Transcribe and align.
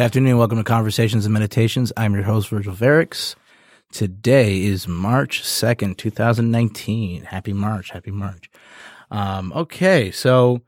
Good 0.00 0.06
afternoon. 0.06 0.38
Welcome 0.38 0.56
to 0.56 0.64
Conversations 0.64 1.26
and 1.26 1.34
Meditations. 1.34 1.92
I'm 1.94 2.14
your 2.14 2.22
host, 2.22 2.48
Virgil 2.48 2.72
Verix. 2.72 3.34
Today 3.92 4.62
is 4.62 4.88
March 4.88 5.42
2nd, 5.42 5.98
2019. 5.98 7.24
Happy 7.24 7.52
March. 7.52 7.90
Happy 7.90 8.10
March. 8.10 8.50
Um, 9.10 9.52
okay. 9.54 10.10
So 10.10 10.62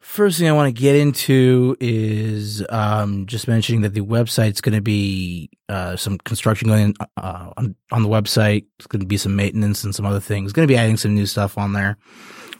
first 0.00 0.38
thing 0.38 0.46
I 0.46 0.52
want 0.52 0.76
to 0.76 0.78
get 0.78 0.94
into 0.94 1.74
is, 1.80 2.62
um, 2.68 3.24
just 3.24 3.48
mentioning 3.48 3.80
that 3.80 3.94
the 3.94 4.02
website's 4.02 4.60
going 4.60 4.74
to 4.74 4.82
be, 4.82 5.48
uh, 5.70 5.96
some 5.96 6.18
construction 6.18 6.68
going 6.68 6.94
uh, 7.16 7.52
on, 7.56 7.74
on 7.90 8.02
the 8.02 8.10
website. 8.10 8.66
It's 8.78 8.86
going 8.86 9.00
to 9.00 9.06
be 9.06 9.16
some 9.16 9.36
maintenance 9.36 9.84
and 9.84 9.94
some 9.94 10.04
other 10.04 10.20
things. 10.20 10.52
Going 10.52 10.68
to 10.68 10.72
be 10.72 10.76
adding 10.76 10.98
some 10.98 11.14
new 11.14 11.24
stuff 11.24 11.56
on 11.56 11.72
there. 11.72 11.96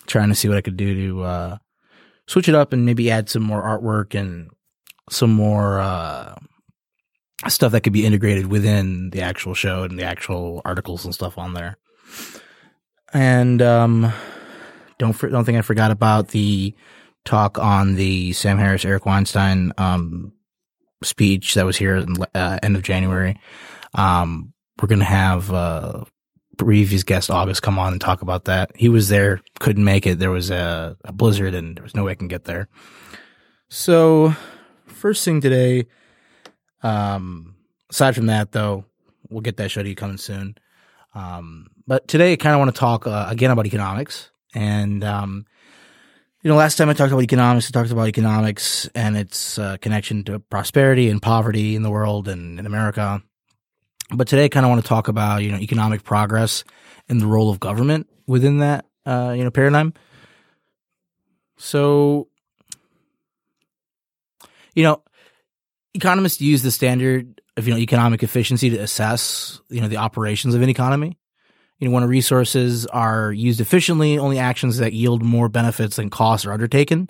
Trying 0.06 0.30
to 0.30 0.34
see 0.34 0.48
what 0.48 0.56
I 0.56 0.62
could 0.62 0.78
do 0.78 0.94
to, 0.94 1.22
uh, 1.24 1.58
switch 2.26 2.48
it 2.48 2.54
up 2.54 2.72
and 2.72 2.86
maybe 2.86 3.10
add 3.10 3.28
some 3.28 3.42
more 3.42 3.62
artwork 3.62 4.18
and 4.18 4.48
some 5.10 5.30
more 5.30 5.80
uh, 5.80 6.34
stuff 7.48 7.72
that 7.72 7.82
could 7.82 7.92
be 7.92 8.06
integrated 8.06 8.46
within 8.46 9.10
the 9.10 9.22
actual 9.22 9.54
show 9.54 9.82
and 9.82 9.98
the 9.98 10.04
actual 10.04 10.62
articles 10.64 11.04
and 11.04 11.14
stuff 11.14 11.36
on 11.36 11.54
there. 11.54 11.76
And 13.12 13.60
um, 13.60 14.12
don't 14.98 15.12
for, 15.12 15.28
don't 15.28 15.44
think 15.44 15.58
I 15.58 15.62
forgot 15.62 15.90
about 15.90 16.28
the 16.28 16.74
talk 17.24 17.58
on 17.58 17.96
the 17.96 18.32
Sam 18.32 18.58
Harris 18.58 18.84
Eric 18.84 19.04
Weinstein 19.04 19.72
um, 19.78 20.32
speech 21.02 21.54
that 21.54 21.66
was 21.66 21.76
here 21.76 21.96
in 21.96 22.16
uh, 22.34 22.58
end 22.62 22.76
of 22.76 22.82
January. 22.82 23.38
Um, 23.94 24.52
we're 24.80 24.88
gonna 24.88 25.04
have 25.04 25.52
uh, 25.52 26.04
previous 26.56 27.02
guest 27.02 27.30
August 27.30 27.62
come 27.62 27.78
on 27.78 27.92
and 27.92 28.00
talk 28.00 28.22
about 28.22 28.44
that. 28.44 28.70
He 28.76 28.88
was 28.88 29.08
there, 29.08 29.40
couldn't 29.58 29.84
make 29.84 30.06
it. 30.06 30.18
There 30.18 30.30
was 30.30 30.50
a, 30.50 30.96
a 31.04 31.12
blizzard, 31.12 31.54
and 31.54 31.76
there 31.76 31.82
was 31.82 31.96
no 31.96 32.04
way 32.04 32.12
I 32.12 32.16
can 32.16 32.28
get 32.28 32.44
there. 32.44 32.68
So 33.68 34.34
first 35.00 35.24
thing 35.24 35.40
today, 35.40 35.86
um, 36.82 37.56
aside 37.88 38.14
from 38.14 38.26
that 38.26 38.52
though, 38.52 38.84
we'll 39.28 39.40
get 39.40 39.56
that 39.56 39.70
show 39.70 39.82
to 39.82 39.88
you 39.88 39.96
coming 39.96 40.18
soon. 40.18 40.56
Um, 41.14 41.68
but 41.86 42.06
today 42.06 42.34
I 42.34 42.36
kind 42.36 42.54
of 42.54 42.60
want 42.60 42.74
to 42.74 42.78
talk 42.78 43.06
uh, 43.06 43.26
again 43.28 43.50
about 43.50 43.66
economics. 43.66 44.30
And, 44.54 45.02
um, 45.02 45.46
you 46.42 46.50
know, 46.50 46.56
last 46.56 46.76
time 46.76 46.88
I 46.88 46.92
talked 46.92 47.12
about 47.12 47.22
economics, 47.22 47.68
I 47.68 47.70
talked 47.70 47.90
about 47.90 48.08
economics 48.08 48.88
and 48.94 49.16
its 49.16 49.58
uh, 49.58 49.76
connection 49.78 50.24
to 50.24 50.38
prosperity 50.38 51.08
and 51.08 51.20
poverty 51.20 51.76
in 51.76 51.82
the 51.82 51.90
world 51.90 52.28
and 52.28 52.58
in 52.58 52.66
America. 52.66 53.22
But 54.12 54.28
today 54.28 54.44
I 54.44 54.48
kind 54.48 54.66
of 54.66 54.70
want 54.70 54.82
to 54.82 54.88
talk 54.88 55.08
about, 55.08 55.42
you 55.42 55.50
know, 55.50 55.58
economic 55.58 56.02
progress 56.02 56.64
and 57.08 57.20
the 57.20 57.26
role 57.26 57.50
of 57.50 57.60
government 57.60 58.08
within 58.26 58.58
that, 58.58 58.84
uh, 59.06 59.34
you 59.36 59.44
know, 59.44 59.50
paradigm. 59.50 59.94
So 61.56 62.29
you 64.74 64.82
know, 64.82 65.02
economists 65.94 66.40
use 66.40 66.62
the 66.62 66.70
standard 66.70 67.40
of, 67.56 67.66
you 67.66 67.74
know, 67.74 67.80
economic 67.80 68.22
efficiency 68.22 68.70
to 68.70 68.78
assess, 68.78 69.60
you 69.68 69.80
know, 69.80 69.88
the 69.88 69.96
operations 69.96 70.54
of 70.54 70.62
an 70.62 70.68
economy. 70.68 71.18
You 71.78 71.88
know, 71.88 71.94
when 71.94 72.04
resources 72.04 72.86
are 72.86 73.32
used 73.32 73.60
efficiently, 73.60 74.18
only 74.18 74.38
actions 74.38 74.78
that 74.78 74.92
yield 74.92 75.22
more 75.22 75.48
benefits 75.48 75.96
than 75.96 76.10
costs 76.10 76.44
are 76.44 76.52
undertaken. 76.52 77.08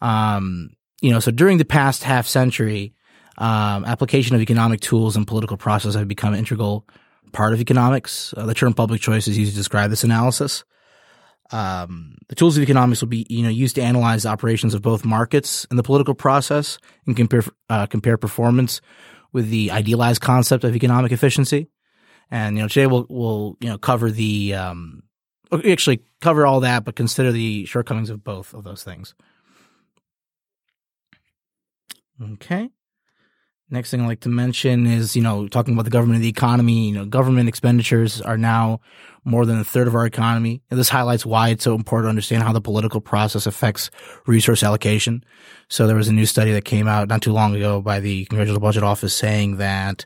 Um, 0.00 0.70
you 1.00 1.10
know, 1.10 1.20
so 1.20 1.30
during 1.30 1.58
the 1.58 1.64
past 1.64 2.02
half 2.02 2.26
century, 2.26 2.94
um, 3.38 3.84
application 3.86 4.36
of 4.36 4.42
economic 4.42 4.80
tools 4.80 5.16
and 5.16 5.26
political 5.26 5.56
process 5.56 5.94
have 5.94 6.06
become 6.06 6.34
integral 6.34 6.86
part 7.32 7.54
of 7.54 7.60
economics. 7.60 8.34
Uh, 8.36 8.44
the 8.44 8.54
term 8.54 8.74
public 8.74 9.00
choice 9.00 9.26
is 9.26 9.38
used 9.38 9.52
to 9.52 9.56
describe 9.56 9.90
this 9.90 10.04
analysis. 10.04 10.64
Um, 11.52 12.16
the 12.28 12.34
tools 12.34 12.56
of 12.56 12.62
economics 12.62 13.02
will 13.02 13.08
be, 13.08 13.26
you 13.28 13.42
know, 13.42 13.48
used 13.48 13.74
to 13.74 13.82
analyze 13.82 14.22
the 14.22 14.30
operations 14.30 14.74
of 14.74 14.82
both 14.82 15.04
markets 15.04 15.66
and 15.70 15.78
the 15.78 15.82
political 15.82 16.14
process 16.14 16.78
and 17.06 17.16
compare 17.16 17.42
uh, 17.68 17.86
compare 17.86 18.16
performance 18.16 18.80
with 19.32 19.50
the 19.50 19.70
idealized 19.70 20.20
concept 20.20 20.64
of 20.64 20.74
economic 20.74 21.12
efficiency. 21.12 21.68
And 22.30 22.56
you 22.56 22.62
know, 22.62 22.68
today 22.68 22.86
we'll 22.86 23.06
we'll 23.08 23.56
you 23.60 23.68
know 23.68 23.78
cover 23.78 24.10
the 24.10 24.54
um, 24.54 25.02
actually 25.52 26.02
cover 26.20 26.46
all 26.46 26.60
that, 26.60 26.84
but 26.84 26.96
consider 26.96 27.32
the 27.32 27.66
shortcomings 27.66 28.10
of 28.10 28.24
both 28.24 28.54
of 28.54 28.64
those 28.64 28.82
things. 28.82 29.14
Okay. 32.20 32.70
Next 33.70 33.90
thing 33.90 34.02
I'd 34.02 34.06
like 34.06 34.20
to 34.20 34.28
mention 34.28 34.86
is, 34.86 35.16
you 35.16 35.22
know, 35.22 35.48
talking 35.48 35.72
about 35.72 35.84
the 35.84 35.90
government 35.90 36.16
and 36.16 36.24
the 36.24 36.28
economy, 36.28 36.88
you 36.88 36.94
know, 36.94 37.06
government 37.06 37.48
expenditures 37.48 38.20
are 38.20 38.36
now 38.36 38.80
more 39.24 39.46
than 39.46 39.58
a 39.58 39.64
third 39.64 39.86
of 39.86 39.94
our 39.94 40.06
economy. 40.06 40.62
And 40.70 40.78
this 40.78 40.88
highlights 40.88 41.24
why 41.24 41.50
it's 41.50 41.64
so 41.64 41.74
important 41.74 42.06
to 42.06 42.10
understand 42.10 42.42
how 42.42 42.52
the 42.52 42.60
political 42.60 43.00
process 43.00 43.46
affects 43.46 43.90
resource 44.26 44.62
allocation. 44.62 45.24
So 45.68 45.86
there 45.86 45.96
was 45.96 46.08
a 46.08 46.12
new 46.12 46.26
study 46.26 46.52
that 46.52 46.64
came 46.64 46.88
out 46.88 47.08
not 47.08 47.22
too 47.22 47.32
long 47.32 47.54
ago 47.54 47.80
by 47.80 48.00
the 48.00 48.24
Congressional 48.26 48.60
Budget 48.60 48.82
Office 48.82 49.14
saying 49.14 49.58
that 49.58 50.04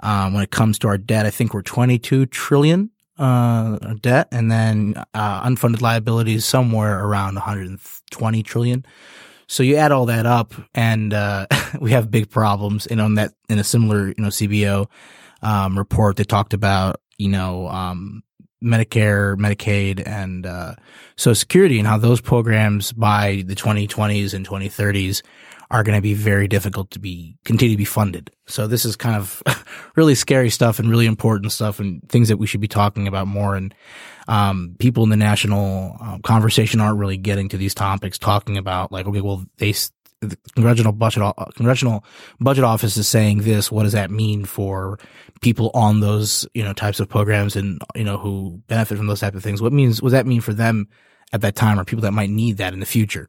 um, 0.00 0.34
when 0.34 0.42
it 0.42 0.50
comes 0.50 0.78
to 0.80 0.88
our 0.88 0.98
debt, 0.98 1.26
I 1.26 1.30
think 1.30 1.54
we're 1.54 1.62
22 1.62 2.26
trillion 2.26 2.90
uh, 3.18 3.78
debt, 4.00 4.28
and 4.32 4.50
then 4.50 4.94
uh, 5.14 5.48
unfunded 5.48 5.80
liabilities 5.80 6.44
somewhere 6.44 7.04
around 7.04 7.34
120 7.34 8.42
trillion. 8.42 8.84
So 9.46 9.62
you 9.62 9.76
add 9.76 9.92
all 9.92 10.06
that 10.06 10.26
up, 10.26 10.54
and 10.74 11.12
uh, 11.14 11.46
we 11.80 11.92
have 11.92 12.10
big 12.10 12.30
problems. 12.30 12.86
And 12.86 13.00
on 13.00 13.14
that, 13.14 13.32
in 13.48 13.58
a 13.58 13.64
similar, 13.64 14.08
you 14.08 14.14
know, 14.18 14.28
CBO 14.28 14.88
um, 15.42 15.78
report, 15.78 16.16
they 16.16 16.24
talked 16.24 16.54
about, 16.54 17.00
you 17.18 17.28
know, 17.28 17.68
um, 17.68 18.22
Medicare, 18.62 19.36
Medicaid, 19.36 20.06
and 20.06 20.46
uh, 20.46 20.74
Social 21.16 21.34
Security, 21.34 21.78
and 21.78 21.88
how 21.88 21.98
those 21.98 22.20
programs 22.20 22.92
by 22.92 23.42
the 23.46 23.54
2020s 23.54 24.34
and 24.34 24.46
2030s 24.46 25.22
are 25.72 25.82
going 25.82 25.96
to 25.96 26.02
be 26.02 26.12
very 26.12 26.46
difficult 26.46 26.90
to 26.90 26.98
be 26.98 27.34
continue 27.44 27.74
to 27.74 27.78
be 27.78 27.84
funded. 27.86 28.30
So 28.46 28.66
this 28.66 28.84
is 28.84 28.94
kind 28.94 29.16
of 29.16 29.42
really 29.96 30.14
scary 30.14 30.50
stuff 30.50 30.78
and 30.78 30.88
really 30.88 31.06
important 31.06 31.50
stuff 31.50 31.80
and 31.80 32.06
things 32.10 32.28
that 32.28 32.36
we 32.36 32.46
should 32.46 32.60
be 32.60 32.68
talking 32.68 33.08
about 33.08 33.26
more. 33.26 33.56
And 33.56 33.74
um, 34.28 34.76
people 34.78 35.02
in 35.02 35.08
the 35.08 35.16
national 35.16 35.96
um, 36.00 36.20
conversation 36.22 36.80
aren't 36.80 36.98
really 36.98 37.16
getting 37.16 37.48
to 37.48 37.56
these 37.56 37.74
topics, 37.74 38.18
talking 38.18 38.58
about 38.58 38.92
like, 38.92 39.06
okay, 39.06 39.22
well, 39.22 39.46
they 39.56 39.72
the 40.22 40.38
congressional 40.54 40.92
budget 40.92 41.22
uh, 41.22 41.32
congressional 41.56 42.04
budget 42.40 42.64
office 42.64 42.96
is 42.96 43.08
saying 43.08 43.38
this. 43.38 43.70
What 43.70 43.82
does 43.82 43.92
that 43.92 44.10
mean 44.10 44.44
for 44.44 44.98
people 45.40 45.70
on 45.74 46.00
those 46.00 46.46
you 46.54 46.62
know 46.62 46.72
types 46.72 47.00
of 47.00 47.08
programs 47.08 47.56
and 47.56 47.80
you 47.94 48.04
know 48.04 48.16
who 48.16 48.62
benefit 48.68 48.96
from 48.96 49.08
those 49.08 49.20
type 49.20 49.34
of 49.34 49.42
things? 49.42 49.60
What 49.60 49.72
means 49.72 50.00
what 50.00 50.08
does 50.08 50.12
that 50.12 50.26
mean 50.26 50.40
for 50.40 50.54
them 50.54 50.88
at 51.32 51.40
that 51.40 51.56
time 51.56 51.78
or 51.78 51.84
people 51.84 52.02
that 52.02 52.12
might 52.12 52.30
need 52.30 52.58
that 52.58 52.72
in 52.72 52.80
the 52.80 52.86
future? 52.86 53.28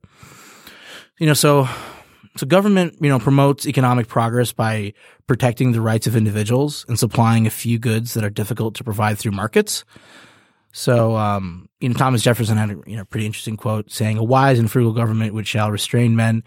You 1.19 1.27
know, 1.27 1.33
so 1.33 1.67
so 2.37 2.45
government, 2.45 2.95
you 2.99 3.09
know, 3.09 3.19
promotes 3.19 3.67
economic 3.67 4.07
progress 4.07 4.51
by 4.51 4.93
protecting 5.27 5.71
the 5.71 5.81
rights 5.81 6.07
of 6.07 6.15
individuals 6.15 6.85
and 6.87 6.97
supplying 6.97 7.45
a 7.45 7.51
few 7.51 7.77
goods 7.79 8.13
that 8.13 8.23
are 8.23 8.29
difficult 8.29 8.75
to 8.75 8.83
provide 8.83 9.19
through 9.19 9.33
markets. 9.33 9.83
So, 10.71 11.15
um, 11.15 11.69
you 11.79 11.89
know, 11.89 11.93
Thomas 11.93 12.23
Jefferson 12.23 12.57
had 12.57 12.71
a 12.71 12.77
you 12.87 12.97
know 12.97 13.05
pretty 13.05 13.25
interesting 13.25 13.57
quote 13.57 13.91
saying, 13.91 14.17
"A 14.17 14.23
wise 14.23 14.59
and 14.59 14.69
frugal 14.69 14.93
government 14.93 15.33
which 15.33 15.47
shall 15.47 15.71
restrain 15.71 16.15
men 16.15 16.43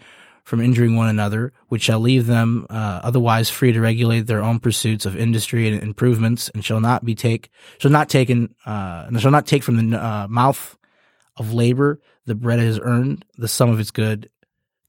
from 0.47 0.61
injuring 0.61 0.95
one 0.95 1.09
another, 1.09 1.51
which 1.67 1.81
shall 1.81 1.99
leave 1.99 2.25
them 2.25 2.65
uh, 2.69 3.01
otherwise 3.03 3.49
free 3.49 3.73
to 3.73 3.81
regulate 3.81 4.27
their 4.27 4.41
own 4.41 4.59
pursuits 4.61 5.05
of 5.05 5.13
industry 5.13 5.67
and 5.67 5.83
improvements, 5.83 6.47
and 6.53 6.63
shall 6.63 6.79
not 6.79 7.03
be 7.03 7.13
take 7.13 7.49
shall 7.79 7.91
not 7.91 8.07
taken 8.07 8.55
uh, 8.65 9.03
and 9.07 9.19
shall 9.19 9.29
not 9.29 9.45
take 9.45 9.61
from 9.61 9.89
the 9.89 10.01
uh, 10.01 10.25
mouth 10.29 10.77
of 11.35 11.53
labor 11.53 11.99
the 12.27 12.33
bread 12.33 12.59
it 12.59 12.65
has 12.65 12.79
earned, 12.81 13.25
the 13.37 13.49
sum 13.49 13.69
of 13.69 13.77
its 13.81 13.91
good 13.91 14.29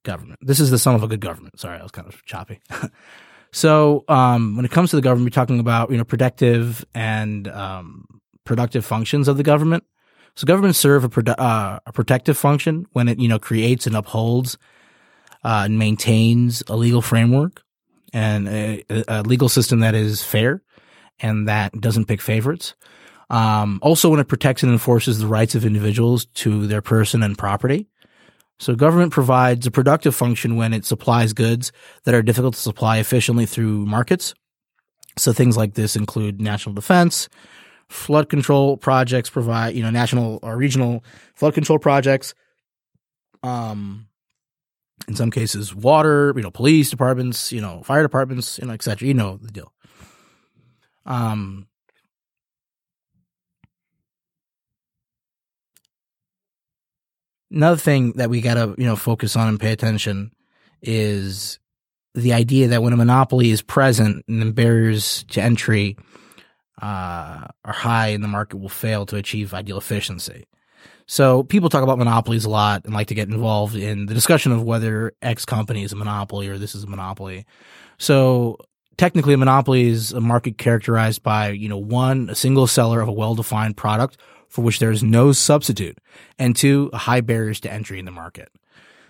government. 0.04 0.38
This 0.40 0.60
is 0.60 0.70
the 0.70 0.78
sum 0.78 0.94
of 0.94 1.02
a 1.02 1.08
good 1.08 1.20
government. 1.20 1.58
Sorry, 1.58 1.76
I 1.76 1.82
was 1.82 1.90
kind 1.90 2.06
of 2.06 2.24
choppy. 2.24 2.60
so 3.50 4.04
um, 4.06 4.54
when 4.54 4.64
it 4.64 4.70
comes 4.70 4.90
to 4.90 4.96
the 4.96 5.02
government, 5.02 5.26
we're 5.26 5.40
talking 5.40 5.58
about 5.58 5.90
you 5.90 5.96
know 5.96 6.04
protective 6.04 6.84
and 6.94 7.48
um, 7.48 8.06
productive 8.44 8.84
functions 8.84 9.26
of 9.26 9.36
the 9.36 9.42
government. 9.42 9.82
So 10.36 10.46
governments 10.46 10.78
serve 10.78 11.02
a, 11.02 11.08
produ- 11.08 11.34
uh, 11.36 11.80
a 11.84 11.92
protective 11.92 12.38
function 12.38 12.86
when 12.92 13.08
it 13.08 13.18
you 13.18 13.26
know 13.26 13.40
creates 13.40 13.88
and 13.88 13.96
upholds 13.96 14.56
uh, 15.44 15.68
maintains 15.68 16.62
a 16.68 16.76
legal 16.76 17.02
framework 17.02 17.62
and 18.12 18.48
a, 18.48 18.84
a, 19.08 19.22
legal 19.22 19.48
system 19.48 19.80
that 19.80 19.94
is 19.94 20.22
fair 20.22 20.62
and 21.20 21.48
that 21.48 21.72
doesn't 21.80 22.06
pick 22.06 22.20
favorites. 22.20 22.74
Um, 23.30 23.78
also, 23.82 24.08
when 24.08 24.20
it 24.20 24.28
protects 24.28 24.62
and 24.62 24.72
enforces 24.72 25.18
the 25.18 25.26
rights 25.26 25.54
of 25.54 25.64
individuals 25.64 26.26
to 26.36 26.66
their 26.66 26.80
person 26.80 27.22
and 27.22 27.36
property. 27.36 27.86
So, 28.58 28.74
government 28.74 29.12
provides 29.12 29.66
a 29.66 29.70
productive 29.70 30.14
function 30.14 30.56
when 30.56 30.72
it 30.72 30.86
supplies 30.86 31.32
goods 31.34 31.70
that 32.04 32.14
are 32.14 32.22
difficult 32.22 32.54
to 32.54 32.60
supply 32.60 32.98
efficiently 32.98 33.44
through 33.44 33.84
markets. 33.84 34.34
So, 35.18 35.32
things 35.32 35.56
like 35.56 35.74
this 35.74 35.94
include 35.94 36.40
national 36.40 36.74
defense, 36.74 37.28
flood 37.88 38.30
control 38.30 38.76
projects 38.76 39.28
provide, 39.28 39.74
you 39.74 39.82
know, 39.82 39.90
national 39.90 40.38
or 40.42 40.56
regional 40.56 41.04
flood 41.34 41.54
control 41.54 41.78
projects, 41.78 42.34
um, 43.42 44.07
in 45.08 45.16
some 45.16 45.30
cases 45.30 45.74
water, 45.74 46.32
you 46.36 46.42
know, 46.42 46.50
police 46.50 46.90
departments, 46.90 47.50
you 47.50 47.60
know, 47.60 47.82
fire 47.82 48.02
departments, 48.02 48.58
you 48.58 48.66
know, 48.66 48.74
etc. 48.74 49.08
You 49.08 49.14
know 49.14 49.38
the 49.38 49.50
deal. 49.50 49.72
Um, 51.06 51.66
another 57.50 57.78
thing 57.78 58.12
that 58.12 58.30
we 58.30 58.40
gotta 58.40 58.74
you 58.76 58.84
know 58.84 58.96
focus 58.96 59.34
on 59.34 59.48
and 59.48 59.58
pay 59.58 59.72
attention 59.72 60.30
is 60.82 61.58
the 62.14 62.34
idea 62.34 62.68
that 62.68 62.82
when 62.82 62.92
a 62.92 62.96
monopoly 62.96 63.50
is 63.50 63.62
present 63.62 64.24
and 64.28 64.42
the 64.42 64.52
barriers 64.52 65.24
to 65.28 65.40
entry 65.40 65.96
uh, 66.82 67.46
are 67.64 67.72
high 67.72 68.08
and 68.08 68.22
the 68.22 68.28
market 68.28 68.58
will 68.58 68.68
fail 68.68 69.06
to 69.06 69.16
achieve 69.16 69.54
ideal 69.54 69.78
efficiency. 69.78 70.44
So 71.08 71.42
people 71.42 71.70
talk 71.70 71.82
about 71.82 71.98
monopolies 71.98 72.44
a 72.44 72.50
lot 72.50 72.84
and 72.84 72.92
like 72.92 73.06
to 73.08 73.14
get 73.14 73.28
involved 73.28 73.74
in 73.74 74.06
the 74.06 74.14
discussion 74.14 74.52
of 74.52 74.62
whether 74.62 75.14
X 75.22 75.46
company 75.46 75.82
is 75.82 75.92
a 75.92 75.96
monopoly 75.96 76.48
or 76.48 76.58
this 76.58 76.74
is 76.74 76.84
a 76.84 76.86
monopoly. 76.86 77.46
So 77.96 78.58
technically 78.98 79.32
a 79.32 79.38
monopoly 79.38 79.88
is 79.88 80.12
a 80.12 80.20
market 80.20 80.58
characterized 80.58 81.22
by, 81.22 81.48
you 81.48 81.66
know, 81.66 81.78
one, 81.78 82.28
a 82.28 82.34
single 82.34 82.66
seller 82.66 83.00
of 83.00 83.08
a 83.08 83.12
well-defined 83.12 83.76
product 83.76 84.18
for 84.48 84.62
which 84.62 84.80
there 84.80 84.90
is 84.90 85.02
no 85.02 85.32
substitute, 85.32 85.98
and 86.38 86.54
two, 86.54 86.90
high 86.92 87.20
barriers 87.20 87.60
to 87.60 87.72
entry 87.72 87.98
in 87.98 88.04
the 88.04 88.10
market. 88.10 88.50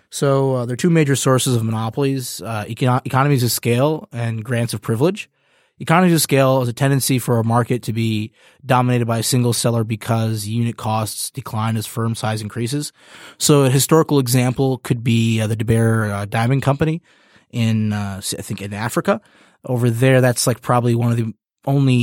So 0.09 0.55
uh, 0.55 0.65
there 0.65 0.73
are 0.73 0.77
two 0.77 0.89
major 0.89 1.15
sources 1.15 1.55
of 1.55 1.63
monopolies: 1.63 2.41
uh, 2.41 2.65
econ- 2.65 3.05
economies 3.05 3.43
of 3.43 3.51
scale 3.51 4.07
and 4.11 4.43
grants 4.43 4.73
of 4.73 4.81
privilege. 4.81 5.29
Economies 5.79 6.13
of 6.13 6.21
scale 6.21 6.61
is 6.61 6.67
a 6.67 6.73
tendency 6.73 7.19
for 7.19 7.39
a 7.39 7.43
market 7.43 7.83
to 7.83 7.93
be 7.93 8.33
dominated 8.65 9.05
by 9.05 9.19
a 9.19 9.23
single 9.23 9.53
seller 9.53 9.85
because 9.85 10.45
unit 10.45 10.75
costs 10.75 11.31
decline 11.31 11.77
as 11.77 11.87
firm 11.87 12.15
size 12.15 12.41
increases. 12.41 12.91
So 13.37 13.63
a 13.63 13.69
historical 13.69 14.19
example 14.19 14.79
could 14.79 15.03
be 15.03 15.39
uh, 15.39 15.47
the 15.47 15.55
De 15.55 15.63
Beer 15.63 16.05
uh, 16.05 16.25
Diamond 16.25 16.63
Company 16.63 17.01
in, 17.49 17.93
uh, 17.93 18.21
I 18.21 18.41
think 18.41 18.61
in 18.61 18.73
Africa. 18.73 19.21
Over 19.65 19.89
there, 19.89 20.19
that's 20.21 20.47
like 20.47 20.61
probably 20.61 20.95
one 20.95 21.11
of 21.11 21.17
the 21.17 21.33
only, 21.65 21.95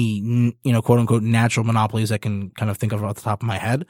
you 0.62 0.72
know, 0.72 0.82
quote 0.82 0.98
unquote 0.98 1.22
natural 1.22 1.64
monopolies 1.64 2.12
I 2.12 2.18
can 2.18 2.50
kind 2.50 2.70
of 2.70 2.78
think 2.78 2.92
of 2.92 3.04
off 3.04 3.16
the 3.16 3.22
top 3.22 3.42
of 3.42 3.46
my 3.46 3.58
head. 3.58 3.86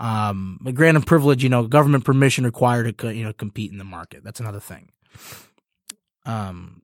Um, 0.00 0.58
grant 0.74 0.96
of 0.96 1.06
privilege, 1.06 1.42
you 1.42 1.48
know, 1.48 1.66
government 1.66 2.04
permission 2.04 2.44
required 2.44 2.96
to, 2.98 3.14
you 3.14 3.24
know, 3.24 3.32
compete 3.32 3.72
in 3.72 3.78
the 3.78 3.84
market. 3.84 4.22
That's 4.24 4.40
another 4.40 4.60
thing. 4.60 4.90
Um, 6.24 6.82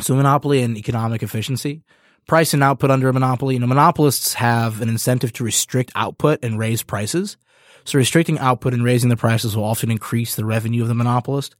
so 0.00 0.14
monopoly 0.14 0.62
and 0.62 0.76
economic 0.76 1.22
efficiency. 1.22 1.82
Price 2.26 2.52
and 2.52 2.62
output 2.62 2.90
under 2.90 3.08
a 3.08 3.12
monopoly. 3.12 3.54
You 3.54 3.60
know, 3.60 3.66
monopolists 3.66 4.34
have 4.34 4.80
an 4.80 4.88
incentive 4.88 5.32
to 5.34 5.44
restrict 5.44 5.92
output 5.94 6.40
and 6.42 6.58
raise 6.58 6.82
prices. 6.82 7.36
So 7.84 7.98
restricting 7.98 8.38
output 8.38 8.74
and 8.74 8.84
raising 8.84 9.08
the 9.08 9.16
prices 9.16 9.56
will 9.56 9.64
often 9.64 9.90
increase 9.90 10.34
the 10.34 10.44
revenue 10.44 10.82
of 10.82 10.88
the 10.88 10.94
monopolist. 10.94 11.56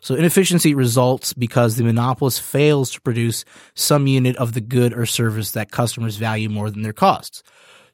So 0.00 0.14
inefficiency 0.14 0.74
results 0.74 1.32
because 1.32 1.76
the 1.76 1.84
monopolist 1.84 2.40
fails 2.40 2.90
to 2.92 3.00
produce 3.00 3.44
some 3.74 4.06
unit 4.06 4.36
of 4.36 4.52
the 4.52 4.60
good 4.60 4.92
or 4.92 5.06
service 5.06 5.52
that 5.52 5.70
customers 5.70 6.16
value 6.16 6.48
more 6.48 6.70
than 6.70 6.82
their 6.82 6.92
costs. 6.92 7.42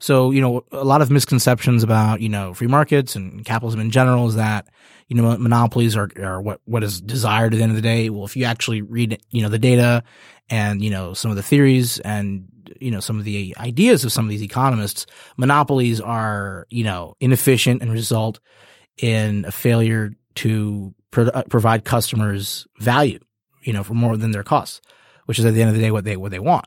So, 0.00 0.30
you 0.30 0.40
know, 0.40 0.64
a 0.70 0.84
lot 0.84 1.02
of 1.02 1.10
misconceptions 1.10 1.82
about, 1.82 2.20
you 2.20 2.28
know, 2.28 2.54
free 2.54 2.68
markets 2.68 3.16
and 3.16 3.44
capitalism 3.44 3.80
in 3.80 3.90
general 3.90 4.28
is 4.28 4.36
that, 4.36 4.68
you 5.08 5.16
know, 5.16 5.36
monopolies 5.38 5.96
are, 5.96 6.08
are 6.22 6.40
what, 6.40 6.60
what 6.66 6.84
is 6.84 7.00
desired 7.00 7.52
at 7.52 7.56
the 7.56 7.62
end 7.62 7.72
of 7.72 7.76
the 7.76 7.82
day. 7.82 8.08
Well, 8.08 8.24
if 8.24 8.36
you 8.36 8.44
actually 8.44 8.82
read, 8.82 9.20
you 9.30 9.42
know, 9.42 9.48
the 9.48 9.58
data 9.58 10.04
and, 10.48 10.82
you 10.82 10.90
know, 10.90 11.14
some 11.14 11.30
of 11.30 11.36
the 11.36 11.42
theories 11.42 11.98
and, 12.00 12.46
you 12.80 12.90
know, 12.90 13.00
some 13.00 13.18
of 13.18 13.24
the 13.24 13.56
ideas 13.58 14.04
of 14.04 14.12
some 14.12 14.24
of 14.24 14.30
these 14.30 14.42
economists, 14.42 15.06
monopolies 15.36 16.00
are, 16.00 16.66
you 16.70 16.84
know, 16.84 17.16
inefficient 17.18 17.82
and 17.82 17.90
result 17.90 18.38
in 18.98 19.44
a 19.46 19.52
failure 19.52 20.12
to 20.36 20.94
pro- 21.10 21.26
uh, 21.26 21.42
provide 21.44 21.84
customers 21.84 22.68
value, 22.78 23.18
you 23.62 23.72
know, 23.72 23.82
for 23.82 23.94
more 23.94 24.16
than 24.16 24.30
their 24.30 24.44
costs, 24.44 24.80
which 25.26 25.40
is 25.40 25.44
at 25.44 25.54
the 25.54 25.60
end 25.60 25.70
of 25.70 25.74
the 25.74 25.82
day 25.82 25.90
what 25.90 26.04
they, 26.04 26.16
what 26.16 26.30
they 26.30 26.38
want. 26.38 26.66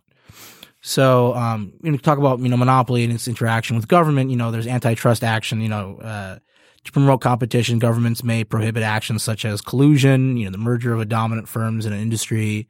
So, 0.82 1.36
um, 1.36 1.74
you 1.84 1.92
know, 1.92 1.98
talk 1.98 2.18
about, 2.18 2.40
you 2.40 2.50
know, 2.50 2.58
monopoly 2.58 3.04
and 3.04 3.14
its 3.14 3.28
interaction 3.28 3.76
with 3.76 3.88
government, 3.88 4.32
you 4.32 4.36
know, 4.36 4.52
there's 4.52 4.68
antitrust 4.68 5.24
action, 5.24 5.62
you 5.62 5.70
know, 5.70 5.98
uh, 6.02 6.40
to 6.84 6.92
promote 6.92 7.22
competition, 7.22 7.78
governments 7.78 8.24
may 8.24 8.44
prohibit 8.44 8.82
actions 8.82 9.22
such 9.22 9.46
as 9.46 9.62
collusion, 9.62 10.38
you 10.38 10.46
know, 10.46 10.52
the 10.52 10.58
merger 10.58 10.94
of 10.94 11.00
a 11.00 11.06
dominant 11.06 11.48
firms 11.48 11.86
in 11.86 11.94
an 11.94 12.00
industry, 12.00 12.68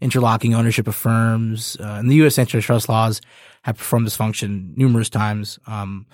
interlocking 0.00 0.54
ownership 0.54 0.86
of 0.86 0.94
firms. 0.94 1.76
Uh, 1.80 1.96
and 1.98 2.08
the 2.08 2.14
U.S. 2.16 2.38
antitrust 2.38 2.88
laws 2.88 3.20
have 3.62 3.76
performed 3.76 4.06
this 4.06 4.16
function 4.16 4.72
numerous 4.76 5.10
times. 5.10 5.58
Um, 5.66 6.06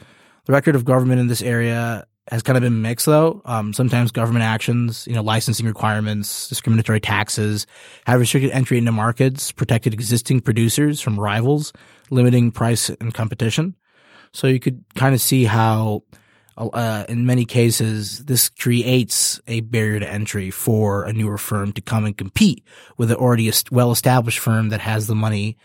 the 0.47 0.53
record 0.55 0.75
of 0.75 0.87
government 0.87 1.21
in 1.21 1.27
this 1.27 1.43
area 1.43 2.07
has 2.29 2.43
kind 2.43 2.57
of 2.57 2.63
been 2.63 2.83
mixed 2.83 3.07
though. 3.07 3.43
Um, 3.45 3.73
sometimes 3.73 4.11
government 4.11 4.45
actions, 4.45 5.07
you 5.07 5.15
know, 5.15 5.23
licensing 5.23 5.67
requirements, 5.67 6.49
discriminatory 6.49 7.01
taxes 7.01 7.67
have 8.07 8.21
restricted 8.21 8.51
entry 8.53 8.79
into 8.79 8.93
markets, 8.93 9.53
protected 9.53 9.93
existing 9.93 10.41
producers 10.41 11.01
from 11.01 11.21
rivals, 11.21 11.73
limiting 12.11 12.51
price 12.51 12.89
and 12.89 13.13
competition. 13.13 13.75
So 14.33 14.47
you 14.47 14.59
could 14.59 14.85
kind 14.95 15.15
of 15.15 15.21
see 15.21 15.45
how, 15.45 16.03
uh, 16.57 17.05
in 17.09 17.27
many 17.27 17.45
cases, 17.45 18.25
this 18.25 18.49
creates 18.49 19.41
a 19.47 19.61
barrier 19.61 20.01
to 20.01 20.11
entry 20.11 20.51
for 20.51 21.05
a 21.05 21.13
newer 21.13 21.39
firm 21.39 21.73
to 21.75 21.83
come 21.83 22.05
and 22.05 22.17
compete 22.17 22.65
with 22.97 23.11
an 23.11 23.17
already 23.17 23.53
well 23.71 23.93
established 23.93 24.39
firm 24.39 24.71
that 24.71 24.81
has 24.81 25.07
the 25.07 25.15
money 25.15 25.59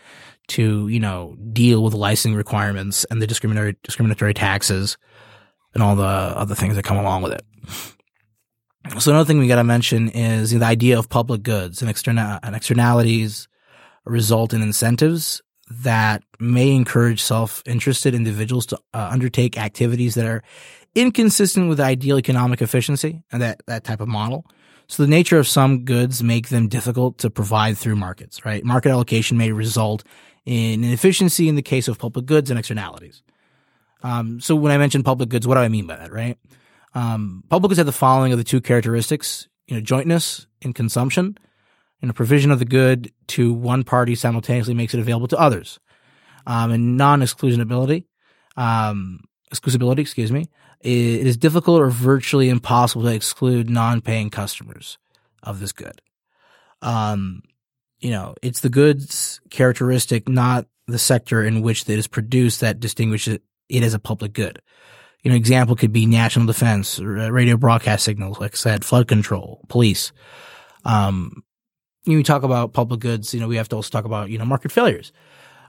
to, 0.48 0.88
you 0.88 1.00
know, 1.00 1.36
deal 1.52 1.82
with 1.82 1.94
licensing 1.94 2.34
requirements 2.34 3.06
and 3.10 3.22
the 3.22 3.26
discriminatory, 3.26 3.76
discriminatory 3.82 4.34
taxes 4.34 4.98
and 5.74 5.82
all 5.82 5.96
the 5.96 6.02
other 6.04 6.54
things 6.54 6.76
that 6.76 6.84
come 6.84 6.96
along 6.96 7.22
with 7.22 7.32
it. 7.32 7.42
So 8.98 9.12
another 9.12 9.26
thing 9.26 9.38
we 9.38 9.46
got 9.46 9.56
to 9.56 9.64
mention 9.64 10.08
is 10.08 10.50
the 10.50 10.64
idea 10.64 10.98
of 10.98 11.08
public 11.08 11.42
goods 11.42 11.82
and, 11.82 11.90
externa- 11.90 12.40
and 12.42 12.56
externalities 12.56 13.46
result 14.04 14.52
in 14.52 14.62
incentives 14.62 15.42
that 15.70 16.22
may 16.40 16.74
encourage 16.74 17.22
self-interested 17.22 18.14
individuals 18.14 18.66
to 18.66 18.78
uh, 18.92 19.08
undertake 19.12 19.56
activities 19.56 20.14
that 20.16 20.26
are 20.26 20.42
inconsistent 20.94 21.68
with 21.68 21.78
ideal 21.78 22.18
economic 22.18 22.60
efficiency 22.60 23.22
and 23.30 23.40
that, 23.40 23.62
that 23.66 23.84
type 23.84 24.00
of 24.00 24.08
model. 24.08 24.44
So 24.88 25.04
the 25.04 25.08
nature 25.08 25.38
of 25.38 25.46
some 25.46 25.84
goods 25.84 26.20
make 26.20 26.48
them 26.48 26.66
difficult 26.66 27.18
to 27.18 27.30
provide 27.30 27.78
through 27.78 27.94
markets, 27.94 28.44
right? 28.44 28.64
Market 28.64 28.90
allocation 28.90 29.38
may 29.38 29.52
result 29.52 30.02
in 30.44 30.82
inefficiency 30.82 31.48
in 31.48 31.54
the 31.54 31.62
case 31.62 31.86
of 31.86 31.98
public 31.98 32.26
goods 32.26 32.50
and 32.50 32.58
externalities. 32.58 33.22
Um, 34.02 34.40
so 34.40 34.54
when 34.54 34.72
I 34.72 34.78
mention 34.78 35.02
public 35.02 35.28
goods, 35.28 35.46
what 35.46 35.54
do 35.54 35.60
I 35.60 35.68
mean 35.68 35.86
by 35.86 35.96
that, 35.96 36.12
right? 36.12 36.38
Um, 36.94 37.44
public 37.48 37.70
goods 37.70 37.78
have 37.78 37.86
the 37.86 37.92
following 37.92 38.32
of 38.32 38.38
the 38.38 38.44
two 38.44 38.60
characteristics, 38.60 39.48
you 39.66 39.76
know, 39.76 39.80
jointness 39.80 40.46
in 40.60 40.72
consumption 40.72 41.36
and 42.02 42.10
a 42.10 42.14
provision 42.14 42.50
of 42.50 42.58
the 42.58 42.64
good 42.64 43.12
to 43.28 43.52
one 43.52 43.84
party 43.84 44.14
simultaneously 44.14 44.74
makes 44.74 44.94
it 44.94 45.00
available 45.00 45.28
to 45.28 45.38
others. 45.38 45.78
Um, 46.46 46.70
and 46.70 46.96
non-exclusionability, 46.96 48.04
um, 48.56 49.20
excuse 49.52 50.32
me, 50.32 50.48
it 50.80 51.26
is 51.26 51.36
difficult 51.36 51.82
or 51.82 51.90
virtually 51.90 52.48
impossible 52.48 53.02
to 53.02 53.12
exclude 53.12 53.68
non-paying 53.68 54.30
customers 54.30 54.98
of 55.42 55.60
this 55.60 55.72
good. 55.72 56.00
Um, 56.80 57.42
you 57.98 58.10
know, 58.10 58.34
it's 58.40 58.60
the 58.60 58.70
goods 58.70 59.40
characteristic, 59.50 60.28
not 60.28 60.66
the 60.86 60.98
sector 60.98 61.44
in 61.44 61.60
which 61.60 61.82
it 61.82 61.98
is 61.98 62.06
produced 62.06 62.60
that 62.60 62.80
distinguishes 62.80 63.38
it 63.70 63.82
as 63.82 63.94
a 63.94 63.98
public 63.98 64.32
good. 64.32 64.60
You 65.22 65.30
know, 65.30 65.36
example 65.36 65.76
could 65.76 65.92
be 65.92 66.06
national 66.06 66.46
defense, 66.46 66.98
radio 66.98 67.56
broadcast 67.56 68.04
signals, 68.04 68.40
like 68.40 68.54
I 68.54 68.56
said, 68.56 68.84
flood 68.84 69.06
control, 69.06 69.64
police. 69.68 70.12
Um, 70.84 71.44
you 72.04 72.22
talk 72.22 72.42
about 72.42 72.72
public 72.72 73.00
goods, 73.00 73.34
you 73.34 73.40
know, 73.40 73.48
we 73.48 73.56
have 73.56 73.68
to 73.68 73.76
also 73.76 73.90
talk 73.90 74.06
about, 74.06 74.30
you 74.30 74.38
know, 74.38 74.46
market 74.46 74.72
failures. 74.72 75.12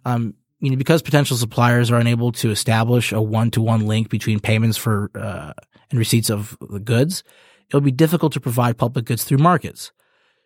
Um, 0.05 0.35
you 0.61 0.69
know, 0.69 0.77
because 0.77 1.01
potential 1.01 1.35
suppliers 1.35 1.91
are 1.91 1.99
unable 1.99 2.31
to 2.33 2.51
establish 2.51 3.11
a 3.11 3.21
one 3.21 3.51
to 3.51 3.61
one 3.61 3.85
link 3.85 4.09
between 4.09 4.39
payments 4.39 4.77
for, 4.77 5.11
uh, 5.15 5.53
and 5.89 5.99
receipts 5.99 6.29
of 6.29 6.57
the 6.69 6.79
goods, 6.79 7.23
it'll 7.67 7.81
be 7.81 7.91
difficult 7.91 8.31
to 8.33 8.39
provide 8.39 8.77
public 8.77 9.05
goods 9.05 9.23
through 9.23 9.39
markets. 9.39 9.91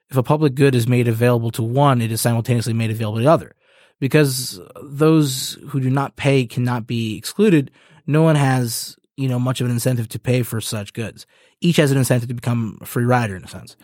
If 0.09 0.17
a 0.17 0.24
public 0.24 0.55
good 0.55 0.74
is 0.74 0.88
made 0.88 1.07
available 1.07 1.51
to 1.51 1.62
one, 1.62 2.01
it 2.01 2.12
is 2.12 2.21
simultaneously 2.21 2.74
made 2.74 2.91
available 2.91 3.17
to 3.17 3.24
the 3.24 3.31
other. 3.31 3.55
Because 3.99 4.59
those 4.81 5.57
who 5.69 5.79
do 5.79 5.89
not 5.89 6.15
pay 6.15 6.45
cannot 6.45 6.85
be 6.85 7.17
excluded, 7.17 7.71
no 8.05 8.21
one 8.21 8.35
has, 8.35 8.97
you 9.15 9.27
know, 9.27 9.39
much 9.39 9.61
of 9.61 9.65
an 9.65 9.71
incentive 9.71 10.09
to 10.09 10.19
pay 10.19 10.43
for 10.43 10.59
such 10.59 10.93
goods. 10.93 11.25
Each 11.61 11.77
has 11.77 11.91
an 11.91 11.97
incentive 11.97 12.27
to 12.27 12.35
become 12.35 12.77
a 12.81 12.85
free 12.85 13.05
rider 13.05 13.35
in 13.35 13.43
a 13.43 13.47
sense. 13.47 13.77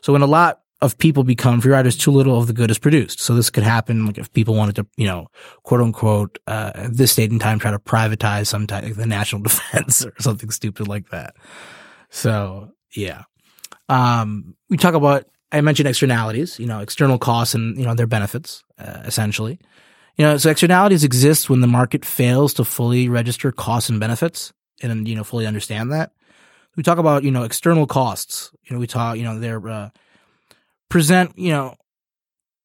So 0.00 0.12
when 0.12 0.22
a 0.22 0.26
lot 0.26 0.62
of 0.80 0.96
people 0.96 1.24
become 1.24 1.60
free 1.60 1.72
riders, 1.72 1.96
too 1.96 2.12
little 2.12 2.38
of 2.38 2.46
the 2.46 2.52
good 2.52 2.70
is 2.70 2.78
produced. 2.78 3.20
So 3.20 3.34
this 3.34 3.50
could 3.50 3.64
happen 3.64 4.06
like 4.06 4.18
if 4.18 4.32
people 4.32 4.54
wanted 4.54 4.76
to, 4.76 4.86
you 4.96 5.06
know, 5.06 5.28
quote 5.64 5.80
unquote, 5.80 6.38
uh, 6.46 6.88
this 6.90 7.12
state 7.12 7.30
in 7.30 7.38
time, 7.38 7.58
try 7.58 7.70
to 7.70 7.78
privatize 7.78 8.46
some 8.46 8.66
type 8.66 8.84
of 8.84 8.96
the 8.96 9.06
national 9.06 9.42
defense 9.42 10.04
or 10.04 10.14
something 10.20 10.50
stupid 10.50 10.86
like 10.88 11.10
that. 11.10 11.34
So 12.10 12.72
yeah. 12.94 13.24
Um, 13.88 14.54
we 14.68 14.76
talk 14.76 14.94
about, 14.94 15.24
I 15.50 15.60
mentioned 15.60 15.88
externalities, 15.88 16.58
you 16.58 16.66
know, 16.66 16.80
external 16.80 17.18
costs 17.18 17.54
and, 17.54 17.78
you 17.78 17.84
know, 17.84 17.94
their 17.94 18.06
benefits, 18.06 18.64
uh, 18.78 19.02
essentially. 19.04 19.58
You 20.16 20.24
know, 20.24 20.36
so 20.36 20.50
externalities 20.50 21.04
exist 21.04 21.48
when 21.48 21.60
the 21.60 21.66
market 21.66 22.04
fails 22.04 22.52
to 22.54 22.64
fully 22.64 23.08
register 23.08 23.52
costs 23.52 23.88
and 23.88 24.00
benefits 24.00 24.52
and, 24.82 25.08
you 25.08 25.14
know, 25.14 25.24
fully 25.24 25.46
understand 25.46 25.92
that. 25.92 26.12
We 26.76 26.82
talk 26.82 26.98
about, 26.98 27.24
you 27.24 27.30
know, 27.30 27.44
external 27.44 27.86
costs. 27.86 28.52
You 28.64 28.74
know, 28.74 28.80
we 28.80 28.86
talk, 28.86 29.16
you 29.16 29.24
know, 29.24 29.38
they're, 29.38 29.66
uh, 29.68 29.90
present, 30.88 31.38
you 31.38 31.50
know, 31.50 31.74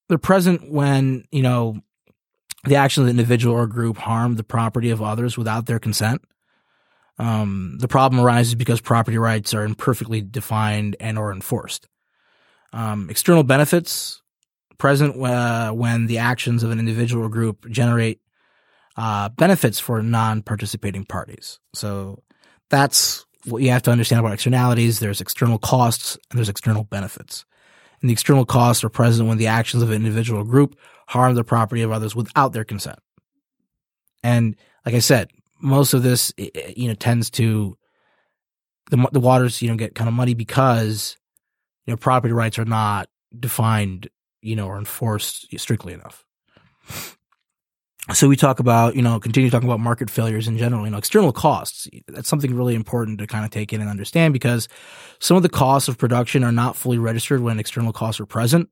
they're 0.10 0.18
present 0.18 0.70
when, 0.70 1.26
you 1.32 1.42
know, 1.42 1.80
the 2.66 2.76
actions 2.76 3.04
of 3.04 3.06
the 3.06 3.22
individual 3.22 3.56
or 3.56 3.68
group 3.68 3.98
harm 3.98 4.36
the 4.36 4.44
property 4.44 4.90
of 4.90 5.02
others 5.02 5.38
without 5.38 5.66
their 5.66 5.80
consent. 5.80 6.22
Um, 7.20 7.78
the 7.80 7.88
problem 7.88 8.24
arises 8.24 8.56
because 8.56 8.82
property 8.82 9.18
rights 9.18 9.54
are 9.54 9.64
imperfectly 9.64 10.22
defined 10.22 10.96
and 11.00 11.18
or 11.18 11.32
enforced. 11.32 11.88
Um, 12.74 13.10
external 13.10 13.44
benefits 13.44 14.22
present 14.78 15.16
uh, 15.22 15.72
when 15.72 16.08
the 16.08 16.18
actions 16.18 16.64
of 16.64 16.72
an 16.72 16.80
individual 16.80 17.26
or 17.26 17.30
group 17.30 17.70
generate 17.70 18.20
uh, 18.98 19.30
benefits 19.30 19.80
for 19.80 20.02
non-participating 20.02 21.06
parties. 21.06 21.60
So 21.74 22.24
that's 22.70 23.26
what 23.46 23.62
you 23.62 23.70
have 23.70 23.84
to 23.84 23.92
understand 23.92 24.20
about 24.20 24.34
externalities. 24.34 25.00
There's 25.00 25.22
external 25.22 25.60
costs 25.60 26.18
and 26.30 26.38
there's 26.38 26.50
external 26.50 26.84
benefits. 26.84 27.46
And 28.02 28.10
the 28.10 28.14
external 28.14 28.46
costs 28.46 28.84
are 28.84 28.90
present 28.90 29.30
when 29.30 29.38
the 29.38 29.48
actions 29.48 29.84
of 29.84 29.90
an 29.90 29.96
individual 29.96 30.42
or 30.42 30.46
group 30.46 30.78
harm 31.08 31.36
the 31.36 31.44
property 31.44 31.82
of 31.82 31.92
others 31.92 32.16
without 32.16 32.54
their 32.54 32.66
consent. 32.66 33.00
And 34.24 34.56
like 34.86 34.96
I 34.96 35.00
said, 35.00 35.32
most 35.62 35.94
of 35.94 36.04
this, 36.04 36.34
you 36.38 36.88
know, 36.88 36.96
tends 36.96 37.30
to 37.32 37.78
the 38.90 39.08
the 39.12 39.20
waters, 39.20 39.62
you 39.62 39.70
know, 39.70 39.78
get 39.78 39.96
kind 39.96 40.10
of 40.10 40.14
muddy 40.14 40.34
because 40.34 41.18
you 41.86 41.94
know 41.94 41.98
property 41.98 42.34
rights 42.34 42.60
are 42.60 42.66
not 42.66 43.10
defined, 43.38 44.10
you 44.42 44.56
know, 44.56 44.68
or 44.68 44.78
enforced 44.78 45.48
strictly 45.60 45.94
enough. 45.94 46.26
So 48.14 48.28
we 48.28 48.36
talk 48.36 48.60
about, 48.60 48.98
you 48.98 49.02
know, 49.02 49.18
continue 49.18 49.50
talking 49.50 49.70
about 49.70 49.80
market 49.80 50.10
failures 50.10 50.46
in 50.50 50.58
general, 50.58 50.84
you 50.84 50.92
know, 50.92 50.98
external 50.98 51.32
costs. 51.32 51.88
That's 52.10 52.28
something 52.28 52.54
really 52.54 52.76
important 52.76 53.20
to 53.20 53.28
kind 53.28 53.46
of 53.46 53.52
take 53.52 53.72
in 53.72 53.80
and 53.80 53.90
understand 53.90 54.34
because 54.34 54.68
some 55.20 55.38
of 55.38 55.44
the 55.44 55.48
costs 55.48 55.88
of 55.88 55.98
production 55.98 56.44
are 56.44 56.52
not 56.52 56.76
fully 56.76 56.98
registered 56.98 57.40
when 57.40 57.60
external 57.60 57.94
costs 57.94 58.20
are 58.20 58.26
present 58.26 58.70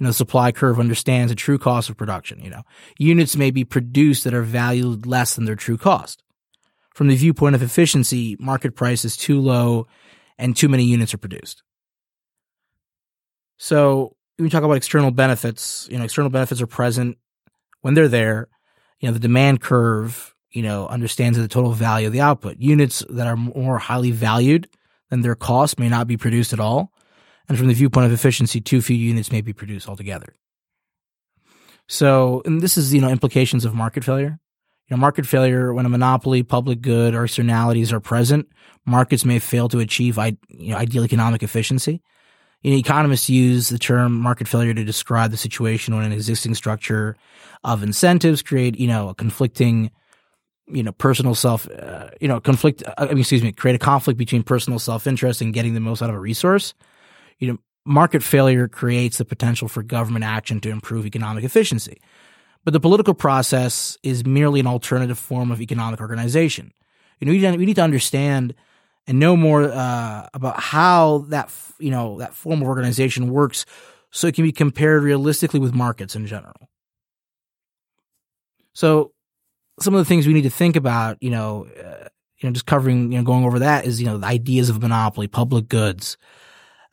you 0.00 0.04
know, 0.04 0.10
the 0.10 0.14
supply 0.14 0.50
curve 0.50 0.80
understands 0.80 1.30
the 1.30 1.36
true 1.36 1.58
cost 1.58 1.90
of 1.90 1.96
production. 1.96 2.40
You 2.42 2.48
know, 2.48 2.62
units 2.98 3.36
may 3.36 3.50
be 3.50 3.64
produced 3.64 4.24
that 4.24 4.32
are 4.32 4.42
valued 4.42 5.06
less 5.06 5.34
than 5.34 5.44
their 5.44 5.56
true 5.56 5.76
cost. 5.76 6.22
From 6.94 7.08
the 7.08 7.16
viewpoint 7.16 7.54
of 7.54 7.62
efficiency, 7.62 8.36
market 8.40 8.74
price 8.74 9.04
is 9.04 9.16
too 9.16 9.40
low 9.40 9.86
and 10.38 10.56
too 10.56 10.68
many 10.68 10.84
units 10.84 11.12
are 11.12 11.18
produced. 11.18 11.62
So 13.62 14.16
when 14.36 14.44
we 14.44 14.48
talk 14.50 14.62
about 14.62 14.78
external 14.78 15.10
benefits, 15.10 15.86
you 15.90 15.98
know, 15.98 16.04
external 16.04 16.30
benefits 16.30 16.62
are 16.62 16.66
present 16.66 17.18
when 17.82 17.92
they're 17.92 18.08
there. 18.08 18.48
You 19.00 19.08
know, 19.08 19.12
the 19.12 19.20
demand 19.20 19.60
curve, 19.60 20.34
you 20.50 20.62
know, 20.62 20.88
understands 20.88 21.36
the 21.36 21.46
total 21.46 21.72
value 21.72 22.06
of 22.06 22.14
the 22.14 22.22
output. 22.22 22.56
Units 22.58 23.04
that 23.10 23.26
are 23.26 23.36
more 23.36 23.76
highly 23.76 24.12
valued 24.12 24.66
than 25.10 25.20
their 25.20 25.34
cost 25.34 25.78
may 25.78 25.90
not 25.90 26.06
be 26.06 26.16
produced 26.16 26.54
at 26.54 26.58
all. 26.58 26.90
And 27.50 27.58
from 27.58 27.68
the 27.68 27.74
viewpoint 27.74 28.06
of 28.06 28.12
efficiency, 28.12 28.62
too 28.62 28.80
few 28.80 28.96
units 28.96 29.30
may 29.30 29.42
be 29.42 29.52
produced 29.52 29.90
altogether. 29.90 30.34
So, 31.86 32.40
and 32.46 32.62
this 32.62 32.78
is, 32.78 32.94
you 32.94 33.02
know, 33.02 33.10
implications 33.10 33.66
of 33.66 33.74
market 33.74 34.04
failure. 34.04 34.38
You 34.88 34.96
know, 34.96 35.00
market 35.00 35.26
failure, 35.26 35.74
when 35.74 35.84
a 35.84 35.90
monopoly, 35.90 36.42
public 36.42 36.80
good, 36.80 37.14
or 37.14 37.24
externalities 37.24 37.92
are 37.92 38.00
present, 38.00 38.48
markets 38.86 39.26
may 39.26 39.38
fail 39.38 39.68
to 39.68 39.80
achieve 39.80 40.16
you 40.48 40.70
know, 40.70 40.76
ideal 40.76 41.04
economic 41.04 41.42
efficiency. 41.42 42.00
You 42.62 42.72
know, 42.72 42.76
economists 42.76 43.30
use 43.30 43.70
the 43.70 43.78
term 43.78 44.12
market 44.12 44.46
failure 44.46 44.74
to 44.74 44.84
describe 44.84 45.30
the 45.30 45.36
situation 45.36 45.94
when 45.94 46.04
an 46.04 46.12
existing 46.12 46.54
structure 46.54 47.16
of 47.64 47.82
incentives 47.82 48.42
create, 48.42 48.78
you 48.78 48.86
know, 48.86 49.08
a 49.08 49.14
conflicting, 49.14 49.90
you 50.66 50.82
know, 50.82 50.92
personal 50.92 51.34
self, 51.34 51.68
uh, 51.70 52.10
you 52.20 52.28
know, 52.28 52.38
conflict, 52.38 52.82
uh, 52.98 53.08
excuse 53.10 53.42
me, 53.42 53.52
create 53.52 53.76
a 53.76 53.78
conflict 53.78 54.18
between 54.18 54.42
personal 54.42 54.78
self-interest 54.78 55.40
and 55.40 55.54
getting 55.54 55.74
the 55.74 55.80
most 55.80 56.02
out 56.02 56.10
of 56.10 56.16
a 56.16 56.20
resource. 56.20 56.74
You 57.38 57.48
know, 57.48 57.58
market 57.86 58.22
failure 58.22 58.68
creates 58.68 59.18
the 59.18 59.24
potential 59.24 59.66
for 59.66 59.82
government 59.82 60.24
action 60.24 60.60
to 60.60 60.70
improve 60.70 61.06
economic 61.06 61.44
efficiency. 61.44 62.00
But 62.64 62.74
the 62.74 62.80
political 62.80 63.14
process 63.14 63.96
is 64.02 64.26
merely 64.26 64.60
an 64.60 64.66
alternative 64.66 65.18
form 65.18 65.50
of 65.50 65.62
economic 65.62 66.00
organization. 66.00 66.72
You 67.20 67.26
know, 67.26 67.56
we 67.56 67.64
need 67.64 67.76
to 67.76 67.82
understand 67.82 68.54
and 69.06 69.18
know 69.18 69.36
more 69.36 69.64
uh, 69.64 70.28
about 70.34 70.60
how 70.60 71.26
that 71.28 71.52
you 71.78 71.90
know 71.90 72.18
that 72.18 72.34
form 72.34 72.62
of 72.62 72.68
organization 72.68 73.30
works, 73.30 73.66
so 74.10 74.26
it 74.26 74.34
can 74.34 74.44
be 74.44 74.52
compared 74.52 75.02
realistically 75.02 75.60
with 75.60 75.74
markets 75.74 76.14
in 76.14 76.26
general. 76.26 76.68
So, 78.72 79.12
some 79.80 79.94
of 79.94 79.98
the 79.98 80.04
things 80.04 80.26
we 80.26 80.32
need 80.32 80.42
to 80.42 80.50
think 80.50 80.76
about, 80.76 81.18
you 81.20 81.30
know, 81.30 81.66
uh, 81.78 82.08
you 82.38 82.48
know, 82.48 82.52
just 82.52 82.66
covering, 82.66 83.12
you 83.12 83.18
know, 83.18 83.24
going 83.24 83.44
over 83.44 83.58
that 83.58 83.84
is, 83.84 84.00
you 84.00 84.06
know, 84.06 84.18
the 84.18 84.26
ideas 84.26 84.68
of 84.68 84.80
monopoly, 84.80 85.26
public 85.26 85.68
goods, 85.68 86.16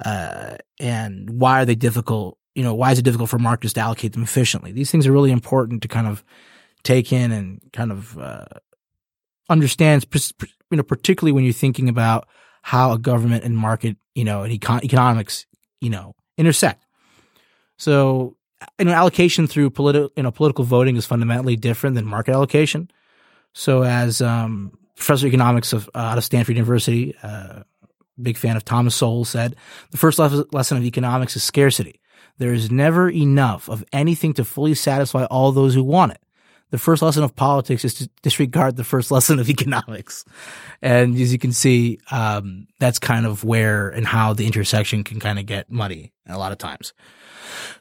uh, 0.03 0.57
and 0.79 1.29
why 1.29 1.61
are 1.61 1.65
they 1.65 1.75
difficult 1.75 2.37
you 2.57 2.63
know, 2.63 2.73
why 2.73 2.91
is 2.91 2.97
it 2.97 3.03
difficult 3.03 3.29
for 3.29 3.37
markets 3.37 3.73
to 3.73 3.79
allocate 3.79 4.13
them 4.13 4.23
efficiently? 4.23 4.71
These 4.71 4.89
things 4.89 5.05
are 5.05 5.11
really 5.11 5.29
important 5.29 5.83
to 5.83 5.87
kind 5.87 6.07
of 6.07 6.23
take 6.81 7.13
in 7.13 7.31
and 7.31 7.61
kind 7.71 7.91
of 7.91 8.17
uh, 8.17 8.45
understand, 9.49 10.05
you 10.71 10.77
know, 10.77 10.83
particularly 10.83 11.31
when 11.31 11.43
you're 11.43 11.53
thinking 11.53 11.89
about 11.89 12.27
how 12.61 12.91
a 12.91 12.99
government 12.99 13.43
and 13.43 13.57
market, 13.57 13.97
you 14.15 14.23
know, 14.23 14.43
and 14.43 14.53
econ- 14.53 14.83
economics, 14.83 15.45
you 15.79 15.89
know, 15.89 16.15
intersect. 16.37 16.83
So, 17.77 18.35
you 18.79 18.85
know, 18.85 18.91
allocation 18.91 19.47
through 19.47 19.69
political, 19.69 20.11
you 20.15 20.23
know, 20.23 20.31
political 20.31 20.65
voting 20.65 20.95
is 20.95 21.05
fundamentally 21.05 21.55
different 21.55 21.95
than 21.95 22.05
market 22.05 22.33
allocation. 22.33 22.89
So, 23.53 23.83
as 23.83 24.21
um, 24.21 24.77
professor 24.95 25.27
of 25.27 25.29
economics 25.29 25.73
of 25.73 25.89
uh, 25.95 25.99
out 25.99 26.17
of 26.17 26.23
Stanford 26.23 26.55
University, 26.55 27.15
uh, 27.23 27.63
big 28.21 28.37
fan 28.37 28.57
of 28.57 28.65
Thomas 28.65 28.95
Sowell 28.95 29.25
said, 29.25 29.55
the 29.91 29.97
first 29.97 30.19
lesson 30.19 30.77
of 30.77 30.83
economics 30.83 31.35
is 31.35 31.43
scarcity. 31.43 32.01
There 32.39 32.53
is 32.53 32.71
never 32.71 33.09
enough 33.09 33.69
of 33.69 33.83
anything 33.93 34.33
to 34.33 34.43
fully 34.43 34.75
satisfy 34.75 35.25
all 35.25 35.51
those 35.51 35.73
who 35.73 35.83
want 35.83 36.13
it. 36.13 36.21
The 36.69 36.77
first 36.77 37.01
lesson 37.01 37.23
of 37.23 37.35
politics 37.35 37.85
is 37.85 37.93
to 37.95 38.09
disregard 38.21 38.75
the 38.75 38.83
first 38.83 39.11
lesson 39.15 39.39
of 39.39 39.49
economics. 39.49 40.25
And 40.81 41.15
as 41.15 41.31
you 41.31 41.39
can 41.39 41.53
see, 41.53 41.99
um, 42.11 42.67
that's 42.79 42.99
kind 42.99 43.25
of 43.25 43.43
where 43.43 43.89
and 43.89 44.05
how 44.05 44.33
the 44.33 44.45
intersection 44.45 45.03
can 45.03 45.19
kind 45.19 45.39
of 45.39 45.45
get 45.45 45.71
muddy 45.71 46.13
a 46.27 46.37
lot 46.37 46.51
of 46.51 46.57
times. 46.57 46.93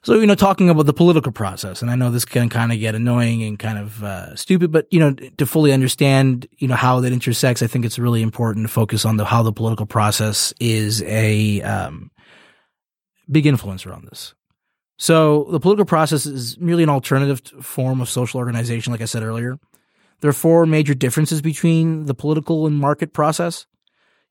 So, 0.02 0.14
you 0.14 0.26
know, 0.26 0.34
talking 0.34 0.70
about 0.70 0.86
the 0.86 0.92
political 0.92 1.32
process, 1.32 1.82
and 1.82 1.90
I 1.90 1.96
know 1.96 2.10
this 2.10 2.24
can 2.24 2.48
kind 2.48 2.72
of 2.72 2.78
get 2.78 2.94
annoying 2.94 3.42
and 3.42 3.58
kind 3.58 3.78
of 3.78 4.04
uh, 4.04 4.36
stupid, 4.36 4.70
but, 4.70 4.86
you 4.90 5.00
know, 5.00 5.12
to 5.12 5.46
fully 5.46 5.72
understand, 5.72 6.46
you 6.58 6.68
know, 6.68 6.76
how 6.76 7.00
that 7.00 7.12
intersects, 7.12 7.62
I 7.62 7.66
think 7.66 7.84
it's 7.84 7.98
really 7.98 8.22
important 8.22 8.66
to 8.66 8.72
focus 8.72 9.04
on 9.04 9.16
the, 9.16 9.24
how 9.24 9.42
the 9.42 9.52
political 9.52 9.86
process 9.86 10.54
is 10.60 11.02
a 11.02 11.60
um, 11.62 12.10
big 13.30 13.44
influencer 13.44 13.94
on 13.94 14.04
this. 14.04 14.34
So 14.98 15.44
the 15.50 15.60
political 15.60 15.84
process 15.84 16.24
is 16.26 16.58
merely 16.58 16.82
an 16.82 16.88
alternative 16.88 17.40
form 17.62 18.00
of 18.00 18.08
social 18.08 18.38
organization, 18.38 18.92
like 18.92 19.02
I 19.02 19.06
said 19.06 19.22
earlier. 19.22 19.58
There 20.20 20.30
are 20.30 20.34
four 20.34 20.64
major 20.64 20.94
differences 20.94 21.42
between 21.42 22.06
the 22.06 22.14
political 22.14 22.66
and 22.66 22.78
market 22.78 23.12
process. 23.12 23.66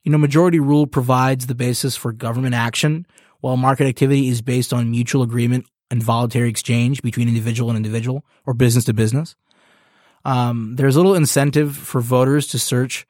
You 0.02 0.10
know, 0.10 0.18
majority 0.18 0.58
rule 0.58 0.86
provides 0.86 1.46
the 1.46 1.54
basis 1.54 1.96
for 1.96 2.12
government 2.12 2.54
action, 2.54 3.06
while 3.40 3.56
market 3.56 3.86
activity 3.86 4.28
is 4.28 4.42
based 4.42 4.72
on 4.72 4.90
mutual 4.90 5.22
agreement 5.22 5.66
and 5.90 6.02
voluntary 6.02 6.48
exchange 6.48 7.02
between 7.02 7.28
individual 7.28 7.70
and 7.70 7.76
individual 7.76 8.24
or 8.44 8.54
business 8.54 8.84
to 8.86 8.94
business. 8.94 9.36
Um, 10.24 10.74
there's 10.74 10.96
little 10.96 11.14
incentive 11.14 11.76
for 11.76 12.00
voters 12.00 12.48
to 12.48 12.58
search 12.58 13.06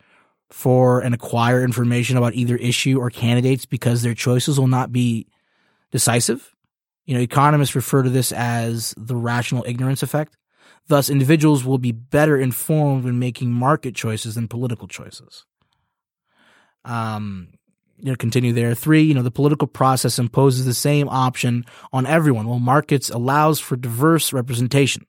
for 0.51 1.01
and 1.01 1.15
acquire 1.15 1.65
information 1.65 2.19
about 2.19 2.35
either 2.35 2.57
issue 2.57 2.99
or 2.99 3.09
candidates 3.09 3.65
because 3.65 4.03
their 4.03 4.15
choices 4.15 4.61
will 4.61 4.69
not 4.69 4.93
be 4.93 5.27
decisive. 5.91 6.55
You 7.07 7.15
know, 7.15 7.21
economists 7.21 7.75
refer 7.75 8.03
to 8.03 8.11
this 8.11 8.33
as 8.33 8.95
the 8.97 9.17
rational 9.17 9.65
ignorance 9.67 10.03
effect. 10.03 10.37
Thus, 10.89 11.09
individuals 11.09 11.65
will 11.65 11.79
be 11.79 11.93
better 11.93 12.37
informed 12.37 13.05
when 13.05 13.19
making 13.19 13.53
market 13.53 13.95
choices 13.95 14.35
than 14.35 14.49
political 14.49 14.87
choices. 14.87 15.45
Um, 16.85 17.49
you 17.99 18.11
know, 18.11 18.17
continue 18.17 18.53
there. 18.53 18.75
Three, 18.75 19.03
you 19.03 19.15
know, 19.15 19.23
the 19.23 19.31
political 19.31 19.67
process 19.67 20.19
imposes 20.19 20.65
the 20.65 20.75
same 20.75 21.09
option 21.09 21.65
on 21.93 22.07
everyone, 22.07 22.47
while 22.47 22.59
markets 22.59 23.09
allows 23.11 23.59
for 23.59 23.77
diverse 23.77 24.33
representation. 24.33 25.07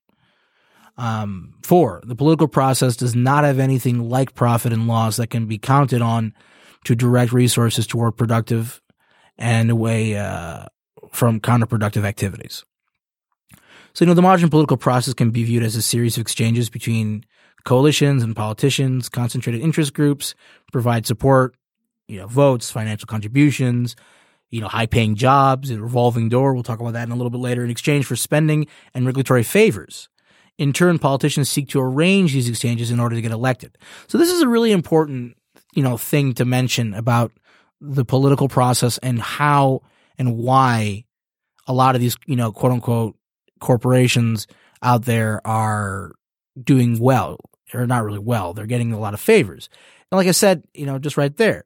Um, 0.98 1.54
four, 1.64 2.02
the 2.06 2.16
political 2.16 2.48
process 2.48 2.96
does 2.96 3.14
not 3.14 3.44
have 3.44 3.60
anything 3.60 4.10
like 4.10 4.34
profit 4.34 4.74
and 4.74 4.88
loss 4.88 5.18
that 5.18 5.30
can 5.30 5.46
be 5.46 5.60
counted 5.60 6.02
on 6.02 6.34
to 6.86 6.96
direct 6.96 7.32
resources 7.32 7.86
toward 7.86 8.18
productive 8.18 8.82
and 9.38 9.70
away 9.70 10.16
uh, 10.16 10.66
from 11.12 11.40
counterproductive 11.40 12.06
activities. 12.06 12.64
So, 13.94 14.06
you 14.06 14.08
know, 14.08 14.14
the 14.14 14.22
modern 14.22 14.50
political 14.50 14.78
process 14.78 15.14
can 15.14 15.32
be 15.32 15.44
viewed 15.44 15.64
as 15.64 15.76
a 15.76 15.82
series 15.82 16.18
of 16.18 16.22
exchanges 16.22 16.70
between 16.70 17.26
coalitions 17.66 18.24
and 18.24 18.36
politicians, 18.36 19.10
concentrated 19.10 19.62
interest 19.62 19.94
groups, 19.94 20.36
provide 20.72 21.06
support, 21.06 21.56
you 22.08 22.20
know, 22.20 22.28
votes, 22.28 22.72
financial 22.72 23.08
contributions, 23.08 23.96
you 24.50 24.62
know, 24.62 24.68
high 24.68 24.86
paying 24.86 25.16
jobs, 25.16 25.72
a 25.72 25.82
revolving 25.82 26.30
door. 26.30 26.54
We'll 26.54 26.64
talk 26.64 26.80
about 26.80 26.94
that 26.94 27.04
in 27.04 27.12
a 27.12 27.16
little 27.16 27.30
bit 27.30 27.40
later 27.40 27.64
in 27.64 27.70
exchange 27.70 28.06
for 28.06 28.16
spending 28.16 28.68
and 28.94 29.06
regulatory 29.06 29.44
favors. 29.44 30.10
In 30.58 30.74
turn, 30.74 30.98
politicians 30.98 31.50
seek 31.50 31.68
to 31.70 31.80
arrange 31.80 32.34
these 32.34 32.50
exchanges 32.50 32.90
in 32.90 33.00
order 33.00 33.16
to 33.16 33.22
get 33.22 33.32
elected. 33.32 33.78
So 34.08 34.18
this 34.18 34.32
is 34.32 34.42
a 34.42 34.48
really 34.48 34.72
important, 34.72 35.36
you 35.74 35.84
know, 35.84 35.98
thing 35.98 36.34
to 36.36 36.46
mention 36.46 36.94
about 36.94 37.32
the 37.82 38.06
political 38.06 38.48
process 38.48 38.98
and 39.00 39.20
how 39.20 39.82
and 40.18 40.38
why 40.38 41.06
a 41.68 41.74
lot 41.74 41.96
of 41.96 42.02
these, 42.02 42.18
you 42.26 42.36
know, 42.36 42.52
quote 42.52 42.72
unquote 42.72 43.16
corporations 43.60 44.48
out 44.82 45.06
there 45.06 45.46
are 45.46 46.12
doing 46.62 47.00
well 47.00 47.38
or 47.74 47.86
not 47.86 48.04
really 48.04 48.20
well. 48.20 48.54
They're 48.54 48.66
getting 48.66 48.94
a 48.94 49.00
lot 49.00 49.14
of 49.14 49.20
favors. 49.20 49.70
And 50.12 50.18
like 50.18 50.28
I 50.28 50.32
said, 50.32 50.64
you 50.74 50.86
know, 50.86 51.00
just 51.00 51.18
right 51.18 51.36
there, 51.36 51.66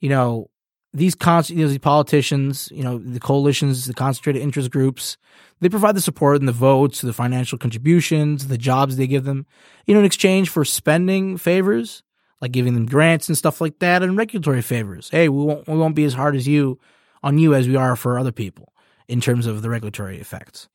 you 0.00 0.08
know, 0.08 0.50
these 0.92 1.14
con- 1.14 1.44
you 1.48 1.56
know, 1.56 1.68
these 1.68 1.78
politicians, 1.78 2.68
you 2.72 2.82
know, 2.82 2.98
the 2.98 3.20
coalitions, 3.20 3.86
the 3.86 3.94
concentrated 3.94 4.42
interest 4.42 4.70
groups, 4.70 5.16
they 5.60 5.68
provide 5.68 5.94
the 5.94 6.00
support 6.00 6.36
and 6.36 6.48
the 6.48 6.52
votes, 6.52 7.00
the 7.00 7.12
financial 7.12 7.58
contributions, 7.58 8.48
the 8.48 8.58
jobs 8.58 8.96
they 8.96 9.06
give 9.06 9.24
them, 9.24 9.46
you 9.86 9.94
know, 9.94 10.00
in 10.00 10.06
exchange 10.06 10.48
for 10.48 10.64
spending 10.64 11.36
favors, 11.36 12.02
like 12.40 12.52
giving 12.52 12.74
them 12.74 12.86
grants 12.86 13.28
and 13.28 13.38
stuff 13.38 13.60
like 13.60 13.78
that, 13.78 14.02
and 14.02 14.16
regulatory 14.16 14.62
favors. 14.62 15.10
Hey, 15.10 15.28
we 15.28 15.44
won't 15.44 15.68
we 15.68 15.76
won't 15.76 15.94
be 15.94 16.04
as 16.04 16.14
hard 16.14 16.34
as 16.34 16.48
you 16.48 16.78
on 17.22 17.38
you 17.38 17.54
as 17.54 17.68
we 17.68 17.76
are 17.76 17.96
for 17.96 18.18
other 18.18 18.32
people 18.32 18.72
in 19.08 19.20
terms 19.20 19.46
of 19.46 19.62
the 19.62 19.70
regulatory 19.70 20.18
effects. 20.18 20.68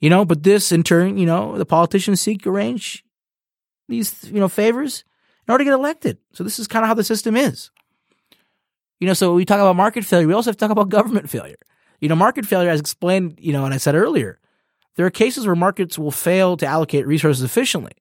You 0.00 0.10
know, 0.10 0.24
but 0.24 0.42
this 0.42 0.72
in 0.72 0.82
turn, 0.82 1.18
you 1.18 1.26
know, 1.26 1.58
the 1.58 1.66
politicians 1.66 2.20
seek 2.20 2.46
arrange 2.46 3.04
these, 3.88 4.24
you 4.30 4.40
know, 4.40 4.48
favors 4.48 5.04
in 5.46 5.52
order 5.52 5.64
to 5.64 5.70
get 5.70 5.74
elected. 5.74 6.18
So 6.32 6.42
this 6.42 6.58
is 6.58 6.66
kind 6.66 6.84
of 6.84 6.88
how 6.88 6.94
the 6.94 7.04
system 7.04 7.36
is. 7.36 7.70
You 8.98 9.06
know, 9.06 9.14
so 9.14 9.34
we 9.34 9.44
talk 9.44 9.60
about 9.60 9.76
market 9.76 10.04
failure. 10.04 10.26
We 10.26 10.34
also 10.34 10.50
have 10.50 10.56
to 10.56 10.60
talk 10.60 10.70
about 10.70 10.88
government 10.88 11.28
failure. 11.28 11.56
You 12.00 12.08
know, 12.08 12.16
market 12.16 12.46
failure, 12.46 12.70
as 12.70 12.80
explained, 12.80 13.38
you 13.40 13.52
know, 13.52 13.64
and 13.64 13.74
I 13.74 13.76
said 13.76 13.94
earlier, 13.94 14.38
there 14.96 15.06
are 15.06 15.10
cases 15.10 15.46
where 15.46 15.56
markets 15.56 15.98
will 15.98 16.10
fail 16.10 16.56
to 16.56 16.66
allocate 16.66 17.06
resources 17.06 17.42
efficiently. 17.42 17.92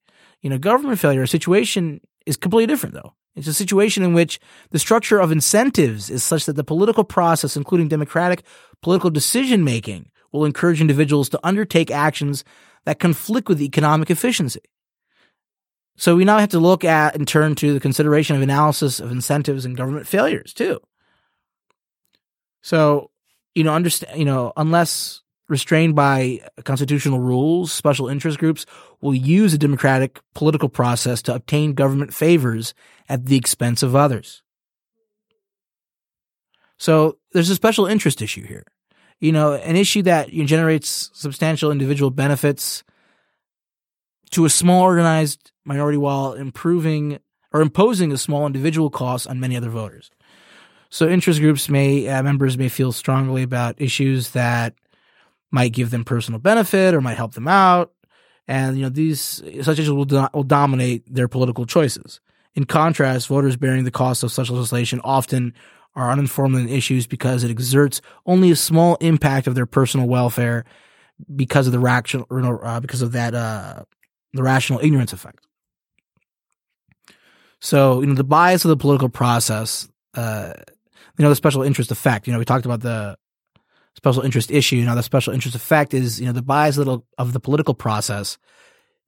You 0.42 0.50
know, 0.50 0.58
government 0.58 1.00
failure, 1.00 1.24
a 1.24 1.28
situation 1.28 2.02
is 2.26 2.38
completely 2.38 2.68
different 2.68 2.96
though. 2.96 3.14
It's 3.36 3.48
a 3.48 3.54
situation 3.54 4.04
in 4.04 4.14
which 4.14 4.40
the 4.72 4.80
structure 4.80 5.20
of 5.20 5.32
incentives 5.32 6.10
is 6.10 6.24
such 6.24 6.46
that 6.46 6.56
the 6.56 6.64
political 6.64 7.04
process, 7.04 7.56
including 7.56 7.88
democratic 7.88 8.44
political 8.82 9.10
decision 9.10 9.64
making, 9.64 10.10
will 10.32 10.46
encourage 10.46 10.82
individuals 10.82 11.30
to 11.30 11.40
undertake 11.44 11.92
actions 11.92 12.44
that 12.86 13.00
conflict 13.00 13.48
with 13.48 13.62
economic 13.62 14.10
efficiency. 14.10 14.62
So 15.98 16.16
we 16.16 16.26
now 16.26 16.38
have 16.38 16.50
to 16.50 16.60
look 16.60 16.86
at 16.86 17.16
and 17.16 17.28
turn 17.28 17.56
to 17.56 17.74
the 17.74 17.80
consideration 17.80 18.36
of 18.36 18.42
analysis 18.42 19.00
of 19.00 19.12
incentives 19.12 19.66
and 19.66 19.76
government 19.76 20.08
failures 20.08 20.54
too. 20.54 20.80
So, 22.62 23.12
you 23.54 23.64
know, 23.64 23.74
understand, 23.74 24.18
you 24.18 24.26
know, 24.26 24.54
unless 24.56 25.22
restrained 25.50 25.96
by 25.96 26.40
constitutional 26.64 27.20
rules, 27.20 27.74
special 27.74 28.08
interest 28.08 28.38
groups 28.38 28.66
will 29.02 29.16
use 29.16 29.52
the 29.52 29.58
democratic 29.58 30.20
political 30.36 30.70
process 30.70 31.22
to 31.24 31.34
obtain 31.36 31.74
government 31.74 32.14
favors 32.14 32.74
at 33.10 33.26
the 33.26 33.36
expense 33.36 33.84
of 33.84 33.96
others. 33.96 34.44
So 36.78 37.18
there's 37.34 37.50
a 37.50 37.56
special 37.56 37.86
interest 37.86 38.22
issue 38.22 38.46
here. 38.46 38.64
You 39.20 39.34
know, 39.34 39.54
an 39.54 39.76
issue 39.76 40.02
that 40.04 40.32
you 40.32 40.44
know, 40.44 40.48
generates 40.48 41.10
substantial 41.14 41.72
individual 41.72 42.10
benefits 42.10 42.84
to 44.32 44.46
a 44.46 44.50
small 44.50 44.84
organized 44.84 45.52
minority 45.66 45.98
while 45.98 46.34
improving 46.34 47.20
or 47.52 47.62
imposing 47.62 48.12
a 48.12 48.18
small 48.18 48.46
individual 48.46 48.90
cost 48.90 49.28
on 49.28 49.40
many 49.40 49.58
other 49.58 49.70
voters. 49.70 50.10
So 50.90 51.08
interest 51.08 51.40
groups 51.40 51.70
may 51.70 52.08
uh, 52.08 52.24
members 52.24 52.58
may 52.58 52.70
feel 52.70 52.92
strongly 52.92 53.44
about 53.44 53.80
issues 53.82 54.32
that 54.32 54.74
might 55.52 55.74
give 55.74 55.90
them 55.90 56.04
personal 56.04 56.40
benefit 56.40 56.94
or 56.94 57.02
might 57.02 57.18
help 57.18 57.34
them 57.34 57.48
out, 57.48 57.92
and 58.48 58.78
you 58.78 58.84
know 58.84 58.90
these 58.90 59.42
such 59.62 59.80
issues 59.80 59.92
will 59.92 60.06
do, 60.06 60.28
will 60.34 60.44
dominate 60.44 61.04
their 61.14 61.28
political 61.28 61.66
choices. 61.66 62.20
In 62.56 62.66
contrast, 62.66 63.28
voters 63.28 63.56
bearing 63.56 63.84
the 63.84 63.92
cost 63.92 64.24
of 64.24 64.32
such 64.32 64.50
legislation 64.50 65.00
often 65.04 65.54
are 65.96 66.12
uninformed 66.12 66.56
on 66.56 66.70
issues 66.70 67.08
because 67.08 67.44
it 67.44 67.52
exerts 67.52 68.02
only 68.26 68.52
a 68.52 68.56
small 68.56 68.96
impact 68.96 69.48
of 69.48 69.56
their 69.56 69.66
personal 69.66 70.08
welfare 70.08 70.66
because 71.36 71.68
of 71.68 71.74
the 71.74 71.80
rational 71.80 72.26
uh, 72.64 72.80
because 72.80 73.02
of 73.02 73.12
that 73.12 73.34
uh, 73.34 73.84
the 74.34 74.44
rational 74.44 74.80
ignorance 74.82 75.14
effect. 75.14 75.46
So 77.60 78.02
you 78.02 78.08
know 78.08 78.16
the 78.16 78.24
bias 78.24 78.66
of 78.66 78.70
the 78.70 78.78
political 78.78 79.10
process. 79.10 79.90
Uh, 80.16 80.54
you 81.20 81.24
know, 81.24 81.30
the 81.30 81.36
special 81.36 81.64
interest 81.64 81.92
effect. 81.92 82.26
You 82.26 82.34
know, 82.34 82.40
we 82.40 82.46
talked 82.46 82.66
about 82.66 82.80
the 82.80 83.18
special 84.00 84.24
interest 84.24 84.50
issue. 84.50 84.78
Now, 84.78 84.96
the 84.96 85.04
special 85.04 85.34
interest 85.34 85.56
effect 85.56 85.94
is, 85.94 86.22
you 86.22 86.26
know, 86.26 86.32
the 86.32 86.42
bias 86.42 86.78
little 86.78 87.06
of 87.18 87.34
the 87.34 87.40
political 87.40 87.74
process. 87.74 88.38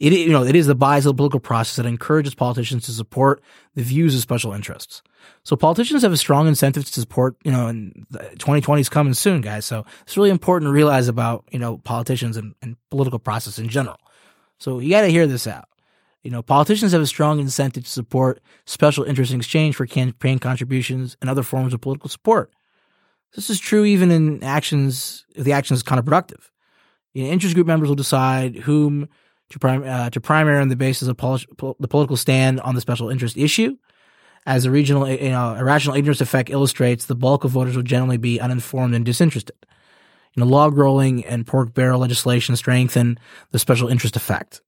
It, 0.02 0.12
you 0.12 0.32
know, 0.32 0.44
it 0.44 0.56
is 0.56 0.68
the 0.68 0.76
bias 0.76 1.06
of 1.06 1.12
the 1.12 1.16
political 1.16 1.40
process 1.40 1.78
that 1.78 1.86
encourages 1.86 2.36
politicians 2.36 2.86
to 2.86 2.92
support 2.92 3.42
the 3.76 3.84
views 3.84 4.14
of 4.14 4.22
special 4.22 4.52
interests. 4.52 5.02
So 5.44 5.56
politicians 5.56 6.02
have 6.02 6.12
a 6.12 6.18
strong 6.18 6.48
incentive 6.48 6.84
to 6.86 7.00
support, 7.00 7.38
you 7.46 7.52
know, 7.52 7.68
and 7.68 8.06
2020 8.12 8.82
is 8.82 8.90
coming 8.90 9.14
soon, 9.14 9.40
guys. 9.40 9.64
So 9.64 9.86
it's 10.02 10.18
really 10.18 10.30
important 10.30 10.68
to 10.68 10.74
realize 10.74 11.08
about, 11.08 11.46
you 11.52 11.60
know, 11.60 11.78
politicians 11.78 12.36
and, 12.36 12.54
and 12.62 12.76
political 12.90 13.20
process 13.20 13.60
in 13.60 13.70
general. 13.70 13.98
So 14.58 14.80
you 14.80 14.90
got 14.90 15.02
to 15.02 15.08
hear 15.08 15.26
this 15.26 15.48
out. 15.48 15.70
You 16.24 16.32
know, 16.32 16.42
politicians 16.42 16.92
have 16.92 17.02
a 17.02 17.08
strong 17.08 17.40
incentive 17.40 17.86
to 17.86 17.90
support 17.90 18.42
special 18.66 19.06
interest 19.06 19.32
in 19.32 19.40
exchange 19.40 19.76
for 19.76 19.86
campaign 19.86 20.40
contributions 20.40 21.16
and 21.22 21.30
other 21.30 21.44
forms 21.44 21.74
of 21.74 21.82
political 21.82 22.10
support. 22.10 22.52
This 23.36 23.50
is 23.50 23.60
true 23.60 23.86
even 23.86 24.12
in 24.12 24.44
actions 24.44 25.26
if 25.36 25.44
the 25.44 25.54
action 25.54 25.74
is 25.74 25.84
counterproductive. 25.84 26.50
You 27.14 27.24
know, 27.24 27.30
interest 27.30 27.56
group 27.56 27.68
members 27.68 27.90
will 27.90 27.96
decide 27.96 28.56
whom 28.58 29.08
to, 29.50 29.60
prim- 29.60 29.84
uh, 29.86 30.10
to 30.10 30.22
primary 30.22 30.60
on 30.60 30.70
the 30.70 30.76
basis 30.76 31.08
of 31.08 31.18
pol- 31.18 31.76
the 31.80 31.88
political 31.88 32.18
stand 32.18 32.60
on 32.62 32.76
the 32.76 32.82
special 32.82 33.10
interest 33.10 33.38
issue. 33.38 33.78
As 34.46 34.64
the 34.64 34.72
regional, 34.72 35.08
you 35.08 35.30
know, 35.30 35.54
irrational 35.54 35.96
ignorance 35.96 36.20
effect 36.20 36.50
illustrates, 36.50 37.06
the 37.06 37.16
bulk 37.16 37.44
of 37.44 37.52
voters 37.52 37.76
will 37.76 37.84
generally 37.84 38.18
be 38.18 38.40
uninformed 38.40 38.96
and 38.96 39.06
disinterested. 39.06 39.56
You 40.36 40.42
know, 40.42 40.48
log 40.48 40.78
rolling 40.78 41.26
and 41.26 41.46
pork 41.46 41.74
barrel 41.74 42.00
legislation 42.00 42.56
strengthen 42.56 43.20
the 43.52 43.60
special 43.60 43.88
interest 43.88 44.16
effect. 44.16 44.62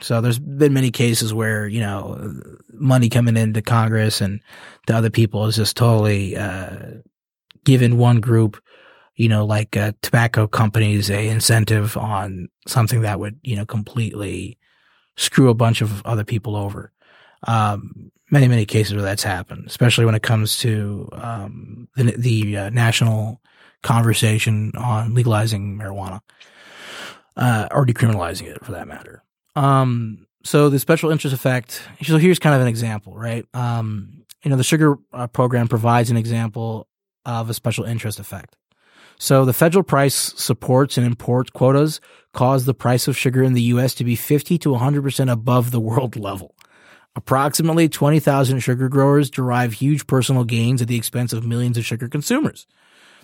So 0.00 0.20
there's 0.20 0.38
been 0.38 0.74
many 0.74 0.90
cases 0.90 1.32
where, 1.32 1.66
you 1.66 1.80
know, 1.80 2.32
money 2.72 3.08
coming 3.08 3.36
into 3.36 3.62
Congress 3.62 4.20
and 4.20 4.40
to 4.86 4.94
other 4.94 5.10
people 5.10 5.46
is 5.46 5.56
just 5.56 5.76
totally, 5.76 6.36
uh, 6.36 7.00
given 7.64 7.96
one 7.96 8.20
group, 8.20 8.62
you 9.14 9.28
know, 9.28 9.46
like, 9.46 9.74
uh, 9.76 9.92
tobacco 10.02 10.46
companies 10.46 11.10
a 11.10 11.28
incentive 11.28 11.96
on 11.96 12.48
something 12.66 13.00
that 13.00 13.18
would, 13.18 13.38
you 13.42 13.56
know, 13.56 13.64
completely 13.64 14.58
screw 15.16 15.48
a 15.48 15.54
bunch 15.54 15.80
of 15.80 16.04
other 16.04 16.24
people 16.24 16.56
over. 16.56 16.92
Um, 17.46 18.12
many, 18.30 18.48
many 18.48 18.66
cases 18.66 18.92
where 18.92 19.02
that's 19.02 19.22
happened, 19.22 19.64
especially 19.66 20.04
when 20.04 20.14
it 20.14 20.22
comes 20.22 20.58
to, 20.58 21.08
um, 21.12 21.88
the, 21.96 22.14
the 22.18 22.56
uh, 22.56 22.70
national 22.70 23.40
conversation 23.82 24.72
on 24.76 25.14
legalizing 25.14 25.78
marijuana, 25.78 26.20
uh, 27.36 27.68
or 27.70 27.86
decriminalizing 27.86 28.46
it 28.46 28.62
for 28.62 28.72
that 28.72 28.88
matter. 28.88 29.22
Um, 29.56 30.26
so 30.44 30.68
the 30.68 30.78
special 30.78 31.10
interest 31.10 31.34
effect. 31.34 31.82
So 32.02 32.18
here's 32.18 32.38
kind 32.38 32.54
of 32.54 32.60
an 32.60 32.68
example, 32.68 33.16
right? 33.16 33.44
Um, 33.52 34.24
you 34.44 34.50
know, 34.50 34.56
the 34.56 34.62
sugar 34.62 34.96
uh, 35.12 35.26
program 35.26 35.66
provides 35.66 36.10
an 36.10 36.16
example 36.16 36.86
of 37.24 37.50
a 37.50 37.54
special 37.54 37.84
interest 37.84 38.20
effect. 38.20 38.54
So 39.18 39.44
the 39.44 39.52
federal 39.52 39.82
price 39.82 40.14
supports 40.14 40.98
and 40.98 41.06
import 41.06 41.52
quotas 41.52 42.00
cause 42.32 42.64
the 42.64 42.74
price 42.74 43.08
of 43.08 43.16
sugar 43.16 43.42
in 43.42 43.54
the 43.54 43.62
U.S. 43.62 43.94
to 43.94 44.04
be 44.04 44.14
50 44.14 44.58
to 44.58 44.70
100 44.72 45.02
percent 45.02 45.30
above 45.30 45.70
the 45.70 45.80
world 45.80 46.16
level. 46.16 46.54
Approximately 47.16 47.88
20,000 47.88 48.60
sugar 48.60 48.90
growers 48.90 49.30
derive 49.30 49.72
huge 49.72 50.06
personal 50.06 50.44
gains 50.44 50.82
at 50.82 50.88
the 50.88 50.96
expense 50.96 51.32
of 51.32 51.46
millions 51.46 51.78
of 51.78 51.86
sugar 51.86 52.08
consumers. 52.08 52.66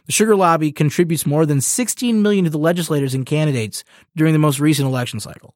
The 0.07 0.12
sugar 0.12 0.35
lobby 0.35 0.73
contributes 0.73 1.27
more 1.27 1.45
than 1.45 1.61
16 1.61 2.23
million 2.23 2.45
to 2.47 2.51
the 2.51 2.59
legislators 2.59 3.14
and 3.14 3.27
candidates 3.27 3.85
during 4.16 4.33
the 4.33 4.38
most 4.38 4.59
recent 4.61 4.88
election 4.88 5.21
cycle. 5.21 5.55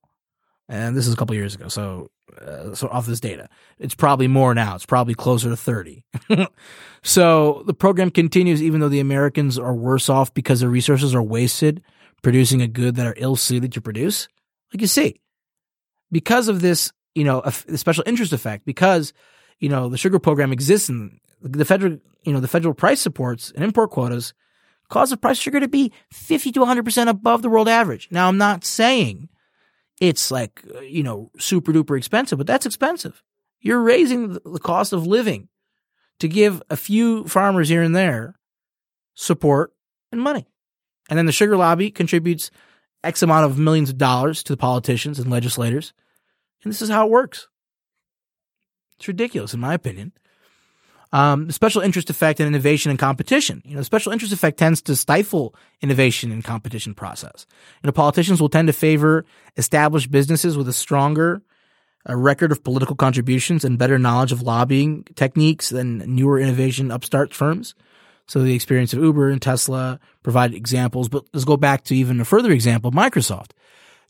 And 0.69 0.97
this 0.97 1.07
is 1.07 1.15
a 1.15 1.17
couple 1.17 1.37
years 1.37 1.55
ago, 1.55 1.69
so 1.69 2.11
uh, 2.41 2.75
so 2.75 2.89
off 2.89 3.07
this 3.07 3.21
data, 3.21 3.49
it's 3.79 3.95
probably 3.95 4.27
more 4.27 4.53
now. 4.53 4.75
It's 4.75 4.87
probably 4.87 5.15
closer 5.15 5.49
to 5.49 5.57
30. 5.57 6.05
so 7.05 7.63
the 7.67 7.75
program 7.75 8.11
continues 8.11 8.63
even 8.63 8.81
though 8.81 8.89
the 8.89 9.01
Americans 9.01 9.59
are 9.59 9.75
worse 9.75 10.09
off 10.09 10.35
because 10.35 10.61
their 10.61 10.69
resources 10.69 11.15
are 11.15 11.23
wasted 11.23 11.83
producing 12.23 12.63
a 12.63 12.67
good 12.67 12.97
that 12.97 13.07
are 13.07 13.15
ill 13.19 13.37
suited 13.37 13.73
to 13.73 13.81
produce. 13.81 14.29
Like 14.73 14.81
you 14.81 14.89
see, 14.89 15.21
because 16.11 16.49
of 16.49 16.61
this, 16.61 16.91
you 17.15 17.23
know, 17.23 17.43
the 17.67 17.79
special 17.79 18.03
interest 18.07 18.33
effect, 18.33 18.67
because 18.67 19.13
you 19.61 19.69
know 19.69 19.89
the 19.89 19.99
sugar 19.99 20.19
program 20.19 20.53
exists 20.53 20.89
and 20.89 21.21
the 21.41 21.65
federal, 21.65 21.99
you 22.25 22.33
know, 22.33 22.41
the 22.41 22.49
federal 22.49 22.75
price 22.75 23.01
supports 23.01 23.53
and 23.55 23.63
import 23.63 23.91
quotas 23.91 24.35
cause 24.89 25.11
the 25.11 25.17
price 25.17 25.39
of 25.39 25.43
sugar 25.43 25.61
to 25.61 25.69
be 25.69 25.93
50 26.13 26.53
to 26.53 26.61
100% 26.61 27.09
above 27.09 27.43
the 27.43 27.49
world 27.49 27.69
average. 27.69 28.09
Now, 28.11 28.29
I'm 28.29 28.39
not 28.39 28.65
saying 28.65 29.29
it's 30.01 30.31
like, 30.31 30.63
uh, 30.75 30.81
you 30.81 31.03
know, 31.03 31.31
super 31.39 31.73
duper 31.73 31.97
expensive, 31.97 32.39
but 32.39 32.47
that's 32.47 32.67
expensive. 32.67 33.23
You're 33.61 33.81
raising 33.81 34.35
the 34.35 34.61
cost 34.63 34.93
of 34.93 35.07
living 35.07 35.49
to 36.21 36.29
give 36.29 36.63
a 36.71 36.77
few 36.77 37.25
farmers 37.25 37.69
here 37.69 37.83
and 37.83 37.95
there 37.95 38.35
support 39.15 39.73
and 40.13 40.21
money. 40.21 40.47
And 41.09 41.19
then 41.19 41.27
the 41.27 41.33
sugar 41.33 41.57
lobby 41.57 41.91
contributes 41.91 42.51
X 43.03 43.23
amount 43.23 43.47
of 43.47 43.59
millions 43.59 43.91
of 43.91 43.99
dollars 43.99 44.43
to 44.45 44.53
the 44.53 44.57
politicians 44.57 45.19
and 45.19 45.31
legislators. 45.31 45.93
And 46.63 46.73
this 46.73 46.83
is 46.83 46.91
how 46.91 47.07
it 47.07 47.11
works. 47.11 47.49
It's 48.97 49.09
ridiculous, 49.09 49.55
in 49.55 49.61
my 49.61 49.75
opinion. 49.75 50.13
Um, 51.17 51.51
special 51.51 51.81
interest 51.81 52.11
effect 52.11 52.41
and 52.41 52.47
innovation 52.47 52.91
and 52.91 52.99
competition. 52.99 53.63
You 53.65 53.77
know, 53.77 53.83
special 53.83 54.13
interest 54.13 54.35
effect 54.35 54.59
tends 54.59 54.83
to 54.83 54.95
stifle 54.95 55.55
innovation 55.81 56.31
and 56.31 56.45
competition 56.45 56.93
process. 56.93 57.47
You 57.83 57.89
know, 57.89 57.93
politicians 57.93 58.39
will 58.39 58.51
tend 58.51 58.69
to 58.69 58.75
favor 58.75 59.25
established 59.57 60.11
businesses 60.11 60.59
with 60.59 60.69
a 60.69 60.75
stronger 60.75 61.43
a 62.07 62.17
record 62.17 62.53
of 62.53 62.63
political 62.63 62.95
contributions 62.95 63.65
and 63.65 63.79
better 63.79 63.99
knowledge 63.99 64.31
of 64.31 64.43
lobbying 64.43 65.05
techniques 65.17 65.71
than 65.71 65.99
newer 66.15 66.39
innovation 66.39 66.91
upstart 66.91 67.35
firms. 67.35 67.75
So 68.29 68.43
the 68.43 68.55
experience 68.55 68.93
of 68.93 69.03
Uber 69.03 69.31
and 69.31 69.43
Tesla 69.43 69.99
provide 70.23 70.55
examples, 70.55 71.09
but 71.09 71.25
let's 71.33 71.45
go 71.45 71.57
back 71.57 71.85
to 71.85 71.97
even 71.97 72.21
a 72.21 72.25
further 72.25 72.53
example, 72.53 72.93
Microsoft. 72.93 73.51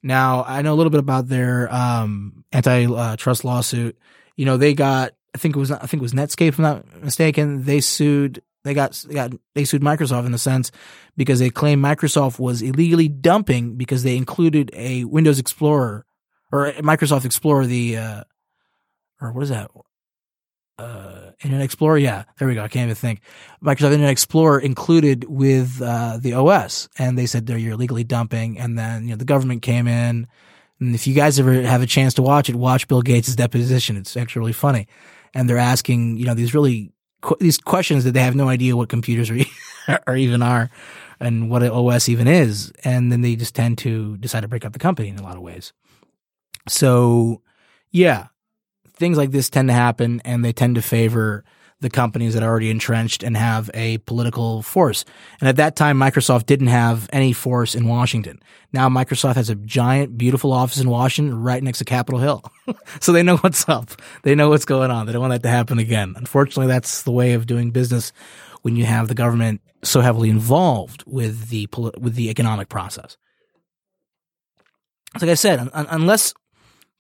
Now, 0.02 0.44
I 0.46 0.62
know 0.62 0.74
a 0.74 0.76
little 0.76 0.90
bit 0.90 1.00
about 1.00 1.28
their 1.28 1.72
um, 1.72 2.44
antitrust 2.52 3.44
lawsuit. 3.44 3.96
You 4.36 4.44
know, 4.44 4.56
they 4.56 4.74
got 4.74 5.12
I 5.36 5.38
think 5.38 5.54
it 5.54 5.58
was 5.58 5.70
I 5.70 5.80
think 5.80 6.00
it 6.00 6.02
was 6.02 6.14
Netscape, 6.14 6.48
if 6.48 6.58
I'm 6.58 6.62
not 6.62 7.02
mistaken. 7.02 7.64
They 7.64 7.82
sued 7.82 8.42
they 8.64 8.72
got 8.72 8.92
they 9.06 9.12
got 9.12 9.32
they 9.54 9.66
sued 9.66 9.82
Microsoft 9.82 10.24
in 10.24 10.32
a 10.32 10.38
sense 10.38 10.72
because 11.14 11.40
they 11.40 11.50
claimed 11.50 11.84
Microsoft 11.84 12.38
was 12.38 12.62
illegally 12.62 13.06
dumping 13.06 13.76
because 13.76 14.02
they 14.02 14.16
included 14.16 14.70
a 14.72 15.04
Windows 15.04 15.38
Explorer 15.38 16.06
or 16.50 16.72
Microsoft 16.78 17.26
Explorer 17.26 17.66
the 17.66 17.98
uh, 17.98 18.24
or 19.20 19.32
what 19.32 19.42
is 19.42 19.50
that 19.50 19.70
uh, 20.78 21.32
Internet 21.44 21.66
Explorer. 21.66 21.98
Yeah, 21.98 22.24
there 22.38 22.48
we 22.48 22.54
go. 22.54 22.64
I 22.64 22.68
can't 22.68 22.84
even 22.84 22.94
think. 22.94 23.20
Microsoft 23.62 23.92
Internet 23.92 24.12
Explorer 24.12 24.60
included 24.60 25.26
with 25.28 25.82
uh, 25.82 26.16
the 26.18 26.32
OS, 26.32 26.88
and 26.98 27.18
they 27.18 27.26
said 27.26 27.44
they're 27.44 27.58
you're 27.58 27.74
illegally 27.74 28.04
dumping. 28.04 28.58
And 28.58 28.78
then 28.78 29.04
you 29.04 29.10
know 29.10 29.16
the 29.16 29.26
government 29.26 29.60
came 29.60 29.86
in, 29.86 30.28
and 30.80 30.94
if 30.94 31.06
you 31.06 31.12
guys 31.12 31.38
ever 31.38 31.60
have 31.60 31.82
a 31.82 31.86
chance 31.86 32.14
to 32.14 32.22
watch 32.22 32.48
it, 32.48 32.56
watch 32.56 32.88
Bill 32.88 33.02
Gates' 33.02 33.36
deposition. 33.36 33.98
It's 33.98 34.16
actually 34.16 34.40
really 34.40 34.54
funny 34.54 34.88
and 35.36 35.50
they're 35.50 35.58
asking, 35.58 36.16
you 36.16 36.24
know, 36.24 36.34
these 36.34 36.54
really 36.54 36.92
these 37.40 37.58
questions 37.58 38.04
that 38.04 38.12
they 38.12 38.22
have 38.22 38.34
no 38.34 38.48
idea 38.48 38.76
what 38.76 38.88
computers 38.88 39.30
are, 39.30 40.00
or 40.06 40.16
even 40.16 40.40
are 40.42 40.70
and 41.20 41.50
what 41.50 41.62
an 41.62 41.70
OS 41.70 42.08
even 42.08 42.26
is. 42.26 42.72
And 42.84 43.12
then 43.12 43.20
they 43.20 43.36
just 43.36 43.54
tend 43.54 43.78
to 43.78 44.16
decide 44.16 44.40
to 44.40 44.48
break 44.48 44.64
up 44.64 44.72
the 44.72 44.78
company 44.78 45.08
in 45.08 45.18
a 45.18 45.22
lot 45.22 45.36
of 45.36 45.42
ways. 45.42 45.74
So, 46.68 47.42
yeah, 47.90 48.28
things 48.94 49.18
like 49.18 49.30
this 49.30 49.50
tend 49.50 49.68
to 49.68 49.74
happen 49.74 50.22
and 50.24 50.42
they 50.42 50.52
tend 50.52 50.76
to 50.76 50.82
favor 50.82 51.44
the 51.80 51.90
companies 51.90 52.34
that 52.34 52.42
are 52.42 52.48
already 52.48 52.70
entrenched 52.70 53.22
and 53.22 53.36
have 53.36 53.70
a 53.74 53.98
political 53.98 54.62
force. 54.62 55.04
And 55.40 55.48
at 55.48 55.56
that 55.56 55.76
time, 55.76 55.98
Microsoft 55.98 56.46
didn't 56.46 56.68
have 56.68 57.08
any 57.12 57.32
force 57.32 57.74
in 57.74 57.86
Washington. 57.86 58.40
Now 58.72 58.88
Microsoft 58.88 59.36
has 59.36 59.50
a 59.50 59.54
giant, 59.54 60.16
beautiful 60.16 60.52
office 60.52 60.80
in 60.80 60.88
Washington 60.88 61.42
right 61.42 61.62
next 61.62 61.78
to 61.78 61.84
Capitol 61.84 62.20
Hill. 62.20 62.42
so 63.00 63.12
they 63.12 63.22
know 63.22 63.36
what's 63.38 63.68
up. 63.68 63.90
They 64.22 64.34
know 64.34 64.48
what's 64.48 64.64
going 64.64 64.90
on. 64.90 65.06
They 65.06 65.12
don't 65.12 65.20
want 65.20 65.32
that 65.32 65.42
to 65.42 65.50
happen 65.50 65.78
again. 65.78 66.14
Unfortunately, 66.16 66.66
that's 66.66 67.02
the 67.02 67.12
way 67.12 67.34
of 67.34 67.46
doing 67.46 67.70
business 67.70 68.12
when 68.62 68.76
you 68.76 68.84
have 68.86 69.08
the 69.08 69.14
government 69.14 69.60
so 69.82 70.00
heavily 70.00 70.30
involved 70.30 71.04
with 71.06 71.50
the, 71.50 71.68
with 71.98 72.14
the 72.14 72.30
economic 72.30 72.68
process. 72.68 73.18
Like 75.20 75.30
I 75.30 75.34
said, 75.34 75.60
un- 75.60 75.86
unless 75.90 76.34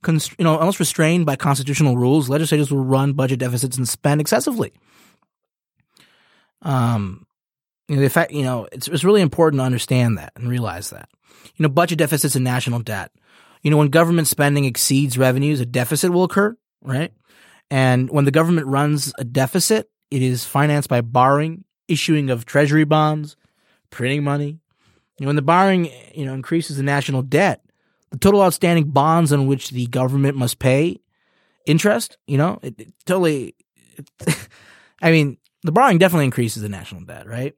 const- 0.06 0.36
you 0.38 0.44
know, 0.44 0.58
unless 0.58 0.80
restrained 0.80 1.26
by 1.26 1.36
constitutional 1.36 1.96
rules, 1.96 2.28
legislators 2.28 2.70
will 2.70 2.84
run 2.84 3.12
budget 3.12 3.40
deficits 3.40 3.76
and 3.76 3.88
spend 3.88 4.20
excessively. 4.20 4.72
Um, 6.62 7.26
you 7.88 7.96
know, 7.96 8.02
the 8.02 8.08
fact, 8.08 8.32
you 8.32 8.44
know, 8.44 8.68
it's, 8.72 8.88
it's 8.88 9.04
really 9.04 9.20
important 9.20 9.60
to 9.60 9.64
understand 9.64 10.16
that 10.18 10.32
and 10.36 10.48
realize 10.48 10.90
that. 10.90 11.08
You 11.56 11.64
know, 11.64 11.68
budget 11.68 11.98
deficits 11.98 12.36
and 12.36 12.44
national 12.44 12.80
debt. 12.80 13.10
You 13.62 13.70
know, 13.70 13.76
when 13.76 13.88
government 13.88 14.28
spending 14.28 14.64
exceeds 14.64 15.18
revenues, 15.18 15.60
a 15.60 15.66
deficit 15.66 16.12
will 16.12 16.24
occur, 16.24 16.56
right? 16.82 17.12
And 17.68 18.08
when 18.10 18.24
the 18.24 18.30
government 18.30 18.68
runs 18.68 19.12
a 19.18 19.24
deficit, 19.24 19.90
it 20.10 20.22
is 20.22 20.44
financed 20.44 20.88
by 20.88 21.00
borrowing, 21.00 21.64
issuing 21.88 22.30
of 22.30 22.46
treasury 22.46 22.84
bonds, 22.84 23.36
printing 23.90 24.22
money. 24.22 24.60
You 25.18 25.24
know, 25.24 25.26
when 25.26 25.36
the 25.36 25.42
borrowing, 25.42 25.90
you 26.14 26.24
know, 26.24 26.34
increases 26.34 26.76
the 26.76 26.84
national 26.84 27.22
debt, 27.22 27.65
the 28.16 28.20
total 28.20 28.42
outstanding 28.42 28.86
bonds 28.86 29.30
on 29.30 29.46
which 29.46 29.70
the 29.70 29.86
government 29.88 30.38
must 30.38 30.58
pay 30.58 30.98
interest, 31.66 32.16
you 32.26 32.38
know, 32.38 32.58
it, 32.62 32.80
it 32.80 32.94
totally, 33.04 33.54
it, 33.98 34.36
I 35.02 35.10
mean, 35.10 35.36
the 35.62 35.72
borrowing 35.72 35.98
definitely 35.98 36.24
increases 36.24 36.62
the 36.62 36.70
national 36.70 37.02
debt, 37.02 37.26
right? 37.26 37.54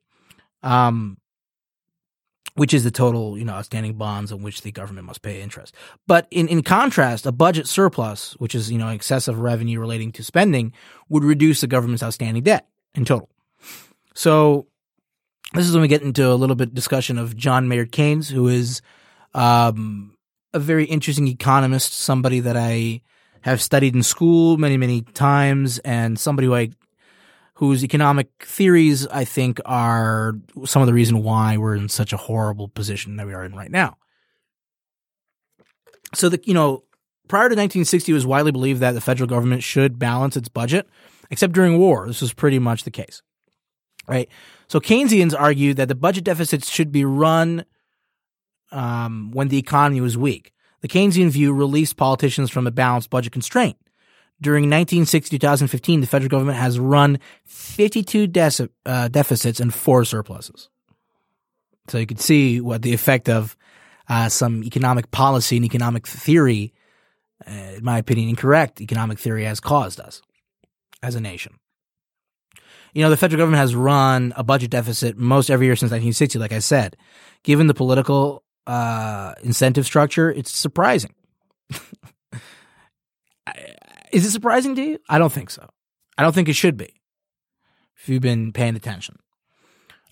Um, 0.65 1.19
which 2.55 2.75
is 2.75 2.83
the 2.83 2.91
total, 2.91 3.39
you 3.39 3.45
know, 3.45 3.53
outstanding 3.53 3.95
bonds 3.95 4.33
on 4.33 4.43
which 4.43 4.63
the 4.63 4.73
government 4.73 5.07
must 5.07 5.23
pay 5.23 5.41
interest. 5.41 5.77
But 6.09 6.27
in, 6.33 6.49
in 6.49 6.65
contrast, 6.65 7.25
a 7.25 7.31
budget 7.31 7.69
surplus, 7.69 8.33
which 8.39 8.57
is, 8.57 8.69
you 8.69 8.79
know, 8.79 8.89
excessive 8.89 9.39
revenue 9.39 9.79
relating 9.79 10.11
to 10.13 10.25
spending, 10.25 10.73
would 11.09 11.23
reduce 11.23 11.61
the 11.61 11.69
government's 11.69 12.03
outstanding 12.03 12.43
debt 12.43 12.67
in 12.97 13.05
total. 13.05 13.31
So 14.13 14.67
this 15.55 15.69
is 15.69 15.73
when 15.73 15.83
we 15.83 15.89
get 15.89 16.03
into 16.03 16.29
a 16.29 16.35
little 16.35 16.57
bit 16.57 16.75
discussion 16.75 17.17
of 17.17 17.37
John 17.37 17.69
Maynard 17.69 17.93
Keynes, 17.93 18.29
who 18.29 18.49
is 18.49 18.83
um, 19.35 20.18
a 20.55 20.59
very 20.59 20.85
interesting 20.85 21.29
economist, 21.29 21.93
somebody 21.95 22.41
that 22.41 22.57
I 22.57 23.03
have 23.43 23.63
studied 23.63 23.95
in 23.95 24.03
school 24.03 24.57
many, 24.57 24.77
many 24.77 25.03
times, 25.03 25.79
and 25.81 26.19
somebody 26.19 26.47
who 26.47 26.55
I 26.55 26.71
whose 27.55 27.83
economic 27.83 28.31
theories 28.45 29.07
I 29.09 29.25
think 29.25 29.61
are 29.65 30.35
some 30.65 30.81
of 30.81 30.87
the 30.87 30.95
reason 30.95 31.25
why 31.25 31.57
we're 31.57 31.75
in 31.75 31.89
such 31.89 32.13
a 32.13 32.17
horrible 32.17 32.69
position 32.69 33.17
that 33.17 33.27
we 33.27 33.35
are 33.35 33.45
in 33.45 33.53
right 33.53 33.71
now. 33.71 33.97
So 36.15 36.29
the 36.29 36.41
you 36.45 36.55
know 36.55 36.85
prior 37.29 37.49
to 37.49 37.55
1960, 37.55 38.11
it 38.11 38.15
was 38.15 38.27
widely 38.27 38.53
believed 38.53 38.81
that 38.81 38.93
the 38.93 39.01
federal 39.01 39.29
government 39.29 39.63
should 39.63 39.99
balance 39.99 40.37
its 40.37 40.49
budget, 40.49 40.89
except 41.31 41.53
during 41.53 41.79
war. 41.79 42.07
This 42.07 42.23
was 42.23 42.33
pretty 42.33 42.59
much 42.59 42.85
the 42.85 42.91
case, 42.91 43.23
right? 44.07 44.29
So 44.69 44.81
Keynesians 44.81 45.39
argued 45.39 45.77
that 45.77 45.89
the 45.89 45.95
budget 45.95 46.25
deficits 46.25 46.71
should 46.71 46.93
be 46.93 47.05
run 47.05 47.65
um, 48.71 49.31
when 49.33 49.49
the 49.49 49.59
economy 49.59 50.01
was 50.01 50.17
weak. 50.17 50.53
The 50.81 50.89
Keynesian 50.89 51.31
view 51.31 51.53
released 51.53 51.97
politicians 51.97 52.51
from 52.51 52.67
a 52.67 52.71
balanced 52.71 53.11
budget 53.11 53.33
constraint. 53.33 53.77
During 54.41 54.65
1960 54.65 55.39
2015, 55.39 56.01
the 56.01 56.07
federal 56.07 56.29
government 56.29 56.59
has 56.59 56.79
run 56.79 57.19
52 57.47 58.29
de- 58.29 58.69
uh, 58.87 59.09
deficits 59.09 59.59
and 59.59 59.75
four 59.75 60.05
surpluses. 60.05 60.69
So 61.89 61.99
you 61.99 62.07
can 62.07 62.19
see 62.19 62.61
what 62.61 62.83
the 62.83 62.93
effect 62.93 63.29
of 63.29 63.57
uh, 64.09 64.29
some 64.29 64.63
economic 64.63 65.11
policy 65.11 65.57
and 65.57 65.65
economic 65.65 66.07
theory, 66.07 66.73
uh, 67.47 67.51
in 67.51 67.85
my 67.85 67.99
opinion, 67.99 68.29
incorrect 68.29 68.81
economic 68.81 69.19
theory 69.19 69.45
has 69.45 69.59
caused 69.59 69.99
us 69.99 70.23
as 71.03 71.15
a 71.15 71.21
nation. 71.21 71.55
You 72.95 73.03
know, 73.03 73.11
the 73.11 73.17
federal 73.17 73.39
government 73.39 73.61
has 73.61 73.75
run 73.75 74.33
a 74.37 74.45
budget 74.45 74.71
deficit 74.71 75.17
most 75.17 75.51
every 75.51 75.67
year 75.67 75.77
since 75.77 75.91
1960, 75.91 76.39
like 76.39 76.53
I 76.53 76.59
said. 76.61 76.97
Given 77.43 77.67
the 77.67 77.75
political 77.75 78.43
uh, 78.69 79.35
incentive 79.43 79.87
structure, 79.87 80.31
it's 80.31 80.53
surprising. 80.53 81.15
Is 84.13 84.27
it 84.27 84.31
surprising 84.31 84.77
to 84.77 84.83
you? 84.83 84.99
I 85.09 85.19
don't 85.19 85.33
think 85.33 85.51
so. 85.51 85.69
I 86.17 86.23
don't 86.23 86.35
think 86.35 86.49
it 86.49 86.55
should 86.55 86.77
be. 86.77 86.95
If 87.97 88.09
you've 88.09 88.23
been 88.23 88.53
paying 88.53 88.77
attention, 88.77 89.19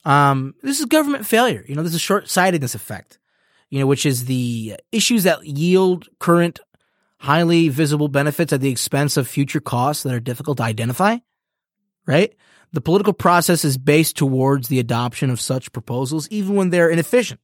um, 0.05 0.55
this 0.62 0.81
is 0.81 0.87
government 0.87 1.27
failure. 1.27 1.64
You 1.69 1.75
know, 1.75 1.83
this 1.83 1.95
is 1.95 2.01
short 2.01 2.29
sightedness 2.29 2.75
effect. 2.75 3.19
You 3.69 3.81
know, 3.81 3.87
which 3.87 4.07
is 4.07 4.25
the 4.25 4.77
issues 4.90 5.25
that 5.25 5.45
yield 5.45 6.09
current 6.19 6.61
highly 7.19 7.69
visible 7.69 8.09
benefits 8.09 8.53
at 8.53 8.61
the 8.61 8.71
expense 8.71 9.16
of 9.16 9.29
future 9.29 9.61
costs 9.61 10.03
that 10.05 10.14
are 10.14 10.21
difficult 10.21 10.59
to 10.59 10.62
identify, 10.62 11.19
right? 12.07 12.35
The 12.73 12.81
political 12.81 13.12
process 13.12 13.64
is 13.64 13.77
based 13.77 14.16
towards 14.16 14.69
the 14.69 14.79
adoption 14.79 15.31
of 15.31 15.40
such 15.40 15.73
proposals, 15.73 16.29
even 16.29 16.55
when 16.55 16.71
they're 16.71 16.90
inefficient. 16.90 17.40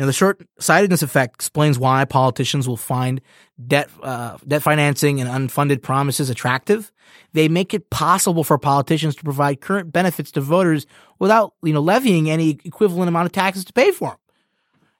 You 0.00 0.04
know, 0.04 0.06
the 0.06 0.14
short-sightedness 0.14 1.02
effect 1.02 1.34
explains 1.34 1.78
why 1.78 2.06
politicians 2.06 2.66
will 2.66 2.78
find 2.78 3.20
debt, 3.66 3.90
uh, 4.02 4.38
debt 4.48 4.62
financing 4.62 5.20
and 5.20 5.28
unfunded 5.28 5.82
promises 5.82 6.30
attractive. 6.30 6.90
They 7.34 7.48
make 7.48 7.74
it 7.74 7.90
possible 7.90 8.42
for 8.42 8.56
politicians 8.56 9.14
to 9.16 9.22
provide 9.22 9.60
current 9.60 9.92
benefits 9.92 10.30
to 10.30 10.40
voters 10.40 10.86
without, 11.18 11.52
you 11.62 11.74
know, 11.74 11.82
levying 11.82 12.30
any 12.30 12.58
equivalent 12.64 13.10
amount 13.10 13.26
of 13.26 13.32
taxes 13.32 13.62
to 13.66 13.74
pay 13.74 13.90
for 13.90 14.08
them. 14.08 14.18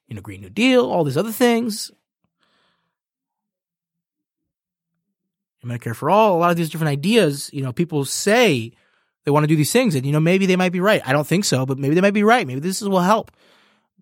You 0.08 0.16
know, 0.16 0.20
Green 0.20 0.42
New 0.42 0.50
Deal, 0.50 0.84
all 0.84 1.02
these 1.02 1.16
other 1.16 1.32
things. 1.32 1.90
Medicare 5.64 5.96
for 5.96 6.10
all, 6.10 6.36
a 6.36 6.40
lot 6.40 6.50
of 6.50 6.58
these 6.58 6.68
different 6.68 6.92
ideas, 6.92 7.48
you 7.54 7.62
know, 7.62 7.72
people 7.72 8.04
say 8.04 8.70
they 9.24 9.30
want 9.30 9.44
to 9.44 9.48
do 9.48 9.56
these 9.56 9.72
things 9.72 9.94
and, 9.94 10.04
you 10.04 10.12
know, 10.12 10.20
maybe 10.20 10.44
they 10.44 10.56
might 10.56 10.72
be 10.72 10.80
right. 10.80 11.00
I 11.06 11.14
don't 11.14 11.26
think 11.26 11.46
so, 11.46 11.64
but 11.64 11.78
maybe 11.78 11.94
they 11.94 12.02
might 12.02 12.12
be 12.12 12.22
right. 12.22 12.46
Maybe 12.46 12.60
this 12.60 12.82
will 12.82 13.00
help. 13.00 13.30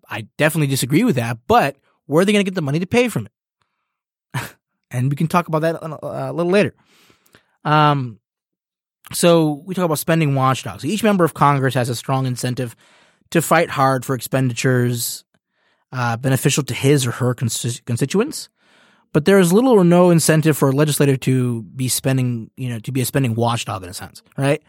I 0.09 0.27
definitely 0.37 0.67
disagree 0.67 1.03
with 1.03 1.15
that, 1.15 1.37
but 1.47 1.77
where 2.05 2.21
are 2.21 2.25
they 2.25 2.31
going 2.31 2.43
to 2.43 2.49
get 2.49 2.55
the 2.55 2.61
money 2.61 2.79
to 2.79 2.87
pay 2.87 3.07
from 3.09 3.27
it? 3.27 4.41
and 4.91 5.09
we 5.09 5.15
can 5.15 5.27
talk 5.27 5.47
about 5.47 5.61
that 5.61 5.77
a, 5.81 6.33
little 6.33 6.51
later. 6.51 6.73
Um, 7.63 8.19
so 9.13 9.63
we 9.65 9.75
talk 9.75 9.85
about 9.85 9.99
spending 9.99 10.35
watchdogs. 10.35 10.85
Each 10.85 11.03
member 11.03 11.23
of 11.23 11.33
Congress 11.33 11.73
has 11.75 11.89
a 11.89 11.95
strong 11.95 12.25
incentive 12.25 12.75
to 13.31 13.41
fight 13.41 13.69
hard 13.69 14.05
for 14.05 14.15
expenditures 14.15 15.23
uh, 15.91 16.17
beneficial 16.17 16.63
to 16.63 16.73
his 16.73 17.05
or 17.05 17.11
her 17.11 17.33
constituents 17.33 18.49
but 19.11 19.25
there 19.25 19.39
is 19.39 19.51
little 19.51 19.71
or 19.71 19.83
no 19.83 20.11
incentive 20.11 20.57
for 20.57 20.69
a 20.69 20.71
legislator 20.71 21.17
to 21.17 21.63
be 21.63 21.87
spending, 21.87 22.51
you 22.55 22.69
know, 22.69 22.79
to 22.79 22.91
be 22.91 23.01
a 23.01 23.05
spending 23.05 23.35
watchdog 23.35 23.83
in 23.83 23.89
a 23.89 23.93
sense, 23.93 24.21
right? 24.37 24.61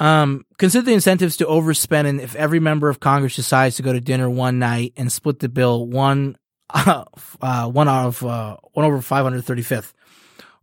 Um, 0.00 0.46
consider 0.58 0.86
the 0.86 0.94
incentives 0.94 1.36
to 1.36 1.44
overspend, 1.44 2.06
and 2.06 2.20
if 2.20 2.34
every 2.34 2.58
member 2.58 2.88
of 2.88 3.00
Congress 3.00 3.36
decides 3.36 3.76
to 3.76 3.82
go 3.82 3.92
to 3.92 4.00
dinner 4.00 4.30
one 4.30 4.58
night 4.58 4.94
and 4.96 5.12
split 5.12 5.40
the 5.40 5.48
bill 5.48 5.86
one, 5.86 6.38
uh, 6.70 7.04
uh, 7.42 7.68
one 7.68 7.86
out 7.86 8.06
of 8.06 8.24
uh, 8.24 8.56
one 8.72 8.86
over 8.86 9.02
five 9.02 9.24
hundred 9.24 9.44
thirty 9.44 9.62
fifth, 9.62 9.92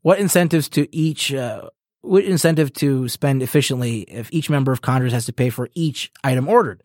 what 0.01 0.19
incentives 0.19 0.67
to 0.69 0.93
each? 0.95 1.33
Uh, 1.33 1.69
what 2.01 2.23
incentive 2.23 2.73
to 2.73 3.07
spend 3.09 3.43
efficiently 3.43 4.01
if 4.01 4.29
each 4.31 4.49
member 4.49 4.71
of 4.71 4.81
Congress 4.81 5.13
has 5.13 5.25
to 5.25 5.33
pay 5.33 5.49
for 5.49 5.69
each 5.75 6.11
item 6.23 6.47
ordered? 6.47 6.81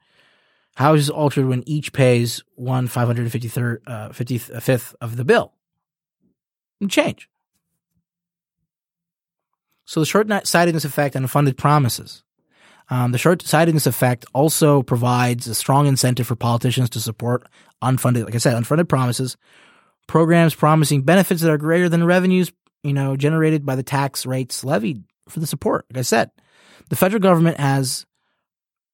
How 0.74 0.94
is 0.94 1.06
this 1.06 1.10
altered 1.10 1.46
when 1.46 1.62
each 1.66 1.92
pays 1.92 2.42
one 2.54 2.86
five 2.86 3.06
hundred 3.06 3.32
fifty 3.32 3.48
third, 3.48 3.82
uh, 3.86 4.12
fifty 4.12 4.36
fifth 4.36 4.94
of 5.00 5.16
the 5.16 5.24
bill? 5.24 5.54
change. 6.88 7.28
So 9.84 10.00
the 10.00 10.06
short-sightedness 10.06 10.84
effect 10.84 11.16
on 11.16 11.26
funded 11.26 11.56
promises. 11.56 12.24
Um, 12.92 13.10
the 13.10 13.16
short-sightedness 13.16 13.86
effect 13.86 14.26
also 14.34 14.82
provides 14.82 15.46
a 15.46 15.54
strong 15.54 15.86
incentive 15.86 16.26
for 16.26 16.36
politicians 16.36 16.90
to 16.90 17.00
support 17.00 17.48
unfunded, 17.82 18.26
like 18.26 18.34
I 18.34 18.38
said, 18.38 18.54
unfunded 18.54 18.86
promises, 18.86 19.38
programs 20.06 20.54
promising 20.54 21.00
benefits 21.00 21.40
that 21.40 21.50
are 21.50 21.56
greater 21.56 21.88
than 21.88 22.04
revenues, 22.04 22.52
you 22.82 22.92
know, 22.92 23.16
generated 23.16 23.64
by 23.64 23.76
the 23.76 23.82
tax 23.82 24.26
rates 24.26 24.62
levied 24.62 25.04
for 25.26 25.40
the 25.40 25.46
support. 25.46 25.86
Like 25.90 26.00
I 26.00 26.02
said, 26.02 26.32
the 26.90 26.96
federal 26.96 27.22
government 27.22 27.58
has 27.58 28.04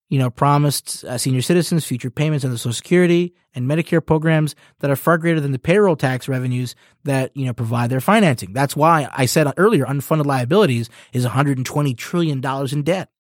you 0.09 0.21
know, 0.21 0.31
promised 0.31 1.05
uh, 1.05 1.19
senior 1.19 1.43
citizens 1.43 1.85
future 1.85 2.09
payments 2.09 2.45
under 2.45 2.57
Social 2.57 2.73
Security 2.73 3.35
and 3.53 3.69
Medicare 3.69 4.05
programs 4.05 4.55
that 4.79 4.93
are 4.93 4.97
far 4.97 5.19
greater 5.19 5.41
than 5.41 5.51
the 5.51 5.59
payroll 5.59 5.97
tax 5.97 6.29
revenues 6.29 6.77
that, 7.03 7.37
you 7.37 7.45
know, 7.47 7.53
provide 7.53 7.91
their 7.91 8.01
financing. 8.01 8.53
That's 8.53 8.77
why 8.77 9.09
I 9.13 9.27
said 9.27 9.53
earlier 9.57 9.85
unfunded 9.85 10.25
liabilities 10.25 10.89
is 11.13 11.27
$120 11.27 11.97
trillion 11.97 12.43
in 12.73 12.83
debt. 12.85 13.11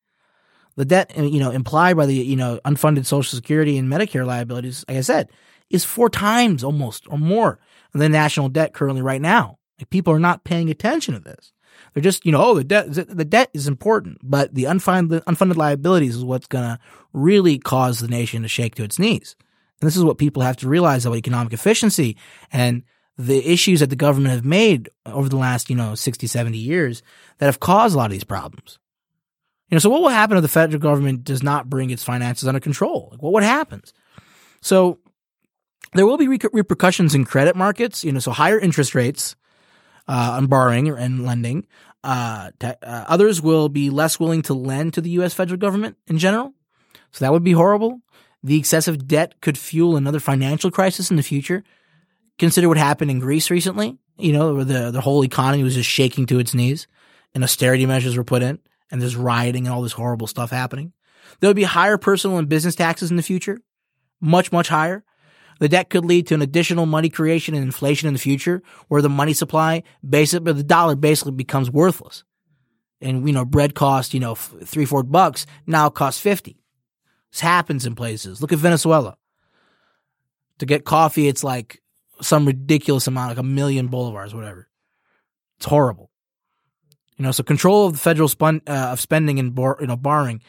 The 0.78 0.84
debt, 0.84 1.12
uh, 1.18 1.24
you 1.24 1.40
know, 1.40 1.50
implied 1.50 1.96
by 1.96 2.06
the, 2.06 2.14
you 2.14 2.36
know, 2.36 2.60
unfunded 2.64 3.04
Social 3.04 3.36
Security 3.36 3.78
and 3.78 3.90
Medicare 3.90 4.24
liabilities, 4.24 4.84
like 4.86 4.98
I 4.98 5.00
said, 5.00 5.28
is 5.70 5.84
four 5.84 6.08
times 6.08 6.62
almost 6.62 7.04
or 7.10 7.18
more 7.18 7.58
than 7.90 8.00
the 8.00 8.08
national 8.08 8.48
debt 8.48 8.74
currently 8.74 9.02
right 9.02 9.20
now. 9.20 9.58
Like 9.80 9.90
people 9.90 10.12
are 10.12 10.20
not 10.20 10.44
paying 10.44 10.70
attention 10.70 11.14
to 11.14 11.20
this. 11.20 11.52
They're 11.92 12.02
just, 12.02 12.24
you 12.24 12.30
know, 12.30 12.40
oh, 12.40 12.54
the 12.54 12.62
debt, 12.62 12.86
the 12.92 13.24
debt 13.24 13.50
is 13.52 13.66
important, 13.66 14.18
but 14.22 14.54
the 14.54 14.64
unfunded, 14.64 15.24
unfunded 15.24 15.56
liabilities 15.56 16.14
is 16.14 16.24
what's 16.24 16.46
going 16.46 16.64
to 16.64 16.78
really 17.12 17.58
cause 17.58 17.98
the 17.98 18.06
nation 18.06 18.42
to 18.42 18.48
shake 18.48 18.76
to 18.76 18.84
its 18.84 19.00
knees. 19.00 19.34
And 19.80 19.88
this 19.88 19.96
is 19.96 20.04
what 20.04 20.16
people 20.16 20.44
have 20.44 20.58
to 20.58 20.68
realize 20.68 21.06
about 21.06 21.16
economic 21.16 21.52
efficiency 21.52 22.16
and 22.52 22.84
the 23.16 23.44
issues 23.50 23.80
that 23.80 23.90
the 23.90 23.96
government 23.96 24.32
have 24.32 24.44
made 24.44 24.90
over 25.06 25.28
the 25.28 25.36
last, 25.36 25.70
you 25.70 25.74
know, 25.74 25.96
60, 25.96 26.28
70 26.28 26.56
years 26.56 27.02
that 27.38 27.46
have 27.46 27.58
caused 27.58 27.96
a 27.96 27.98
lot 27.98 28.06
of 28.06 28.12
these 28.12 28.22
problems. 28.22 28.78
You 29.70 29.74
know, 29.74 29.80
so 29.80 29.90
what 29.90 30.00
will 30.00 30.08
happen 30.08 30.36
if 30.36 30.42
the 30.42 30.48
federal 30.48 30.80
government 30.80 31.24
does 31.24 31.42
not 31.42 31.68
bring 31.68 31.90
its 31.90 32.02
finances 32.02 32.48
under 32.48 32.60
control? 32.60 33.08
Like, 33.10 33.22
well, 33.22 33.32
what 33.32 33.42
happens? 33.42 33.92
So 34.62 34.98
there 35.92 36.06
will 36.06 36.16
be 36.16 36.28
repercussions 36.28 37.14
in 37.14 37.24
credit 37.24 37.54
markets, 37.54 38.02
you 38.02 38.12
know, 38.12 38.18
so 38.18 38.30
higher 38.30 38.58
interest 38.58 38.94
rates, 38.94 39.36
uh, 40.08 40.36
on 40.36 40.46
borrowing 40.46 40.88
and 40.88 41.24
lending. 41.24 41.66
Uh, 42.02 42.50
uh, 42.62 42.74
others 42.82 43.42
will 43.42 43.68
be 43.68 43.90
less 43.90 44.18
willing 44.18 44.42
to 44.42 44.54
lend 44.54 44.94
to 44.94 45.00
the 45.00 45.10
U.S. 45.10 45.34
federal 45.34 45.58
government 45.58 45.96
in 46.06 46.18
general. 46.18 46.54
So 47.12 47.24
that 47.24 47.32
would 47.32 47.44
be 47.44 47.52
horrible. 47.52 48.00
The 48.42 48.58
excessive 48.58 49.06
debt 49.06 49.40
could 49.40 49.58
fuel 49.58 49.96
another 49.96 50.20
financial 50.20 50.70
crisis 50.70 51.10
in 51.10 51.16
the 51.16 51.22
future. 51.22 51.64
Consider 52.38 52.68
what 52.68 52.78
happened 52.78 53.10
in 53.10 53.18
Greece 53.18 53.50
recently. 53.50 53.98
You 54.16 54.32
know, 54.32 54.64
the, 54.64 54.90
the 54.90 55.00
whole 55.00 55.24
economy 55.24 55.62
was 55.62 55.74
just 55.74 55.90
shaking 55.90 56.24
to 56.26 56.38
its 56.38 56.54
knees 56.54 56.86
and 57.34 57.44
austerity 57.44 57.84
measures 57.84 58.16
were 58.16 58.24
put 58.24 58.42
in 58.42 58.60
and 58.90 59.00
there's 59.00 59.16
rioting 59.16 59.66
and 59.66 59.74
all 59.74 59.82
this 59.82 59.92
horrible 59.92 60.26
stuff 60.26 60.50
happening. 60.50 60.92
There 61.40 61.48
would 61.48 61.56
be 61.56 61.64
higher 61.64 61.98
personal 61.98 62.38
and 62.38 62.48
business 62.48 62.74
taxes 62.74 63.10
in 63.10 63.16
the 63.16 63.22
future. 63.22 63.58
Much, 64.20 64.50
much 64.50 64.68
higher. 64.68 65.04
The 65.60 65.68
debt 65.68 65.90
could 65.90 66.04
lead 66.04 66.26
to 66.28 66.34
an 66.34 66.42
additional 66.42 66.86
money 66.86 67.08
creation 67.08 67.54
and 67.54 67.64
inflation 67.64 68.06
in 68.06 68.14
the 68.14 68.20
future 68.20 68.62
where 68.88 69.02
the 69.02 69.08
money 69.08 69.32
supply, 69.32 69.82
basically, 70.08 70.52
the 70.52 70.62
dollar 70.62 70.94
basically 70.94 71.32
becomes 71.32 71.70
worthless. 71.70 72.24
And, 73.00 73.26
you 73.26 73.32
know, 73.32 73.44
bread 73.44 73.74
cost, 73.74 74.14
you 74.14 74.20
know, 74.20 74.34
three, 74.34 74.84
four 74.84 75.02
bucks, 75.02 75.46
now 75.66 75.88
costs 75.88 76.20
50. 76.20 76.60
This 77.30 77.40
happens 77.40 77.86
in 77.86 77.94
places. 77.94 78.40
Look 78.40 78.52
at 78.52 78.58
Venezuela. 78.58 79.16
To 80.58 80.66
get 80.66 80.84
coffee, 80.84 81.28
it's 81.28 81.44
like 81.44 81.80
some 82.20 82.46
ridiculous 82.46 83.06
amount, 83.06 83.30
like 83.30 83.38
a 83.38 83.42
million 83.44 83.88
bolivars, 83.88 84.34
whatever. 84.34 84.68
It's 85.58 85.66
horrible. 85.66 86.07
You 87.18 87.24
know, 87.24 87.32
so 87.32 87.42
control 87.42 87.86
of 87.86 87.92
the 87.92 87.98
federal 87.98 88.28
spun, 88.28 88.62
uh, 88.66 88.90
of 88.92 89.00
spending 89.00 89.38
and 89.38 89.56
you 89.56 89.86
know, 89.86 89.96
borrowing 89.96 90.40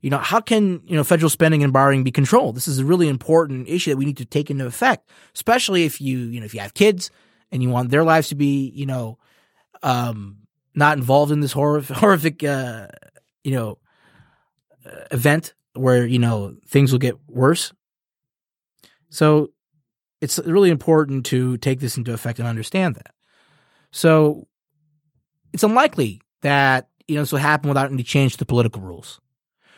you 0.00 0.10
know, 0.10 0.18
how 0.18 0.40
can, 0.40 0.80
you 0.86 0.96
know, 0.96 1.04
federal 1.04 1.30
spending 1.30 1.64
and 1.64 1.72
borrowing 1.72 2.04
be 2.04 2.10
controlled? 2.10 2.56
This 2.56 2.68
is 2.68 2.78
a 2.78 2.84
really 2.84 3.08
important 3.08 3.68
issue 3.68 3.90
that 3.90 3.96
we 3.96 4.04
need 4.04 4.18
to 4.18 4.24
take 4.24 4.50
into 4.50 4.66
effect, 4.66 5.10
especially 5.34 5.84
if 5.84 6.00
you, 6.00 6.18
you 6.18 6.40
know, 6.40 6.46
if 6.46 6.54
you 6.54 6.60
have 6.60 6.74
kids 6.74 7.10
and 7.50 7.62
you 7.62 7.70
want 7.70 7.90
their 7.90 8.04
lives 8.04 8.28
to 8.28 8.34
be, 8.34 8.70
you 8.74 8.86
know, 8.86 9.18
um, 9.82 10.38
not 10.74 10.96
involved 10.96 11.32
in 11.32 11.40
this 11.40 11.52
horrific, 11.52 11.96
horrific, 11.96 12.44
uh, 12.44 12.86
you 13.42 13.52
know, 13.52 13.78
uh, 14.86 15.04
event 15.10 15.54
where, 15.74 16.06
you 16.06 16.18
know, 16.18 16.56
things 16.66 16.92
will 16.92 16.98
get 16.98 17.16
worse. 17.28 17.72
So 19.10 19.50
it's 20.20 20.38
really 20.40 20.70
important 20.70 21.26
to 21.26 21.56
take 21.56 21.80
this 21.80 21.96
into 21.96 22.12
effect 22.12 22.38
and 22.38 22.46
understand 22.46 22.94
that. 22.96 23.14
So 23.90 24.46
it's 25.52 25.62
unlikely 25.62 26.20
that, 26.42 26.88
you 27.06 27.14
know, 27.14 27.22
this 27.22 27.32
will 27.32 27.38
happen 27.38 27.68
without 27.68 27.90
any 27.90 28.02
change 28.02 28.32
to 28.32 28.38
the 28.38 28.46
political 28.46 28.82
rules. 28.82 29.20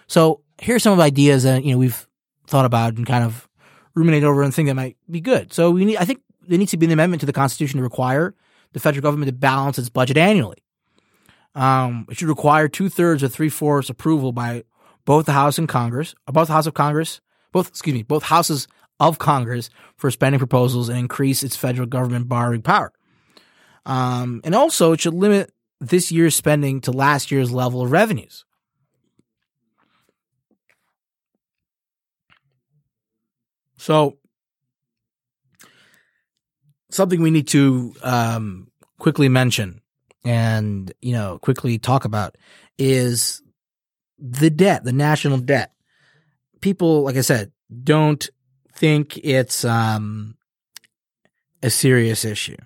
So 0.06 0.42
here's 0.61 0.83
some 0.83 0.92
of 0.92 0.98
the 0.98 1.04
ideas 1.04 1.44
that, 1.44 1.64
you 1.64 1.72
know, 1.72 1.78
we've 1.78 2.06
thought 2.46 2.64
about 2.64 2.96
and 2.96 3.06
kind 3.06 3.24
of 3.24 3.48
ruminated 3.94 4.24
over 4.24 4.42
and 4.42 4.54
think 4.54 4.68
that 4.68 4.74
might 4.74 4.96
be 5.11 5.20
good. 5.20 5.52
So 5.52 5.70
we 5.70 5.85
need, 5.85 5.96
I 5.96 6.04
think 6.04 6.20
there 6.48 6.59
needs 6.59 6.72
to 6.72 6.76
be 6.76 6.87
an 6.87 6.92
amendment 6.92 7.20
to 7.20 7.26
the 7.26 7.33
Constitution 7.33 7.78
to 7.78 7.83
require 7.83 8.35
the 8.72 8.80
federal 8.80 9.02
government 9.02 9.28
to 9.28 9.33
balance 9.33 9.78
its 9.78 9.88
budget 9.88 10.16
annually. 10.16 10.59
Um, 11.54 12.06
it 12.11 12.16
should 12.16 12.28
require 12.28 12.68
two 12.68 12.88
thirds 12.88 13.22
or 13.22 13.28
three 13.28 13.48
fourths 13.48 13.90
approval 13.90 14.33
by 14.33 14.64
both 15.04 15.26
the 15.26 15.33
House 15.33 15.59
and 15.59 15.68
Congress, 15.68 16.14
uh, 16.28 16.33
both 16.33 16.48
the 16.48 16.52
House 16.52 16.66
of 16.66 16.74
Congress, 16.74 17.20
both, 17.52 17.68
excuse 17.68 17.94
me, 17.94 18.02
both 18.02 18.24
houses 18.24 18.68
of 19.00 19.18
Congress 19.18 19.70
for 19.96 20.11
spending 20.11 20.38
proposals 20.38 20.88
and 20.88 20.98
increase 20.98 21.42
its 21.42 21.56
federal 21.56 21.87
government 21.87 22.28
borrowing 22.28 22.62
power. 22.62 22.92
Um, 23.87 24.40
and 24.44 24.54
also 24.54 24.92
it 24.92 25.00
should 25.00 25.14
limit 25.14 25.52
this 25.80 26.12
year's 26.12 26.36
spending 26.36 26.80
to 26.82 26.92
last 26.92 27.30
year's 27.30 27.50
level 27.50 27.82
of 27.82 27.90
revenues. 27.90 28.44
So, 33.78 34.18
something 36.90 37.22
we 37.22 37.30
need 37.30 37.48
to 37.48 37.94
um, 38.02 38.70
quickly 38.98 39.28
mention 39.28 39.80
and 40.22 40.92
you 41.00 41.14
know 41.14 41.38
quickly 41.38 41.78
talk 41.78 42.04
about 42.04 42.36
is 42.78 43.42
the 44.18 44.50
debt, 44.50 44.84
the 44.84 44.92
national 44.92 45.38
debt. 45.38 45.72
People, 46.60 47.02
like 47.02 47.16
I 47.16 47.22
said, 47.22 47.52
don't 47.82 48.28
think 48.74 49.18
it's 49.18 49.64
um, 49.64 50.36
a 51.62 51.70
serious 51.70 52.24
issue. 52.24 52.56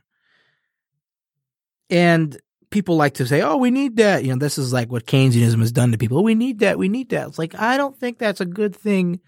And 1.91 2.37
people 2.75 2.97
like 2.97 3.15
to 3.15 3.27
say, 3.27 3.41
"Oh, 3.41 3.57
we 3.57 3.71
need 3.71 3.97
that." 3.97 4.25
You 4.25 4.33
know, 4.33 4.39
this 4.39 4.59
is 4.59 4.73
like 4.73 4.91
what 4.91 5.07
Keynesianism 5.07 5.61
has 5.61 5.73
done 5.73 5.93
to 5.93 5.99
people. 5.99 6.23
we 6.23 6.35
need 6.35 6.59
that. 6.59 6.77
We 6.77 6.89
need 6.89 7.09
that. 7.11 7.29
It's 7.29 7.39
like 7.39 7.55
I 7.55 7.79
don't 7.79 7.97
think 7.99 8.19
that's 8.19 8.41
a 8.41 8.45
good 8.45 8.77
thing 8.77 9.21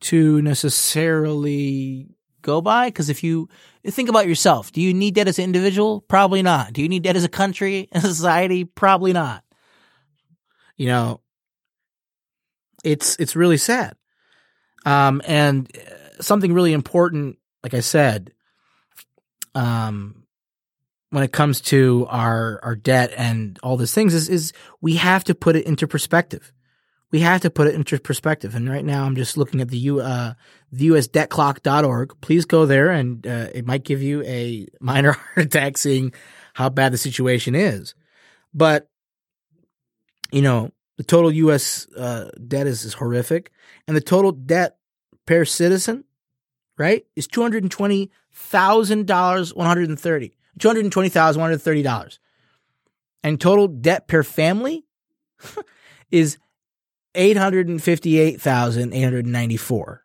to 0.00 0.42
necessarily 0.42 2.08
go 2.42 2.60
by 2.60 2.88
because 2.88 3.08
if 3.08 3.22
you 3.24 3.48
think 3.86 4.10
about 4.10 4.26
yourself, 4.26 4.72
do 4.72 4.82
you 4.82 4.92
need 4.92 5.14
that 5.14 5.28
as 5.28 5.38
an 5.38 5.44
individual? 5.44 6.02
Probably 6.02 6.42
not. 6.42 6.72
Do 6.74 6.82
you 6.82 6.88
need 6.88 7.04
that 7.04 7.16
as 7.16 7.24
a 7.24 7.28
country 7.28 7.88
and 7.92 8.02
society? 8.02 8.64
Probably 8.64 9.12
not. 9.12 9.44
You 10.76 10.88
know, 10.88 11.20
it's 12.82 13.16
it's 13.20 13.36
really 13.36 13.56
sad. 13.56 13.96
Um, 14.84 15.22
and 15.24 15.70
uh, 15.74 16.20
something 16.20 16.52
really 16.52 16.72
important, 16.72 17.38
like 17.62 17.72
I 17.72 17.80
said, 17.80 18.34
um, 19.54 20.23
when 21.10 21.22
it 21.22 21.32
comes 21.32 21.60
to 21.60 22.06
our 22.08 22.60
our 22.62 22.76
debt 22.76 23.12
and 23.16 23.58
all 23.62 23.76
these 23.76 23.94
things 23.94 24.14
is 24.14 24.28
is 24.28 24.52
we 24.80 24.96
have 24.96 25.24
to 25.24 25.34
put 25.34 25.56
it 25.56 25.66
into 25.66 25.86
perspective. 25.86 26.52
We 27.10 27.20
have 27.20 27.42
to 27.42 27.50
put 27.50 27.68
it 27.68 27.76
into 27.76 27.96
perspective. 28.00 28.56
And 28.56 28.68
right 28.68 28.84
now, 28.84 29.04
I'm 29.04 29.14
just 29.14 29.36
looking 29.36 29.60
at 29.60 29.68
the 29.68 29.78
U 29.78 30.00
uh, 30.00 30.34
the 30.72 30.88
USDebtClock.org. 30.88 32.20
Please 32.20 32.44
go 32.44 32.66
there, 32.66 32.90
and 32.90 33.24
uh, 33.24 33.46
it 33.54 33.66
might 33.66 33.84
give 33.84 34.02
you 34.02 34.22
a 34.24 34.66
minor 34.80 35.12
heart 35.34 35.46
attack 35.46 35.78
seeing 35.78 36.12
how 36.54 36.68
bad 36.68 36.92
the 36.92 36.98
situation 36.98 37.54
is. 37.54 37.94
But 38.52 38.88
you 40.32 40.42
know, 40.42 40.72
the 40.96 41.04
total 41.04 41.30
U.S. 41.30 41.86
Uh, 41.96 42.30
debt 42.46 42.66
is, 42.66 42.84
is 42.84 42.94
horrific, 42.94 43.52
and 43.86 43.96
the 43.96 44.00
total 44.00 44.32
debt 44.32 44.76
per 45.26 45.44
citizen, 45.44 46.04
right, 46.76 47.06
is 47.14 47.28
two 47.28 47.42
hundred 47.42 47.62
and 47.62 47.70
twenty 47.70 48.10
thousand 48.32 49.06
dollars, 49.06 49.54
one 49.54 49.68
hundred 49.68 49.88
and 49.88 50.00
thirty. 50.00 50.34
$220,130. 50.58 52.18
And 53.22 53.40
total 53.40 53.68
debt 53.68 54.06
per 54.06 54.22
family 54.22 54.84
is 56.10 56.36
858,894. 57.14 60.04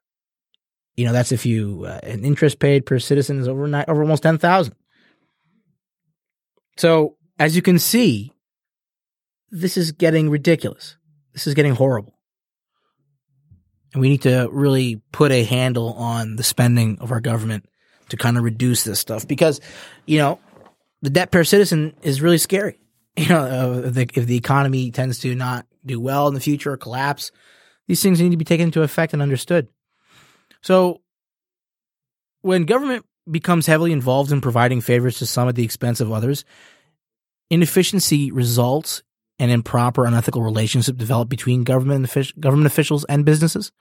You 0.96 1.06
know, 1.06 1.14
that's 1.14 1.32
if 1.32 1.46
you 1.46 1.86
uh, 1.88 2.00
an 2.04 2.26
interest 2.26 2.60
paid 2.60 2.86
per 2.86 3.00
citizen 3.00 3.40
is 3.40 3.48
over 3.48 3.66
nine, 3.68 3.86
over 3.88 4.02
almost 4.02 4.24
10,000. 4.24 4.76
So, 6.78 7.16
as 7.38 7.56
you 7.56 7.62
can 7.62 7.80
see, 7.80 8.34
this 9.50 9.78
is 9.78 9.92
getting 9.92 10.30
ridiculous. 10.30 10.98
This 11.34 11.48
is 11.48 11.54
getting 11.54 11.76
horrible. 11.76 12.18
And 13.94 14.02
we 14.02 14.10
need 14.10 14.24
to 14.24 14.50
really 14.52 15.02
put 15.12 15.32
a 15.32 15.44
handle 15.44 15.94
on 15.94 16.36
the 16.36 16.44
spending 16.44 17.00
of 17.00 17.12
our 17.12 17.22
government 17.22 17.66
to 18.10 18.18
kind 18.18 18.38
of 18.38 18.44
reduce 18.44 18.84
this 18.84 19.00
stuff 19.00 19.28
because, 19.28 19.62
you 20.06 20.18
know, 20.18 20.40
the 21.02 21.10
debt 21.10 21.32
per 21.32 21.44
citizen 21.44 21.94
is 22.02 22.22
really 22.22 22.38
scary. 22.38 22.80
You 23.18 23.28
know, 23.28 23.42
uh, 23.42 23.88
if, 23.88 23.94
the, 23.96 24.10
if 24.14 24.26
the 24.28 24.38
economy 24.38 24.92
tends 24.92 25.20
to 25.20 25.36
not 25.36 25.66
do 25.86 26.00
well 26.00 26.30
in 26.30 26.36
the 26.36 26.40
future 26.40 26.72
or 26.72 26.78
collapse, 26.78 27.34
these 27.86 28.02
things 28.02 28.22
need 28.22 28.32
to 28.32 28.38
be 28.38 28.46
taken 28.46 28.68
into 28.68 28.82
effect 28.82 29.12
and 29.12 29.22
understood. 29.22 29.68
So, 30.62 31.02
when 32.42 32.64
government 32.64 33.06
becomes 33.30 33.66
heavily 33.66 33.92
involved 33.92 34.32
in 34.32 34.40
providing 34.40 34.80
favors 34.80 35.18
to 35.18 35.26
some 35.26 35.50
at 35.50 35.56
the 35.56 35.66
expense 35.66 36.00
of 36.00 36.14
others, 36.14 36.46
inefficiency 37.50 38.32
results 38.32 39.04
and 39.38 39.52
improper, 39.52 40.06
unethical 40.06 40.42
relationship 40.42 40.98
develop 40.98 41.30
between 41.30 41.64
government 41.64 42.10
government 42.40 42.68
officials 42.68 43.06
and 43.06 43.26
businesses. 43.26 43.72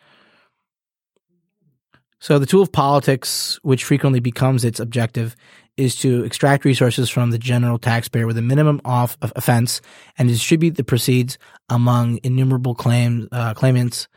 So 2.20 2.38
the 2.38 2.46
tool 2.46 2.62
of 2.62 2.72
politics, 2.72 3.58
which 3.62 3.84
frequently 3.84 4.20
becomes 4.20 4.64
its 4.64 4.80
objective, 4.80 5.36
is 5.76 5.94
to 5.96 6.24
extract 6.24 6.64
resources 6.64 7.08
from 7.08 7.30
the 7.30 7.38
general 7.38 7.78
taxpayer 7.78 8.26
with 8.26 8.36
a 8.36 8.42
minimum 8.42 8.80
off 8.84 9.16
of 9.22 9.32
offense 9.36 9.80
and 10.18 10.28
distribute 10.28 10.76
the 10.76 10.82
proceeds 10.82 11.38
among 11.68 12.18
innumerable 12.24 12.74
claims, 12.74 13.28
uh, 13.30 13.54
claimants 13.54 14.08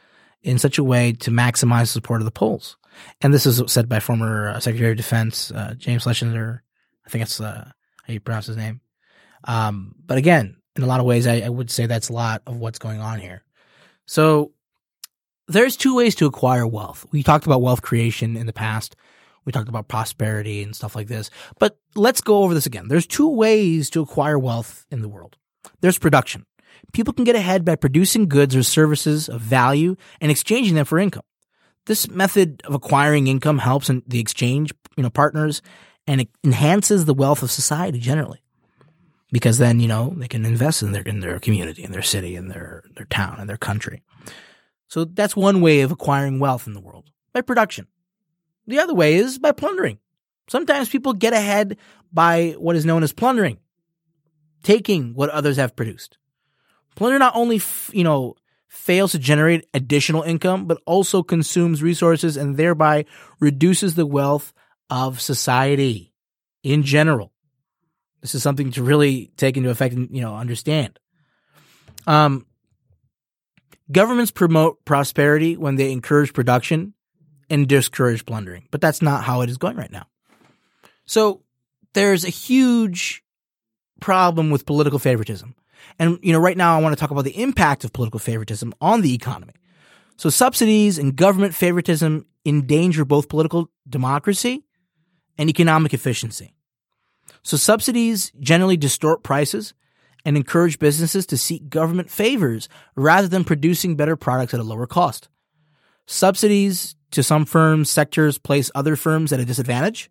in 0.42 0.58
such 0.58 0.80
a 0.80 0.84
way 0.84 1.14
to 1.14 1.30
maximize 1.30 1.90
support 1.90 2.22
of 2.22 2.26
the 2.26 2.32
polls. 2.32 2.78
And 3.22 3.32
this 3.32 3.46
is 3.46 3.62
said 3.72 3.88
by 3.88 4.00
former 4.00 4.50
uh, 4.50 4.60
Secretary 4.60 4.92
of 4.92 4.98
Defense 4.98 5.52
uh, 5.52 5.76
James 5.78 6.02
Schlesinger. 6.02 6.64
I 7.06 7.10
think 7.10 7.22
that's 7.22 7.40
uh, 7.40 7.72
how 8.04 8.14
you 8.14 8.20
pronounce 8.20 8.48
his 8.48 8.58
name. 8.58 8.82
Um, 9.44 9.96
but 10.04 10.18
again, 10.18 10.58
in 10.76 10.84
a 10.84 10.88
lot 10.88 11.00
of 11.00 11.06
ways, 11.06 11.28
I, 11.28 11.42
I 11.42 11.50
would 11.50 11.70
say 11.70 11.86
that's 11.86 12.10
a 12.10 12.14
lot 12.14 12.42
of 12.48 12.58
what's 12.58 12.80
going 12.80 13.00
on 13.00 13.20
here. 13.20 13.44
So 14.08 14.52
there's 15.52 15.78
two 15.78 15.96
ways 15.96 16.16
to 16.16 16.26
acquire 16.26 16.66
wealth. 16.66 17.06
We 17.12 17.24
talked 17.24 17.46
about 17.46 17.62
wealth 17.62 17.82
creation 17.82 18.36
in 18.38 18.46
the 18.46 18.54
past. 18.54 18.96
We 19.46 19.52
talked 19.52 19.70
about 19.70 19.88
prosperity 19.88 20.62
and 20.64 20.76
stuff 20.76 20.96
like 20.96 21.08
this. 21.08 21.30
But 21.60 21.80
let's 21.96 22.22
go 22.22 22.44
over 22.44 22.54
this 22.54 22.66
again. 22.66 22.88
There's 22.88 23.08
two 23.08 23.30
ways 23.30 23.90
to 23.92 24.02
acquire 24.02 24.38
wealth 24.38 24.86
in 24.92 25.02
the 25.02 25.10
world. 25.10 25.38
There's 25.82 25.98
production. 25.98 26.46
People 26.94 27.14
can 27.14 27.24
get 27.24 27.36
ahead 27.36 27.66
by 27.66 27.76
producing 27.76 28.28
goods 28.28 28.56
or 28.56 28.64
services 28.64 29.30
of 29.30 29.42
value 29.42 29.96
and 30.20 30.32
exchanging 30.32 30.76
them 30.76 30.86
for 30.86 31.00
income. 31.00 31.24
This 31.86 32.10
method 32.10 32.62
of 32.66 32.74
acquiring 32.74 33.28
income 33.28 33.60
helps 33.60 33.90
in 33.90 34.04
the 34.06 34.20
exchange, 34.20 34.72
you 34.96 35.04
know, 35.04 35.10
partners 35.10 35.62
and 36.08 36.22
it 36.22 36.30
enhances 36.44 37.06
the 37.06 37.14
wealth 37.14 37.44
of 37.44 37.52
society 37.52 38.00
generally. 38.00 38.42
Because 39.32 39.58
then, 39.58 39.80
you 39.80 39.88
know, 39.88 40.14
they 40.18 40.28
can 40.28 40.46
invest 40.46 40.84
in 40.84 40.92
their 40.92 41.04
in 41.04 41.22
their 41.22 41.40
community, 41.40 41.84
in 41.84 41.94
their 41.94 42.02
city, 42.02 42.36
in 42.36 42.50
their 42.50 42.84
their 42.96 43.06
town, 43.06 43.40
in 43.40 43.48
their 43.48 43.58
country. 43.58 44.04
So 44.91 45.06
that's 45.06 45.38
one 45.38 45.62
way 45.62 45.82
of 45.82 45.91
acquiring 45.93 46.39
wealth 46.39 46.67
in 46.67 46.73
the 46.73 46.82
world 46.82 47.12
by 47.32 47.39
production. 47.39 47.88
The 48.67 48.80
other 48.80 48.93
way 48.93 49.15
is 49.15 49.39
by 49.39 49.54
plundering. 49.54 49.99
Sometimes 50.49 50.89
people 50.89 51.13
get 51.13 51.32
ahead 51.32 51.77
by 52.12 52.56
what 52.58 52.75
is 52.75 52.86
known 52.86 53.01
as 53.01 53.13
plundering, 53.13 53.60
taking 54.63 55.13
what 55.13 55.30
others 55.30 55.56
have 55.56 55.77
produced. 55.77 56.17
Plunder 56.97 57.19
not 57.19 57.38
only, 57.38 57.56
f- 57.56 57.89
you 57.93 58.04
know, 58.04 58.36
fails 58.67 59.13
to 59.13 59.19
generate 59.19 59.65
additional 59.73 60.23
income, 60.23 60.65
but 60.65 60.82
also 60.86 61.23
consumes 61.23 61.82
resources 61.82 62.36
and 62.36 62.58
thereby 62.58 63.06
reduces 63.39 63.95
the 63.95 64.06
wealth 64.06 64.54
of 64.89 65.21
society 65.21 66.13
in 66.63 66.84
general. 66.84 67.32
This 68.19 68.36
is 68.36 68.43
something 68.43 68.71
to 68.73 68.84
really 68.84 69.32
take 69.38 69.56
into 69.56 69.69
effect 69.69 69.95
and, 69.95 70.10
you 70.12 70.19
know, 70.19 70.36
understand. 70.36 70.99
Um, 72.06 72.45
Governments 73.91 74.32
promote 74.32 74.84
prosperity 74.86 75.58
when 75.58 75.75
they 75.75 75.91
encourage 75.91 76.34
production 76.34 76.93
and 77.49 77.67
discourage 77.67 78.25
plundering, 78.25 78.67
but 78.71 78.80
that's 78.80 79.01
not 79.01 79.23
how 79.23 79.41
it 79.41 79.49
is 79.49 79.58
going 79.58 79.75
right 79.75 79.91
now. 79.91 80.06
So 81.06 81.41
there's 81.93 82.23
a 82.23 82.30
huge 82.30 83.23
problem 83.99 84.49
with 84.49 84.65
political 84.65 84.99
favoritism. 84.99 85.56
And, 85.99 86.19
you 86.21 86.32
know, 86.32 86.39
right 86.39 86.56
now 86.56 86.77
I 86.77 86.82
want 86.82 86.93
to 86.93 86.99
talk 86.99 87.12
about 87.12 87.25
the 87.25 87.41
impact 87.41 87.84
of 87.84 87.91
political 87.91 88.19
favoritism 88.19 88.73
on 88.80 89.01
the 89.01 89.13
economy. 89.13 89.54
So 90.17 90.30
subsidies 90.30 90.97
and 90.97 91.15
government 91.15 91.56
favoritism 91.56 92.25
endanger 92.45 93.06
both 93.06 93.30
political 93.30 93.69
democracy 93.89 94.63
and 95.38 95.49
economic 95.49 95.93
efficiency. 95.93 96.54
So 97.43 97.58
subsidies 97.58 98.32
generally 98.39 98.77
distort 98.77 99.23
prices 99.23 99.73
and 100.26 100.38
encourage 100.38 100.80
businesses 100.80 101.26
to 101.28 101.38
seek 101.38 101.70
government 101.70 102.10
favors 102.10 102.70
rather 102.96 103.28
than 103.28 103.44
producing 103.44 103.96
better 103.96 104.16
products 104.16 104.54
at 104.54 104.60
a 104.60 104.64
lower 104.64 104.88
cost. 104.88 105.30
Subsidies 106.06 106.96
to 107.12 107.24
some 107.24 107.46
firms, 107.46 107.90
sectors 107.90 108.38
place 108.38 108.72
other 108.76 108.96
firms 108.96 109.32
at 109.32 109.40
a 109.40 109.46
disadvantage. 109.46 110.10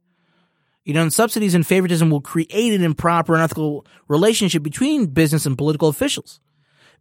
You 0.84 0.94
know, 0.94 1.02
and 1.02 1.12
subsidies 1.12 1.54
and 1.54 1.66
favoritism 1.66 2.10
will 2.10 2.20
create 2.20 2.72
an 2.72 2.82
improper 2.82 3.34
and 3.34 3.40
unethical 3.40 3.86
relationship 4.08 4.62
between 4.62 5.06
business 5.06 5.46
and 5.46 5.56
political 5.58 5.88
officials. 5.88 6.40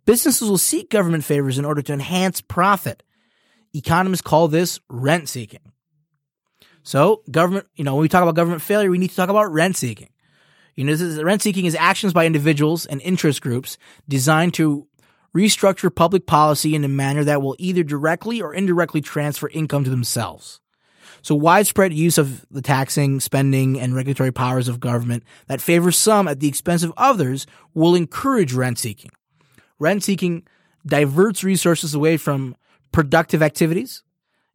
Businesses 0.05 0.49
will 0.49 0.57
seek 0.57 0.89
government 0.89 1.23
favors 1.23 1.57
in 1.57 1.65
order 1.65 1.81
to 1.81 1.93
enhance 1.93 2.41
profit. 2.41 3.03
Economists 3.73 4.21
call 4.21 4.47
this 4.47 4.79
rent 4.89 5.29
seeking. 5.29 5.59
So, 6.83 7.23
government, 7.29 7.67
you 7.75 7.83
know, 7.83 7.95
when 7.95 8.01
we 8.01 8.09
talk 8.09 8.23
about 8.23 8.35
government 8.35 8.61
failure, 8.61 8.89
we 8.89 8.97
need 8.97 9.11
to 9.11 9.15
talk 9.15 9.29
about 9.29 9.51
rent 9.51 9.77
seeking. 9.77 10.09
You 10.75 10.85
know, 10.85 10.93
is, 10.93 11.21
rent 11.21 11.41
seeking 11.41 11.65
is 11.65 11.75
actions 11.75 12.13
by 12.13 12.25
individuals 12.25 12.85
and 12.85 13.01
interest 13.01 13.41
groups 13.41 13.77
designed 14.07 14.53
to 14.55 14.87
restructure 15.35 15.93
public 15.93 16.25
policy 16.25 16.75
in 16.75 16.83
a 16.83 16.87
manner 16.87 17.23
that 17.23 17.41
will 17.41 17.55
either 17.59 17.83
directly 17.83 18.41
or 18.41 18.53
indirectly 18.53 19.01
transfer 19.01 19.49
income 19.49 19.83
to 19.83 19.89
themselves. 19.89 20.59
So 21.21 21.35
widespread 21.35 21.93
use 21.93 22.17
of 22.17 22.45
the 22.49 22.61
taxing, 22.61 23.19
spending, 23.19 23.79
and 23.79 23.93
regulatory 23.93 24.31
powers 24.31 24.67
of 24.67 24.79
government 24.79 25.23
that 25.47 25.61
favors 25.61 25.97
some 25.97 26.27
at 26.27 26.39
the 26.39 26.47
expense 26.47 26.83
of 26.83 26.93
others 26.97 27.45
will 27.73 27.95
encourage 27.95 28.53
rent 28.53 28.79
seeking. 28.79 29.11
Rent 29.79 30.03
seeking 30.03 30.43
diverts 30.85 31.43
resources 31.43 31.93
away 31.93 32.17
from 32.17 32.55
productive 32.91 33.43
activities. 33.43 34.03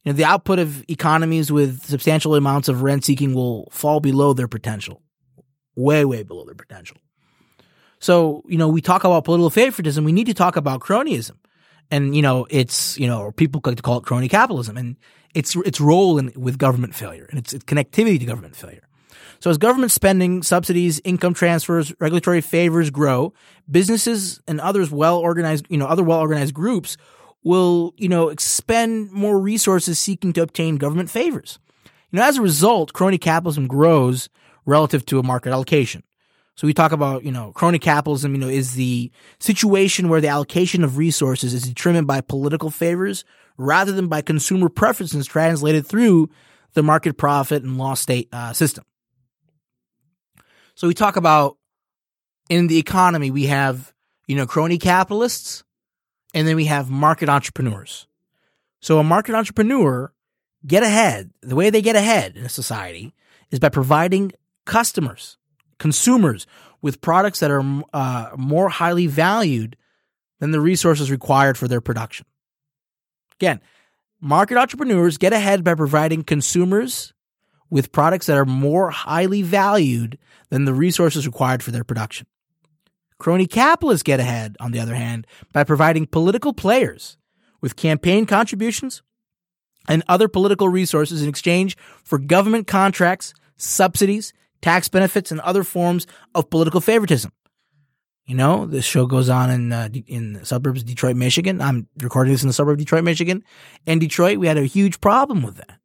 You 0.04 0.12
know, 0.12 0.16
the 0.16 0.24
output 0.24 0.58
of 0.58 0.84
economies 0.88 1.52
with 1.52 1.84
substantial 1.84 2.34
amounts 2.34 2.68
of 2.68 2.82
rent 2.82 3.04
seeking 3.04 3.34
will 3.34 3.68
fall 3.70 4.00
below 4.00 4.32
their 4.32 4.48
potential 4.48 5.02
way, 5.76 6.04
way 6.04 6.22
below 6.22 6.44
their 6.44 6.54
potential. 6.54 6.96
So, 7.98 8.42
you 8.46 8.58
know, 8.58 8.68
we 8.68 8.80
talk 8.80 9.04
about 9.04 9.24
political 9.24 9.50
favoritism. 9.50 10.04
We 10.04 10.12
need 10.12 10.26
to 10.26 10.34
talk 10.34 10.56
about 10.56 10.80
cronyism. 10.80 11.36
And, 11.90 12.14
you 12.14 12.22
know, 12.22 12.46
it's, 12.50 12.98
you 12.98 13.06
know, 13.06 13.32
people 13.32 13.60
like 13.64 13.76
to 13.76 13.82
call 13.82 13.98
it 13.98 14.04
crony 14.04 14.28
capitalism 14.28 14.76
and 14.76 14.96
its, 15.34 15.56
its 15.56 15.80
role 15.80 16.18
in, 16.18 16.32
with 16.36 16.58
government 16.58 16.94
failure 16.94 17.26
and 17.30 17.38
its, 17.38 17.52
its 17.52 17.64
connectivity 17.64 18.18
to 18.18 18.26
government 18.26 18.56
failure. 18.56 18.86
So 19.40 19.50
as 19.50 19.58
government 19.58 19.92
spending, 19.92 20.42
subsidies, 20.42 21.00
income 21.04 21.34
transfers, 21.34 21.92
regulatory 22.00 22.40
favors 22.40 22.90
grow, 22.90 23.34
businesses 23.70 24.40
and 24.48 24.60
others 24.60 24.90
well 24.90 25.18
organized, 25.18 25.66
you 25.68 25.76
know, 25.76 25.86
other 25.86 26.02
well 26.02 26.20
organized 26.20 26.54
groups 26.54 26.96
will, 27.42 27.92
you 27.98 28.08
know, 28.08 28.30
expend 28.30 29.12
more 29.12 29.38
resources 29.38 29.98
seeking 29.98 30.32
to 30.32 30.42
obtain 30.42 30.76
government 30.76 31.10
favors. 31.10 31.58
You 32.10 32.18
know, 32.18 32.24
as 32.24 32.38
a 32.38 32.42
result, 32.42 32.92
crony 32.92 33.18
capitalism 33.18 33.66
grows 33.66 34.28
relative 34.66 35.04
to 35.06 35.18
a 35.18 35.22
market 35.22 35.52
allocation. 35.52 36.02
So 36.56 36.66
we 36.66 36.74
talk 36.74 36.92
about, 36.92 37.24
you 37.24 37.32
know, 37.32 37.52
crony 37.52 37.80
capitalism, 37.80 38.32
you 38.32 38.40
know, 38.40 38.48
is 38.48 38.74
the 38.74 39.10
situation 39.40 40.08
where 40.08 40.20
the 40.20 40.28
allocation 40.28 40.84
of 40.84 40.96
resources 40.96 41.52
is 41.52 41.62
determined 41.62 42.06
by 42.06 42.20
political 42.20 42.70
favors 42.70 43.24
rather 43.58 43.92
than 43.92 44.06
by 44.06 44.22
consumer 44.22 44.68
preferences 44.68 45.26
translated 45.26 45.86
through 45.86 46.30
the 46.74 46.82
market 46.82 47.16
profit 47.16 47.62
and 47.62 47.76
loss 47.76 48.00
state 48.00 48.28
uh, 48.32 48.52
system. 48.52 48.84
So 50.76 50.86
we 50.86 50.94
talk 50.94 51.16
about 51.16 51.56
in 52.48 52.68
the 52.68 52.78
economy, 52.78 53.30
we 53.30 53.46
have, 53.46 53.92
you 54.26 54.36
know, 54.36 54.46
crony 54.46 54.78
capitalists 54.78 55.64
and 56.34 56.46
then 56.46 56.56
we 56.56 56.66
have 56.66 56.90
market 56.90 57.28
entrepreneurs. 57.28 58.06
So 58.80 58.98
a 58.98 59.04
market 59.04 59.34
entrepreneur 59.34 60.12
get 60.66 60.82
ahead. 60.82 61.30
The 61.42 61.56
way 61.56 61.70
they 61.70 61.82
get 61.82 61.96
ahead 61.96 62.36
in 62.36 62.44
a 62.44 62.48
society 62.48 63.12
is 63.50 63.58
by 63.58 63.70
providing 63.70 64.32
customers, 64.64 65.36
consumers 65.78 66.46
with 66.82 67.00
products 67.00 67.40
that 67.40 67.50
are 67.50 67.82
uh, 67.92 68.30
more 68.36 68.68
highly 68.68 69.06
valued 69.06 69.76
than 70.40 70.50
the 70.50 70.60
resources 70.60 71.10
required 71.10 71.56
for 71.56 71.68
their 71.68 71.80
production. 71.80 72.26
Again, 73.40 73.60
market 74.20 74.56
entrepreneurs 74.56 75.18
get 75.18 75.32
ahead 75.32 75.64
by 75.64 75.74
providing 75.74 76.22
consumers 76.22 77.12
with 77.70 77.92
products 77.92 78.26
that 78.26 78.36
are 78.36 78.44
more 78.44 78.90
highly 78.90 79.42
valued 79.42 80.18
than 80.50 80.64
the 80.64 80.74
resources 80.74 81.26
required 81.26 81.62
for 81.62 81.70
their 81.70 81.84
production. 81.84 82.26
Crony 83.18 83.46
capitalists 83.46 84.02
get 84.02 84.20
ahead, 84.20 84.56
on 84.60 84.72
the 84.72 84.80
other 84.80 84.94
hand, 84.94 85.26
by 85.52 85.64
providing 85.64 86.06
political 86.06 86.52
players 86.52 87.16
with 87.60 87.76
campaign 87.76 88.26
contributions 88.26 89.02
and 89.88 90.02
other 90.08 90.28
political 90.28 90.68
resources 90.68 91.22
in 91.22 91.28
exchange 91.28 91.76
for 92.02 92.18
government 92.18 92.66
contracts, 92.66 93.34
subsidies, 93.56 94.32
tax 94.64 94.88
benefits, 94.88 95.30
and 95.30 95.40
other 95.40 95.62
forms 95.62 96.06
of 96.34 96.48
political 96.48 96.80
favoritism. 96.80 97.30
You 98.24 98.34
know, 98.34 98.64
this 98.64 98.86
show 98.86 99.04
goes 99.04 99.28
on 99.28 99.50
in 99.50 99.72
uh, 99.72 99.90
in 100.06 100.32
the 100.32 100.46
suburbs 100.46 100.80
of 100.80 100.88
Detroit, 100.88 101.16
Michigan. 101.16 101.60
I'm 101.60 101.86
recording 102.00 102.32
this 102.32 102.42
in 102.42 102.48
the 102.48 102.54
suburb 102.54 102.72
of 102.72 102.78
Detroit, 102.78 103.04
Michigan. 103.04 103.44
In 103.84 103.98
Detroit, 103.98 104.38
we 104.38 104.46
had 104.46 104.56
a 104.56 104.64
huge 104.64 105.02
problem 105.02 105.42
with 105.42 105.56
that, 105.56 105.78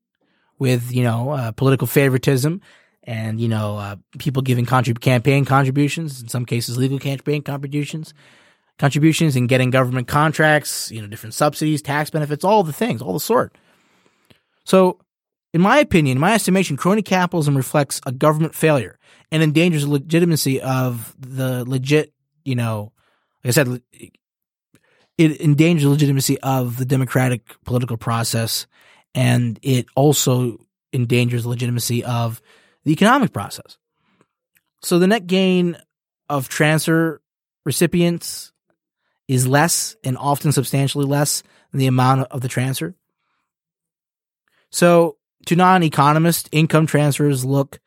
with 0.58 0.94
you 0.94 1.04
know 1.04 1.32
uh, 1.32 1.52
political 1.52 1.88
favoritism 1.88 2.62
and 3.04 3.42
you 3.42 3.50
know 3.50 3.78
uh, 3.78 3.98
people 4.18 4.42
giving 4.42 4.66
contrib- 4.66 5.02
campaign 5.02 5.44
contributions, 5.44 6.22
in 6.22 6.30
some 6.30 6.46
cases 6.46 6.78
legal 6.78 7.00
campaign 7.00 7.42
contributions, 7.42 8.14
contributions, 8.78 9.36
and 9.36 9.50
getting 9.50 9.72
government 9.72 10.08
contracts, 10.08 10.90
you 10.90 11.02
know, 11.02 11.08
different 11.08 11.34
subsidies, 11.34 11.82
tax 11.82 12.10
benefits, 12.10 12.46
all 12.46 12.64
the 12.64 12.72
things, 12.72 13.02
all 13.02 13.12
the 13.12 13.20
sort. 13.20 13.58
So, 14.64 15.00
in 15.54 15.62
my 15.62 15.80
opinion, 15.80 16.18
in 16.18 16.22
my 16.22 16.34
estimation, 16.34 16.78
crony 16.78 17.02
capitalism 17.02 17.58
reflects 17.58 18.02
a 18.06 18.12
government 18.12 18.56
failure 18.56 18.98
and 19.32 19.44
endangers 19.44 19.84
the 19.84 19.92
legitimacy 19.92 20.62
of 20.62 21.16
the 21.20 21.64
legit 21.66 22.14
you 22.50 22.56
know, 22.56 22.92
like 23.44 23.50
I 23.50 23.52
said, 23.52 23.82
it 25.18 25.42
endangers 25.42 25.84
the 25.84 25.90
legitimacy 25.90 26.40
of 26.40 26.78
the 26.78 26.86
democratic 26.86 27.44
political 27.64 27.96
process, 27.96 28.66
and 29.14 29.60
it 29.62 29.86
also 29.96 30.58
endangers 30.92 31.44
the 31.44 31.50
legitimacy 31.50 32.04
of 32.04 32.42
the 32.86 32.92
economic 32.92 33.32
process. 33.32 33.78
So 34.82 34.98
the 34.98 35.06
net 35.06 35.28
gain 35.28 35.78
of 36.28 36.50
transfer 36.50 37.22
recipients 37.66 38.52
is 39.28 39.48
less 39.48 39.96
and 40.04 40.18
often 40.18 40.52
substantially 40.52 41.06
less 41.06 41.44
than 41.72 41.80
the 41.80 41.88
amount 41.88 42.22
of 42.32 42.42
the 42.42 42.48
transfer. 42.48 42.96
So 44.72 45.18
to 45.50 45.56
non-economists, 45.56 46.48
income 46.52 46.86
transfers 46.86 47.44
look 47.44 47.80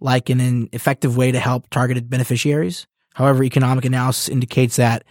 like 0.00 0.30
an 0.30 0.70
effective 0.72 1.14
way 1.14 1.30
to 1.30 1.38
help 1.38 1.68
targeted 1.68 2.08
beneficiaries. 2.08 2.86
However, 3.12 3.44
economic 3.44 3.84
analysis 3.84 4.30
indicates 4.30 4.76
that 4.76 5.04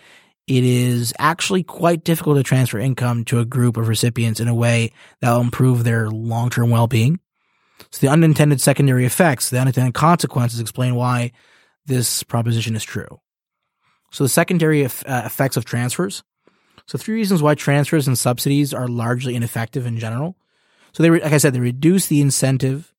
it 0.47 0.63
is 0.63 1.13
actually 1.19 1.61
quite 1.61 2.03
difficult 2.03 2.37
to 2.37 2.43
transfer 2.43 2.79
income 2.79 3.23
to 3.25 3.37
a 3.37 3.45
group 3.45 3.77
of 3.77 3.87
recipients 3.87 4.39
in 4.39 4.47
a 4.47 4.55
way 4.55 4.91
that 5.19 5.31
will 5.31 5.41
improve 5.41 5.83
their 5.83 6.09
long-term 6.09 6.71
well-being. 6.71 7.19
So 7.91 8.07
the 8.07 8.11
unintended 8.11 8.61
secondary 8.61 9.05
effects, 9.05 9.51
the 9.51 9.59
unintended 9.59 9.93
consequences 9.93 10.59
explain 10.59 10.95
why 10.95 11.33
this 11.85 12.23
proposition 12.23 12.75
is 12.75 12.83
true. 12.83 13.19
So 14.09 14.23
the 14.23 14.29
secondary 14.29 14.83
uh, 14.83 14.89
effects 15.05 15.55
of 15.55 15.65
transfers. 15.65 16.23
So 16.87 16.97
three 16.97 17.13
reasons 17.13 17.43
why 17.43 17.53
transfers 17.53 18.07
and 18.07 18.17
subsidies 18.17 18.73
are 18.73 18.87
largely 18.87 19.35
ineffective 19.35 19.85
in 19.85 19.99
general. 19.99 20.35
So 20.93 21.03
they, 21.03 21.09
like 21.09 21.33
I 21.33 21.37
said, 21.37 21.53
they 21.53 21.59
reduce 21.59 22.07
the 22.07 22.21
incentive 22.21 22.93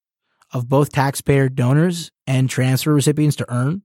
of 0.52 0.68
both 0.68 0.92
taxpayer 0.92 1.48
donors 1.48 2.10
and 2.26 2.48
transfer 2.48 2.92
recipients 2.92 3.36
to 3.36 3.52
earn. 3.52 3.82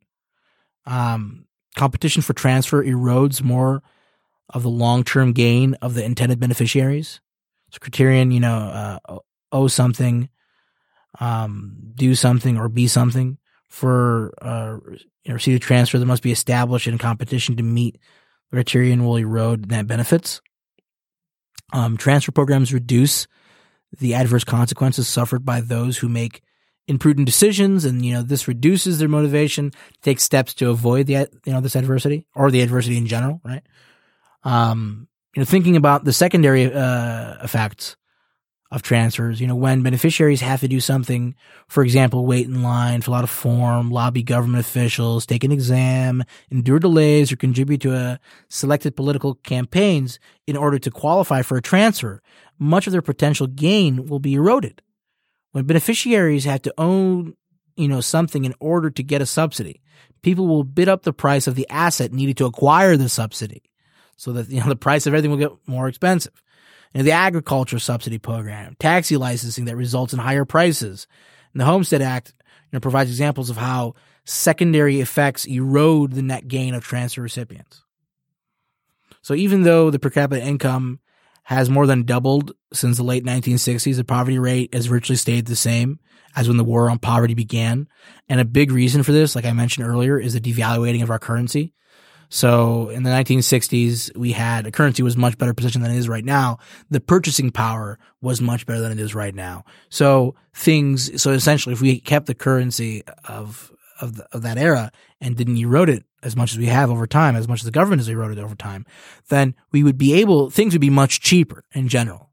Um, 0.85 1.45
competition 1.75 2.21
for 2.21 2.33
transfer 2.33 2.83
erodes 2.83 3.41
more 3.41 3.83
of 4.49 4.63
the 4.63 4.69
long 4.69 5.03
term 5.03 5.33
gain 5.33 5.75
of 5.75 5.93
the 5.93 6.03
intended 6.03 6.39
beneficiaries. 6.39 7.19
So 7.71 7.79
criterion, 7.79 8.31
you 8.31 8.39
know, 8.39 8.99
uh, 9.07 9.19
owe 9.51 9.67
something, 9.67 10.29
um, 11.19 11.75
do 11.95 12.15
something, 12.15 12.57
or 12.57 12.69
be 12.69 12.87
something 12.87 13.37
for 13.67 14.33
uh, 14.41 14.77
you 14.87 14.99
know, 15.27 15.33
receive 15.33 15.57
a 15.57 15.59
transfer 15.59 15.99
that 15.99 16.05
must 16.05 16.23
be 16.23 16.31
established 16.31 16.87
in 16.87 16.97
competition 16.97 17.57
to 17.57 17.63
meet 17.63 17.99
the 18.49 18.55
criterion 18.55 19.05
will 19.05 19.17
erode 19.17 19.69
net 19.69 19.87
benefits. 19.87 20.41
Um, 21.73 21.97
transfer 21.97 22.31
programs 22.31 22.73
reduce 22.73 23.27
the 23.99 24.13
adverse 24.13 24.43
consequences 24.43 25.07
suffered 25.07 25.45
by 25.45 25.61
those 25.61 25.97
who 25.97 26.09
make 26.09 26.41
imprudent 26.87 27.25
decisions 27.25 27.83
and 27.83 28.05
you 28.05 28.13
know 28.13 28.21
this 28.21 28.47
reduces 28.47 28.97
their 28.97 29.09
motivation 29.09 29.71
take 30.01 30.19
steps 30.19 30.53
to 30.53 30.69
avoid 30.69 31.05
the 31.05 31.27
you 31.45 31.51
know 31.51 31.59
this 31.59 31.75
adversity 31.75 32.25
or 32.33 32.49
the 32.49 32.61
adversity 32.61 32.97
in 32.97 33.07
general 33.07 33.41
right? 33.43 33.63
Um 34.43 35.07
you 35.35 35.41
know 35.41 35.45
thinking 35.45 35.75
about 35.75 36.05
the 36.05 36.13
secondary 36.13 36.71
uh 36.71 37.35
effects 37.43 37.97
of 38.71 38.81
transfers 38.81 39.39
you 39.39 39.47
know 39.47 39.55
when 39.55 39.81
beneficiaries 39.81 40.41
have 40.41 40.59
to 40.59 40.67
do 40.67 40.79
something 40.79 41.35
for 41.67 41.83
example 41.83 42.25
wait 42.25 42.45
in 42.45 42.61
line 42.61 43.01
fill 43.01 43.13
out 43.13 43.23
a 43.23 43.27
form 43.27 43.89
lobby 43.89 44.21
government 44.21 44.59
officials 44.59 45.25
take 45.25 45.43
an 45.43 45.51
exam 45.51 46.23
endure 46.51 46.79
delays 46.79 47.31
or 47.31 47.37
contribute 47.37 47.79
to 47.79 47.93
a 47.93 48.19
selected 48.49 48.95
political 48.95 49.35
campaigns 49.35 50.19
in 50.45 50.57
order 50.57 50.77
to 50.77 50.91
qualify 50.91 51.41
for 51.41 51.57
a 51.57 51.61
transfer 51.61 52.21
much 52.59 52.87
of 52.87 52.91
their 52.91 53.01
potential 53.01 53.47
gain 53.47 54.05
will 54.05 54.19
be 54.19 54.33
eroded 54.33 54.81
when 55.57 55.65
beneficiaries 55.65 56.45
have 56.45 56.61
to 56.61 56.73
own, 56.77 57.35
you 57.75 57.87
know, 57.87 57.99
something 57.99 58.45
in 58.45 58.53
order 58.59 58.91
to 58.91 59.01
get 59.01 59.23
a 59.23 59.25
subsidy, 59.25 59.81
people 60.21 60.47
will 60.47 60.63
bid 60.63 60.87
up 60.87 61.01
the 61.01 61.11
price 61.11 61.47
of 61.47 61.55
the 61.55 61.67
asset 61.67 62.13
needed 62.13 62.37
to 62.37 62.45
acquire 62.45 62.95
the 62.95 63.09
subsidy 63.09 63.63
so 64.17 64.33
that, 64.33 64.49
you 64.49 64.59
know, 64.59 64.67
the 64.67 64.75
price 64.75 65.07
of 65.07 65.15
everything 65.15 65.31
will 65.31 65.37
get 65.37 65.51
more 65.65 65.87
expensive. 65.87 66.43
Know, 66.93 67.03
the 67.03 67.11
agriculture 67.11 67.79
subsidy 67.79 68.17
program, 68.17 68.75
taxi 68.79 69.17
licensing 69.17 69.65
that 69.65 69.75
results 69.75 70.13
in 70.13 70.19
higher 70.19 70.45
prices. 70.45 71.07
And 71.53 71.61
the 71.61 71.65
Homestead 71.65 72.01
Act, 72.01 72.33
you 72.39 72.69
know, 72.73 72.79
provides 72.79 73.09
examples 73.09 73.49
of 73.49 73.57
how 73.57 73.95
secondary 74.25 74.99
effects 74.99 75.45
erode 75.45 76.13
the 76.13 76.21
net 76.21 76.47
gain 76.47 76.73
of 76.73 76.83
transfer 76.83 77.21
recipients. 77.21 77.83
So 79.21 79.33
even 79.33 79.63
though 79.63 79.91
the 79.91 79.99
per 79.99 80.09
capita 80.09 80.41
income 80.41 80.99
has 81.47 81.69
more 81.69 81.87
than 81.87 82.03
doubled 82.03 82.51
since 82.73 82.97
the 82.97 83.03
late 83.03 83.23
1960s. 83.23 83.95
The 83.95 84.03
poverty 84.03 84.37
rate 84.37 84.73
has 84.73 84.87
virtually 84.87 85.15
stayed 85.15 85.45
the 85.45 85.55
same 85.55 85.97
as 86.35 86.45
when 86.45 86.57
the 86.57 86.63
war 86.65 86.89
on 86.89 86.99
poverty 86.99 87.35
began. 87.35 87.87
And 88.27 88.41
a 88.41 88.45
big 88.45 88.69
reason 88.69 89.01
for 89.01 89.13
this, 89.13 89.33
like 89.33 89.45
I 89.45 89.53
mentioned 89.53 89.87
earlier, 89.87 90.19
is 90.19 90.33
the 90.33 90.41
devaluating 90.41 91.03
of 91.03 91.09
our 91.09 91.19
currency. 91.19 91.73
So 92.29 92.89
in 92.89 93.03
the 93.03 93.09
1960s, 93.09 94.15
we 94.17 94.33
had 94.33 94.67
a 94.67 94.71
currency 94.71 95.01
was 95.01 95.15
much 95.15 95.37
better 95.37 95.53
position 95.53 95.81
than 95.81 95.91
it 95.91 95.97
is 95.97 96.09
right 96.09 96.25
now. 96.25 96.57
The 96.89 96.99
purchasing 96.99 97.51
power 97.51 97.97
was 98.21 98.41
much 98.41 98.65
better 98.65 98.81
than 98.81 98.91
it 98.91 98.99
is 98.99 99.15
right 99.15 99.33
now. 99.33 99.63
So 99.89 100.35
things, 100.53 101.21
so 101.21 101.31
essentially, 101.31 101.73
if 101.73 101.81
we 101.81 101.99
kept 101.99 102.25
the 102.25 102.35
currency 102.35 103.03
of 103.25 103.71
of, 103.99 104.15
the, 104.15 104.27
of 104.31 104.43
that 104.43 104.57
era 104.57 104.91
and 105.19 105.35
didn't 105.35 105.57
erode 105.57 105.89
it 105.89 106.03
as 106.23 106.35
much 106.35 106.51
as 106.51 106.57
we 106.57 106.67
have 106.67 106.89
over 106.89 107.07
time, 107.07 107.35
as 107.35 107.47
much 107.47 107.61
as 107.61 107.65
the 107.65 107.71
government 107.71 107.99
has 107.99 108.09
eroded 108.09 108.39
over 108.39 108.55
time, 108.55 108.85
then 109.29 109.55
we 109.71 109.83
would 109.83 109.97
be 109.97 110.13
able, 110.13 110.49
things 110.49 110.73
would 110.73 110.81
be 110.81 110.89
much 110.89 111.19
cheaper 111.19 111.63
in 111.73 111.87
general. 111.87 112.29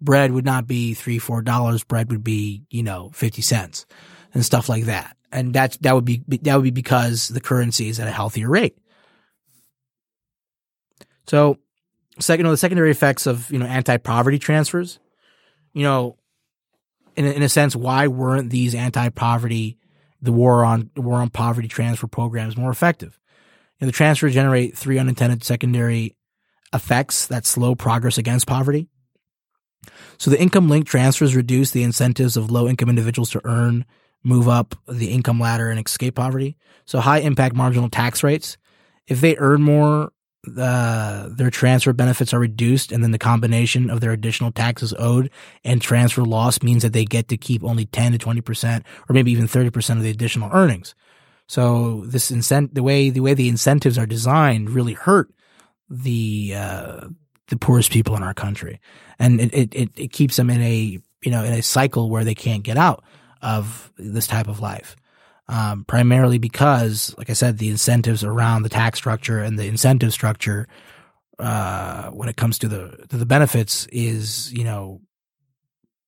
Bread 0.00 0.32
would 0.32 0.44
not 0.44 0.66
be 0.66 0.94
three, 0.94 1.18
four 1.18 1.40
dollars. 1.40 1.84
Bread 1.84 2.10
would 2.10 2.24
be, 2.24 2.64
you 2.70 2.82
know, 2.82 3.10
50 3.14 3.42
cents 3.42 3.86
and 4.32 4.44
stuff 4.44 4.68
like 4.68 4.84
that. 4.84 5.16
And 5.32 5.54
that's, 5.54 5.76
that 5.78 5.94
would 5.94 6.04
be, 6.04 6.22
that 6.28 6.54
would 6.56 6.64
be 6.64 6.70
because 6.70 7.28
the 7.28 7.40
currency 7.40 7.88
is 7.88 7.98
at 7.98 8.08
a 8.08 8.12
healthier 8.12 8.48
rate. 8.48 8.76
So, 11.26 11.58
second, 12.18 12.40
you 12.40 12.44
know, 12.44 12.50
the 12.50 12.56
secondary 12.56 12.90
effects 12.90 13.26
of, 13.26 13.50
you 13.50 13.58
know, 13.58 13.66
anti-poverty 13.66 14.38
transfers, 14.38 14.98
you 15.72 15.82
know, 15.82 16.16
in 17.16 17.26
a, 17.26 17.30
in 17.30 17.42
a 17.42 17.48
sense, 17.48 17.74
why 17.74 18.08
weren't 18.08 18.50
these 18.50 18.74
anti-poverty 18.74 19.78
the 20.24 20.32
war 20.32 20.64
on 20.64 20.90
war 20.96 21.18
on 21.18 21.28
poverty 21.28 21.68
transfer 21.68 22.06
programs 22.06 22.56
more 22.56 22.70
effective. 22.70 23.20
And 23.80 23.86
the 23.86 23.92
transfers 23.92 24.32
generate 24.32 24.76
three 24.76 24.98
unintended 24.98 25.44
secondary 25.44 26.16
effects 26.72 27.26
that 27.26 27.44
slow 27.44 27.74
progress 27.74 28.16
against 28.16 28.46
poverty. 28.46 28.88
So 30.16 30.30
the 30.30 30.40
income 30.40 30.70
linked 30.70 30.88
transfers 30.88 31.36
reduce 31.36 31.72
the 31.72 31.82
incentives 31.82 32.38
of 32.38 32.50
low 32.50 32.66
income 32.66 32.88
individuals 32.88 33.30
to 33.30 33.42
earn, 33.44 33.84
move 34.22 34.48
up 34.48 34.74
the 34.88 35.10
income 35.10 35.38
ladder, 35.38 35.68
and 35.68 35.78
escape 35.84 36.14
poverty. 36.14 36.56
So 36.86 37.00
high 37.00 37.18
impact 37.18 37.54
marginal 37.54 37.90
tax 37.90 38.22
rates. 38.22 38.56
If 39.06 39.20
they 39.20 39.36
earn 39.36 39.60
more, 39.60 40.10
uh, 40.58 41.28
their 41.30 41.50
transfer 41.50 41.92
benefits 41.92 42.32
are 42.32 42.38
reduced, 42.38 42.92
and 42.92 43.02
then 43.02 43.10
the 43.10 43.18
combination 43.18 43.90
of 43.90 44.00
their 44.00 44.12
additional 44.12 44.52
taxes 44.52 44.94
owed 44.98 45.30
and 45.64 45.80
transfer 45.80 46.22
loss 46.22 46.62
means 46.62 46.82
that 46.82 46.92
they 46.92 47.04
get 47.04 47.28
to 47.28 47.36
keep 47.36 47.64
only 47.64 47.86
10 47.86 48.12
to 48.12 48.18
20%, 48.18 48.82
or 49.08 49.12
maybe 49.12 49.32
even 49.32 49.46
30% 49.46 49.96
of 49.96 50.02
the 50.02 50.10
additional 50.10 50.50
earnings. 50.52 50.94
So 51.46 52.04
this 52.06 52.30
incent, 52.30 52.74
the 52.74 52.82
way, 52.82 53.10
the 53.10 53.20
way 53.20 53.34
the 53.34 53.48
incentives 53.48 53.98
are 53.98 54.06
designed 54.06 54.70
really 54.70 54.94
hurt 54.94 55.30
the, 55.90 56.54
uh, 56.56 57.08
the 57.48 57.56
poorest 57.56 57.90
people 57.90 58.16
in 58.16 58.22
our 58.22 58.34
country. 58.34 58.80
And 59.18 59.40
it, 59.40 59.54
it, 59.54 59.74
it, 59.74 59.90
it 59.96 60.12
keeps 60.12 60.36
them 60.36 60.50
in 60.50 60.62
a, 60.62 60.98
you 61.22 61.30
know, 61.30 61.44
in 61.44 61.52
a 61.52 61.62
cycle 61.62 62.10
where 62.10 62.24
they 62.24 62.34
can't 62.34 62.62
get 62.62 62.76
out 62.76 63.04
of 63.42 63.92
this 63.98 64.26
type 64.26 64.48
of 64.48 64.60
life. 64.60 64.96
Um, 65.46 65.84
primarily 65.84 66.38
because, 66.38 67.14
like 67.18 67.28
I 67.28 67.34
said, 67.34 67.58
the 67.58 67.68
incentives 67.68 68.24
around 68.24 68.62
the 68.62 68.70
tax 68.70 68.98
structure 68.98 69.40
and 69.40 69.58
the 69.58 69.66
incentive 69.66 70.12
structure, 70.12 70.66
uh, 71.38 72.10
when 72.10 72.30
it 72.30 72.36
comes 72.36 72.58
to 72.60 72.68
the, 72.68 73.04
to 73.10 73.18
the 73.18 73.26
benefits 73.26 73.86
is, 73.92 74.50
you 74.52 74.64
know, 74.64 75.02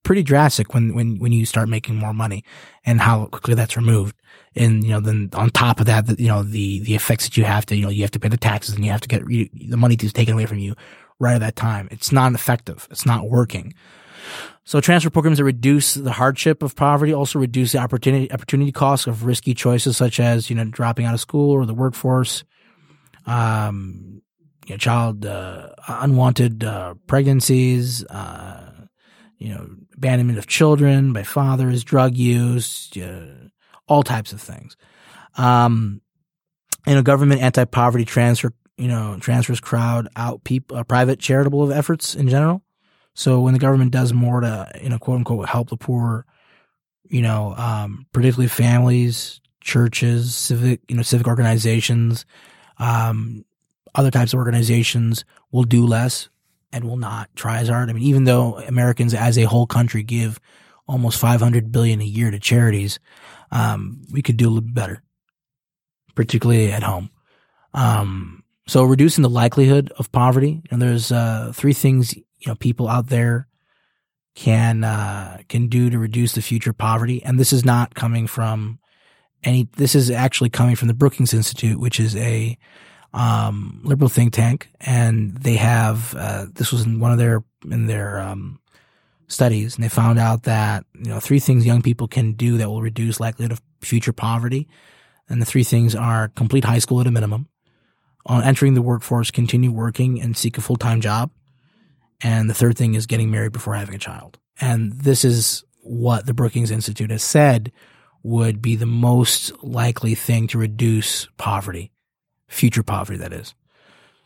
pretty 0.05 0.23
drastic 0.23 0.73
when, 0.73 0.95
when, 0.95 1.19
when 1.19 1.33
you 1.33 1.45
start 1.45 1.69
making 1.69 1.97
more 1.97 2.15
money 2.15 2.45
and 2.85 3.01
how 3.01 3.27
quickly 3.27 3.55
that's 3.55 3.77
removed. 3.77 4.17
And, 4.55 4.85
you 4.85 4.91
know, 4.91 5.01
then 5.01 5.29
on 5.35 5.51
top 5.51 5.81
of 5.81 5.87
that, 5.87 6.07
the, 6.07 6.17
you 6.17 6.29
know, 6.29 6.43
the, 6.43 6.81
the 6.81 6.95
effects 6.95 7.25
that 7.25 7.37
you 7.37 7.45
have 7.45 7.67
to, 7.67 7.77
you 7.77 7.83
know, 7.83 7.89
you 7.91 8.03
have 8.03 8.13
to 8.13 8.21
pay 8.21 8.29
the 8.29 8.37
taxes 8.37 8.75
and 8.75 8.85
you 8.85 8.93
have 8.93 9.01
to 9.01 9.09
get 9.09 9.29
you, 9.29 9.51
the 9.69 9.77
money 9.77 9.97
is 10.01 10.13
taken 10.13 10.35
away 10.35 10.47
from 10.47 10.61
you 10.61 10.77
right 11.19 11.35
at 11.35 11.41
that 11.41 11.57
time. 11.57 11.89
It's 11.91 12.13
not 12.13 12.33
effective. 12.35 12.87
It's 12.91 13.05
not 13.05 13.29
working. 13.29 13.75
So 14.65 14.81
transfer 14.81 15.11
programs 15.11 15.39
that 15.39 15.45
reduce 15.45 15.95
the 15.95 16.13
hardship 16.13 16.63
of 16.63 16.75
poverty 16.75 17.15
also 17.15 17.39
reduce 17.39 17.73
the 17.73 17.79
opportunity 17.79 18.31
opportunity 18.33 18.73
costs 18.73 19.07
of 19.07 19.25
risky 19.25 19.55
choices 19.55 19.97
such 19.97 20.19
as 20.19 20.51
you 20.51 20.57
know 20.57 20.65
dropping 20.65 21.07
out 21.07 21.15
of 21.15 21.21
school 21.21 21.53
or 21.53 21.65
the 21.67 21.75
workforce, 21.75 22.45
um, 23.27 24.23
you 24.67 24.75
know, 24.75 24.79
child 24.79 25.25
uh, 25.25 25.69
unwanted 25.87 26.65
uh, 26.65 26.95
pregnancies, 27.07 28.05
uh, 28.07 28.73
you 29.39 29.51
know 29.51 29.69
abandonment 29.95 30.39
of 30.39 30.49
children 30.49 31.13
by 31.13 31.23
fathers, 31.23 31.85
drug 31.85 32.17
use, 32.17 32.91
uh, 32.97 33.49
all 33.87 34.03
types 34.03 34.33
of 34.33 34.41
things. 34.41 34.77
Um, 35.39 36.01
you 36.87 36.95
know, 36.95 37.03
government 37.03 37.41
anti-poverty 37.41 38.05
transfer 38.05 38.53
you 38.77 38.89
know 38.89 39.17
transfers 39.21 39.61
crowd 39.61 40.09
out 40.17 40.45
people 40.45 40.77
uh, 40.77 40.85
private 40.85 41.19
charitable 41.19 41.73
efforts 41.73 42.15
in 42.15 42.29
general. 42.29 42.63
So 43.17 43.41
when 43.41 43.55
the 43.55 43.59
government 43.59 43.93
does 43.93 44.13
more 44.13 44.43
to, 44.43 44.71
you 44.81 44.91
know, 44.91 44.99
quote 44.99 45.17
unquote, 45.17 45.49
help 45.49 45.71
the 45.71 45.77
poor, 45.79 46.27
you 47.09 47.23
know, 47.23 47.55
um, 47.57 48.07
particularly 48.13 48.49
families, 48.49 49.41
churches, 49.63 50.35
civic, 50.35 50.83
you 50.87 50.97
know, 50.97 51.03
civic 51.03 51.27
organizations, 51.27 52.27
um, 52.79 53.47
other 53.95 54.11
types 54.11 54.35
of 54.35 54.39
organizations 54.39 55.25
will 55.51 55.65
do 55.65 55.87
less 55.87 56.29
and 56.73 56.85
will 56.85 56.99
not 56.99 57.31
try 57.35 57.61
as 57.61 57.69
hard. 57.69 57.89
I 57.89 57.95
mean, 57.95 58.03
even 58.03 58.25
though 58.25 58.59
Americans 58.59 59.15
as 59.15 59.39
a 59.39 59.45
whole 59.45 59.67
country 59.67 60.03
give 60.03 60.39
almost 60.87 61.19
500 61.19 61.73
billion 61.73 62.03
a 62.03 62.05
year 62.05 62.31
to 62.31 62.39
charities, 62.39 62.99
um, 63.51 64.03
we 64.13 64.21
could 64.21 64.37
do 64.37 64.47
a 64.47 64.53
little 64.53 64.71
better, 64.71 65.03
particularly 66.15 66.71
at 66.71 66.83
home. 66.83 67.09
Um, 67.73 68.45
so 68.69 68.85
reducing 68.85 69.23
the 69.23 69.31
likelihood 69.31 69.91
of 69.97 70.13
poverty, 70.13 70.63
and 70.71 70.83
there's, 70.83 71.11
uh, 71.11 71.53
three 71.55 71.73
things 71.73 72.15
you 72.39 72.49
know 72.49 72.55
people 72.55 72.89
out 72.89 73.09
there 73.09 73.49
can 74.37 74.85
uh, 74.85 75.39
can 75.49 75.67
do 75.67 75.91
to 75.91 75.99
reduce 75.99 76.35
the 76.35 76.43
future 76.43 76.73
poverty. 76.73 77.25
And 77.25 77.41
this 77.41 77.53
is 77.53 77.65
not 77.65 77.95
coming 77.95 78.27
from 78.29 78.79
any. 79.43 79.69
This 79.77 79.95
is 79.95 80.11
actually 80.11 80.51
coming 80.51 80.77
from 80.77 80.89
the 80.89 80.95
Brookings 80.95 81.35
Institute, 81.35 81.81
which 81.81 81.99
is 81.99 82.15
a 82.17 82.57
um, 83.13 83.81
liberal 83.83 84.11
think 84.11 84.35
tank, 84.35 84.69
and 84.81 85.35
they 85.39 85.57
have 85.57 86.15
uh, 86.15 86.47
this 86.55 86.71
was 86.71 86.85
in 86.85 87.01
one 87.01 87.13
of 87.13 87.19
their 87.19 87.43
in 87.69 87.87
their 87.87 88.21
um, 88.21 88.61
studies, 89.27 89.75
and 89.75 89.83
they 89.83 89.89
found 89.89 90.19
out 90.19 90.43
that 90.43 90.85
you 90.95 91.11
know 91.11 91.19
three 91.19 91.41
things 91.41 91.67
young 91.67 91.83
people 91.83 92.07
can 92.07 92.35
do 92.35 92.59
that 92.59 92.69
will 92.69 92.83
reduce 92.83 93.19
likelihood 93.19 93.53
of 93.53 93.63
future 93.81 94.13
poverty, 94.13 94.69
and 95.31 95.41
the 95.41 95.47
three 95.47 95.65
things 95.65 95.95
are 95.95 96.29
complete 96.29 96.65
high 96.65 96.79
school 96.79 97.01
at 97.01 97.07
a 97.07 97.11
minimum, 97.11 97.49
on 98.27 98.45
entering 98.45 98.75
the 98.75 98.83
workforce, 98.83 99.31
continue 99.31 99.73
working, 99.73 100.21
and 100.21 100.37
seek 100.37 100.59
a 100.59 100.61
full 100.61 100.77
time 100.77 101.01
job 101.01 101.31
and 102.23 102.49
the 102.49 102.55
third 102.55 102.77
thing 102.77 102.95
is 102.95 103.07
getting 103.07 103.31
married 103.31 103.53
before 103.53 103.75
having 103.75 103.95
a 103.95 103.99
child. 103.99 104.39
And 104.61 104.93
this 104.93 105.25
is 105.25 105.65
what 105.81 106.27
the 106.27 106.35
Brookings 106.35 106.71
Institute 106.71 107.11
has 107.11 107.23
said 107.23 107.73
would 108.23 108.61
be 108.61 108.75
the 108.75 108.87
most 108.87 109.53
likely 109.63 110.15
thing 110.15 110.49
to 110.49 110.59
reduce 110.59 111.29
poverty, 111.37 111.93
future 112.49 112.83
poverty, 112.83 113.19
that 113.19 113.33
is. 113.33 113.55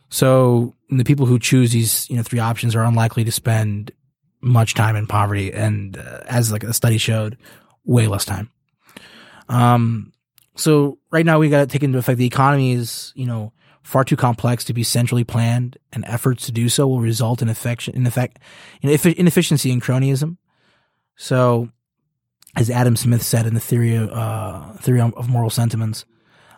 So 0.09 0.75
the 0.89 1.03
people 1.03 1.25
who 1.25 1.39
choose 1.39 1.71
these, 1.71 2.09
you 2.09 2.17
know, 2.17 2.23
three 2.23 2.39
options 2.39 2.75
are 2.75 2.83
unlikely 2.83 3.23
to 3.25 3.31
spend 3.31 3.91
much 4.41 4.73
time 4.73 4.95
in 4.95 5.05
poverty. 5.05 5.53
And 5.53 5.97
uh, 5.97 6.21
as 6.25 6.51
like 6.51 6.63
a 6.63 6.73
study 6.73 6.97
showed, 6.97 7.37
way 7.85 8.07
less 8.07 8.25
time. 8.25 8.49
Um, 9.49 10.13
so 10.55 10.97
right 11.11 11.25
now 11.25 11.39
we 11.39 11.49
got 11.49 11.59
to 11.59 11.67
take 11.67 11.83
into 11.83 11.97
effect 11.97 12.17
the 12.17 12.25
economy 12.25 12.73
is, 12.73 13.13
you 13.15 13.25
know, 13.25 13.53
far 13.83 14.03
too 14.03 14.15
complex 14.15 14.63
to 14.65 14.73
be 14.73 14.83
centrally 14.83 15.23
planned, 15.23 15.77
and 15.91 16.05
efforts 16.05 16.45
to 16.45 16.51
do 16.51 16.69
so 16.69 16.87
will 16.87 17.01
result 17.01 17.41
in 17.41 17.49
affection, 17.49 17.95
in 17.95 18.05
effect, 18.05 18.39
in 18.81 18.89
inefficiency 18.89 19.71
and 19.71 19.81
cronyism. 19.81 20.37
So, 21.15 21.69
as 22.55 22.69
Adam 22.69 22.95
Smith 22.95 23.23
said 23.23 23.45
in 23.45 23.53
the 23.53 23.59
theory, 23.59 23.97
uh, 23.97 24.73
theory 24.73 25.01
of 25.01 25.29
moral 25.29 25.49
sentiments, 25.49 26.05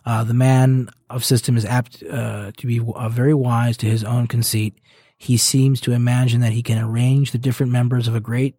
uh, 0.05 0.23
the 0.23 0.33
man 0.33 0.89
of 1.09 1.23
system 1.23 1.55
is 1.55 1.65
apt 1.65 2.03
uh, 2.03 2.51
to 2.57 2.67
be 2.67 2.79
uh, 2.79 3.09
very 3.09 3.33
wise 3.33 3.77
to 3.77 3.85
his 3.85 4.03
own 4.03 4.27
conceit. 4.27 4.77
He 5.17 5.37
seems 5.37 5.79
to 5.81 5.93
imagine 5.93 6.41
that 6.41 6.51
he 6.51 6.63
can 6.63 6.77
arrange 6.77 7.31
the 7.31 7.37
different 7.37 7.71
members 7.71 8.07
of 8.07 8.15
a 8.15 8.19
great 8.19 8.55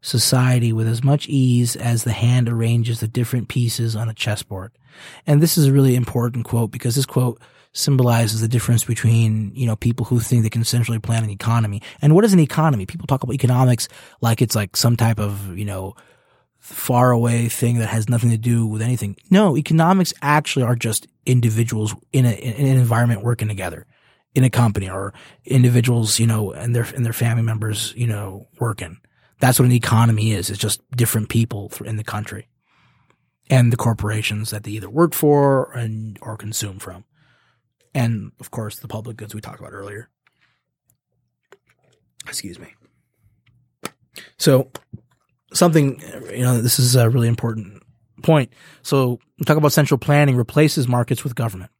society 0.00 0.72
with 0.72 0.88
as 0.88 1.04
much 1.04 1.28
ease 1.28 1.76
as 1.76 2.04
the 2.04 2.12
hand 2.12 2.48
arranges 2.48 3.00
the 3.00 3.08
different 3.08 3.48
pieces 3.48 3.96
on 3.96 4.08
a 4.08 4.14
chessboard. 4.14 4.72
And 5.26 5.42
this 5.42 5.58
is 5.58 5.66
a 5.66 5.72
really 5.72 5.96
important 5.96 6.44
quote 6.44 6.70
because 6.70 6.94
this 6.94 7.06
quote 7.06 7.40
symbolizes 7.76 8.40
the 8.40 8.48
difference 8.48 8.84
between, 8.84 9.52
you 9.54 9.66
know, 9.66 9.76
people 9.76 10.06
who 10.06 10.18
think 10.18 10.42
they 10.42 10.50
can 10.50 10.64
centrally 10.64 10.98
plan 10.98 11.22
an 11.22 11.30
economy. 11.30 11.82
And 12.00 12.14
what 12.14 12.24
is 12.24 12.32
an 12.32 12.40
economy? 12.40 12.86
People 12.86 13.06
talk 13.06 13.22
about 13.22 13.34
economics 13.34 13.88
like 14.20 14.40
it's 14.40 14.56
like 14.56 14.76
some 14.76 14.96
type 14.96 15.20
of, 15.20 15.56
you 15.56 15.64
know, 15.64 15.94
far 16.58 17.10
away 17.10 17.48
thing 17.48 17.78
that 17.78 17.88
has 17.88 18.08
nothing 18.08 18.30
to 18.30 18.38
do 18.38 18.66
with 18.66 18.82
anything. 18.82 19.16
No, 19.30 19.56
economics 19.56 20.14
actually 20.22 20.64
are 20.64 20.74
just 20.74 21.06
individuals 21.26 21.94
in, 22.12 22.24
a, 22.24 22.30
in 22.30 22.66
an 22.66 22.78
environment 22.78 23.22
working 23.22 23.48
together 23.48 23.86
in 24.34 24.42
a 24.42 24.50
company 24.50 24.88
or 24.88 25.12
individuals, 25.44 26.18
you 26.18 26.26
know, 26.26 26.52
and 26.52 26.74
their, 26.74 26.84
and 26.94 27.04
their 27.04 27.12
family 27.12 27.42
members, 27.42 27.92
you 27.96 28.06
know, 28.06 28.48
working. 28.58 28.98
That's 29.38 29.58
what 29.58 29.66
an 29.66 29.72
economy 29.72 30.32
is. 30.32 30.48
It's 30.48 30.58
just 30.58 30.80
different 30.90 31.28
people 31.28 31.70
in 31.84 31.96
the 31.96 32.04
country 32.04 32.48
and 33.50 33.70
the 33.72 33.76
corporations 33.76 34.50
that 34.50 34.64
they 34.64 34.72
either 34.72 34.90
work 34.90 35.12
for 35.12 35.72
and 35.72 36.18
or 36.22 36.36
consume 36.36 36.78
from 36.78 37.04
and 37.96 38.30
of 38.40 38.50
course 38.50 38.78
the 38.78 38.88
public 38.88 39.16
goods 39.16 39.34
we 39.34 39.40
talked 39.40 39.58
about 39.58 39.72
earlier. 39.72 40.08
Excuse 42.28 42.58
me. 42.58 42.74
So 44.38 44.70
something 45.52 46.00
you 46.30 46.44
know 46.44 46.60
this 46.60 46.78
is 46.78 46.94
a 46.94 47.08
really 47.08 47.28
important 47.28 47.82
point. 48.22 48.52
So 48.82 49.18
talk 49.46 49.56
about 49.56 49.72
central 49.72 49.98
planning 49.98 50.36
replaces 50.36 50.86
markets 50.86 51.24
with 51.24 51.34
government. 51.34 51.70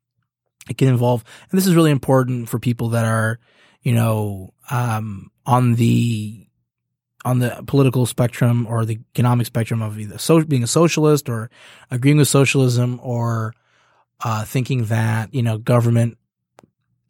It 0.68 0.78
can 0.78 0.88
involve, 0.88 1.22
and 1.50 1.58
this 1.58 1.66
is 1.66 1.76
really 1.76 1.92
important 1.92 2.48
for 2.48 2.58
people 2.58 2.88
that 2.88 3.04
are, 3.04 3.38
you 3.82 3.92
know, 3.92 4.52
um, 4.70 5.30
on 5.44 5.74
the 5.74 6.48
on 7.24 7.40
the 7.40 7.62
political 7.66 8.06
spectrum 8.06 8.66
or 8.68 8.84
the 8.84 9.00
economic 9.14 9.46
spectrum 9.46 9.82
of 9.82 9.98
either 9.98 10.18
so, 10.18 10.42
being 10.44 10.62
a 10.62 10.68
socialist 10.68 11.28
or 11.28 11.50
agreeing 11.90 12.16
with 12.16 12.28
socialism 12.28 13.00
or 13.02 13.52
uh, 14.24 14.44
thinking 14.44 14.86
that 14.86 15.32
you 15.34 15.42
know 15.42 15.58
government, 15.58 16.18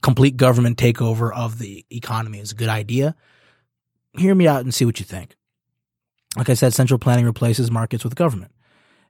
complete 0.02 0.36
government 0.36 0.78
takeover 0.78 1.34
of 1.34 1.58
the 1.58 1.84
economy 1.90 2.38
is 2.38 2.52
a 2.52 2.56
good 2.56 2.68
idea. 2.68 3.14
Hear 4.16 4.34
me 4.34 4.46
out 4.46 4.62
and 4.62 4.74
see 4.74 4.84
what 4.84 4.98
you 4.98 5.04
think. 5.04 5.36
Like 6.36 6.48
I 6.48 6.54
said, 6.54 6.74
central 6.74 6.98
planning 6.98 7.24
replaces 7.24 7.70
markets 7.70 8.04
with 8.04 8.14
government. 8.14 8.52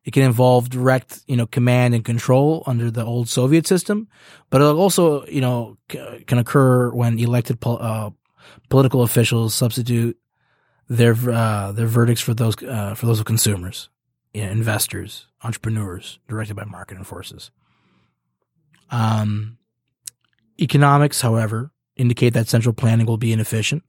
It 0.04 0.12
can 0.12 0.22
involve 0.22 0.70
direct, 0.70 1.22
you 1.26 1.36
know, 1.36 1.46
command 1.46 1.94
and 1.94 2.04
control 2.04 2.62
under 2.66 2.92
the 2.92 3.04
old 3.04 3.28
Soviet 3.28 3.66
system, 3.66 4.06
but 4.50 4.60
it 4.60 4.64
also, 4.64 5.26
you 5.26 5.40
know, 5.40 5.78
c- 5.90 6.22
can 6.28 6.38
occur 6.38 6.90
when 6.90 7.18
elected 7.18 7.60
po- 7.60 7.76
uh, 7.76 8.10
political 8.68 9.02
officials 9.02 9.54
substitute 9.54 10.16
their 10.88 11.16
uh, 11.28 11.72
their 11.72 11.88
verdicts 11.88 12.22
for 12.22 12.34
those 12.34 12.54
uh, 12.62 12.94
for 12.94 13.06
those 13.06 13.18
of 13.18 13.26
consumers 13.26 13.88
you 14.32 14.44
know, 14.44 14.50
investors, 14.50 15.26
entrepreneurs, 15.42 16.18
directed 16.28 16.54
by 16.54 16.64
market 16.64 17.04
forces. 17.06 17.50
Um, 18.90 19.58
economics, 20.60 21.20
however, 21.20 21.70
indicate 21.96 22.34
that 22.34 22.48
central 22.48 22.72
planning 22.72 23.06
will 23.06 23.18
be 23.18 23.32
inefficient. 23.32 23.82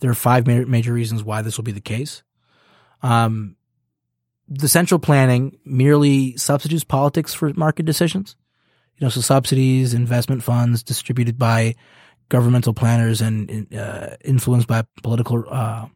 There 0.00 0.10
are 0.10 0.14
five 0.14 0.46
ma- 0.46 0.64
major 0.66 0.92
reasons 0.92 1.22
why 1.22 1.42
this 1.42 1.56
will 1.56 1.64
be 1.64 1.72
the 1.72 1.80
case. 1.80 2.22
Um, 3.02 3.56
the 4.48 4.68
central 4.68 5.00
planning 5.00 5.58
merely 5.64 6.36
substitutes 6.36 6.84
politics 6.84 7.32
for 7.32 7.52
market 7.54 7.86
decisions. 7.86 8.36
You 8.98 9.06
know, 9.06 9.10
so 9.10 9.20
subsidies, 9.20 9.94
investment 9.94 10.42
funds 10.42 10.82
distributed 10.82 11.38
by 11.38 11.74
governmental 12.28 12.74
planners 12.74 13.20
and 13.20 13.66
uh, 13.74 14.16
influenced 14.24 14.68
by 14.68 14.84
political 15.02 15.44
uh, 15.48 15.86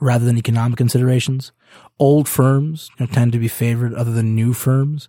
rather 0.00 0.24
than 0.24 0.38
economic 0.38 0.76
considerations. 0.76 1.52
Old 1.98 2.28
firms 2.28 2.90
you 2.98 3.06
know, 3.06 3.12
tend 3.12 3.32
to 3.32 3.38
be 3.38 3.48
favored 3.48 3.94
other 3.94 4.12
than 4.12 4.34
new 4.34 4.52
firms. 4.52 5.08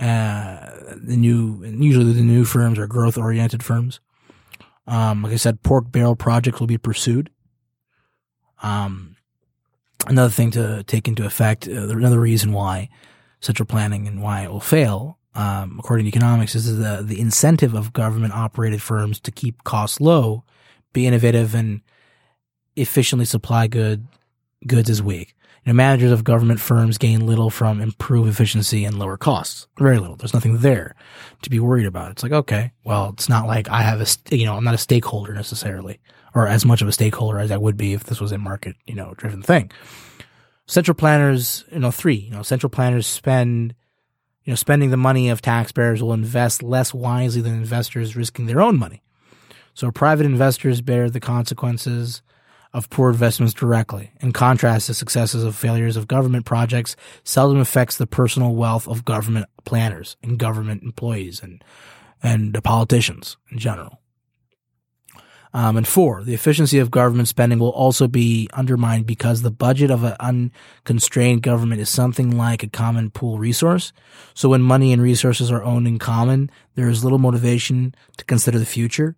Uh, 0.00 0.70
the 0.96 1.16
new, 1.16 1.62
usually 1.62 2.12
the 2.12 2.22
new 2.22 2.44
firms 2.44 2.78
are 2.78 2.86
growth 2.86 3.18
oriented 3.18 3.62
firms. 3.62 4.00
Um, 4.86 5.22
like 5.22 5.34
I 5.34 5.36
said, 5.36 5.62
pork 5.62 5.92
barrel 5.92 6.16
projects 6.16 6.58
will 6.58 6.66
be 6.66 6.78
pursued. 6.78 7.30
Um, 8.62 9.16
another 10.06 10.30
thing 10.30 10.50
to 10.52 10.82
take 10.84 11.06
into 11.06 11.26
effect, 11.26 11.68
uh, 11.68 11.88
another 11.88 12.18
reason 12.18 12.52
why 12.52 12.88
central 13.40 13.66
planning 13.66 14.08
and 14.08 14.22
why 14.22 14.42
it 14.42 14.50
will 14.50 14.60
fail, 14.60 15.18
um, 15.34 15.76
according 15.78 16.04
to 16.04 16.08
economics, 16.08 16.54
is 16.54 16.78
the 16.78 17.02
the 17.02 17.20
incentive 17.20 17.74
of 17.74 17.92
government 17.92 18.34
operated 18.34 18.82
firms 18.82 19.20
to 19.20 19.30
keep 19.30 19.64
costs 19.64 20.00
low, 20.00 20.44
be 20.92 21.06
innovative, 21.06 21.54
and 21.54 21.82
efficiently 22.74 23.24
supply 23.24 23.66
good 23.66 24.06
goods 24.66 24.90
is 24.90 25.02
weak. 25.02 25.34
You 25.64 25.72
know, 25.72 25.76
managers 25.76 26.10
of 26.10 26.24
government 26.24 26.58
firms 26.58 26.96
gain 26.96 27.26
little 27.26 27.50
from 27.50 27.80
improved 27.80 28.28
efficiency 28.28 28.84
and 28.84 28.98
lower 28.98 29.18
costs. 29.18 29.66
Very 29.78 29.98
little. 29.98 30.16
There's 30.16 30.32
nothing 30.32 30.58
there 30.58 30.94
to 31.42 31.50
be 31.50 31.60
worried 31.60 31.86
about. 31.86 32.12
It's 32.12 32.22
like, 32.22 32.32
okay, 32.32 32.72
well, 32.84 33.10
it's 33.12 33.28
not 33.28 33.46
like 33.46 33.68
I 33.68 33.82
have 33.82 34.00
a, 34.00 34.34
you 34.34 34.46
know, 34.46 34.56
I'm 34.56 34.64
not 34.64 34.74
a 34.74 34.78
stakeholder 34.78 35.34
necessarily, 35.34 36.00
or 36.34 36.48
as 36.48 36.64
much 36.64 36.80
of 36.80 36.88
a 36.88 36.92
stakeholder 36.92 37.38
as 37.38 37.50
I 37.50 37.58
would 37.58 37.76
be 37.76 37.92
if 37.92 38.04
this 38.04 38.20
was 38.20 38.32
a 38.32 38.38
market, 38.38 38.74
you 38.86 38.94
know, 38.94 39.12
driven 39.16 39.42
thing. 39.42 39.70
Central 40.66 40.94
planners, 40.94 41.64
you 41.70 41.80
know, 41.80 41.90
three, 41.90 42.14
you 42.14 42.30
know, 42.30 42.42
central 42.42 42.70
planners 42.70 43.06
spend, 43.06 43.74
you 44.44 44.52
know, 44.52 44.56
spending 44.56 44.90
the 44.90 44.96
money 44.96 45.28
of 45.28 45.42
taxpayers 45.42 46.02
will 46.02 46.14
invest 46.14 46.62
less 46.62 46.94
wisely 46.94 47.42
than 47.42 47.54
investors 47.54 48.16
risking 48.16 48.46
their 48.46 48.62
own 48.62 48.78
money. 48.78 49.02
So 49.74 49.90
private 49.90 50.26
investors 50.26 50.80
bear 50.80 51.10
the 51.10 51.20
consequences 51.20 52.22
of 52.72 52.90
poor 52.90 53.10
investments 53.10 53.54
directly. 53.54 54.12
In 54.20 54.32
contrast, 54.32 54.86
the 54.86 54.94
successes 54.94 55.42
of 55.42 55.56
failures 55.56 55.96
of 55.96 56.08
government 56.08 56.46
projects 56.46 56.96
seldom 57.24 57.58
affects 57.58 57.96
the 57.96 58.06
personal 58.06 58.54
wealth 58.54 58.86
of 58.86 59.04
government 59.04 59.46
planners 59.64 60.16
and 60.22 60.38
government 60.38 60.82
employees 60.82 61.42
and 61.42 61.62
and 62.22 62.52
the 62.52 62.60
politicians 62.62 63.38
in 63.50 63.58
general. 63.58 63.98
Um, 65.52 65.76
and 65.76 65.88
four, 65.88 66.22
the 66.22 66.34
efficiency 66.34 66.78
of 66.78 66.92
government 66.92 67.26
spending 67.26 67.58
will 67.58 67.70
also 67.70 68.06
be 68.06 68.48
undermined 68.52 69.06
because 69.06 69.42
the 69.42 69.50
budget 69.50 69.90
of 69.90 70.04
an 70.04 70.14
unconstrained 70.20 71.42
government 71.42 71.80
is 71.80 71.88
something 71.88 72.36
like 72.36 72.62
a 72.62 72.68
common 72.68 73.10
pool 73.10 73.38
resource. 73.38 73.92
So 74.32 74.50
when 74.50 74.62
money 74.62 74.92
and 74.92 75.02
resources 75.02 75.50
are 75.50 75.62
owned 75.64 75.88
in 75.88 75.98
common, 75.98 76.50
there 76.76 76.88
is 76.88 77.02
little 77.02 77.18
motivation 77.18 77.94
to 78.18 78.24
consider 78.26 78.60
the 78.60 78.66
future 78.66 79.16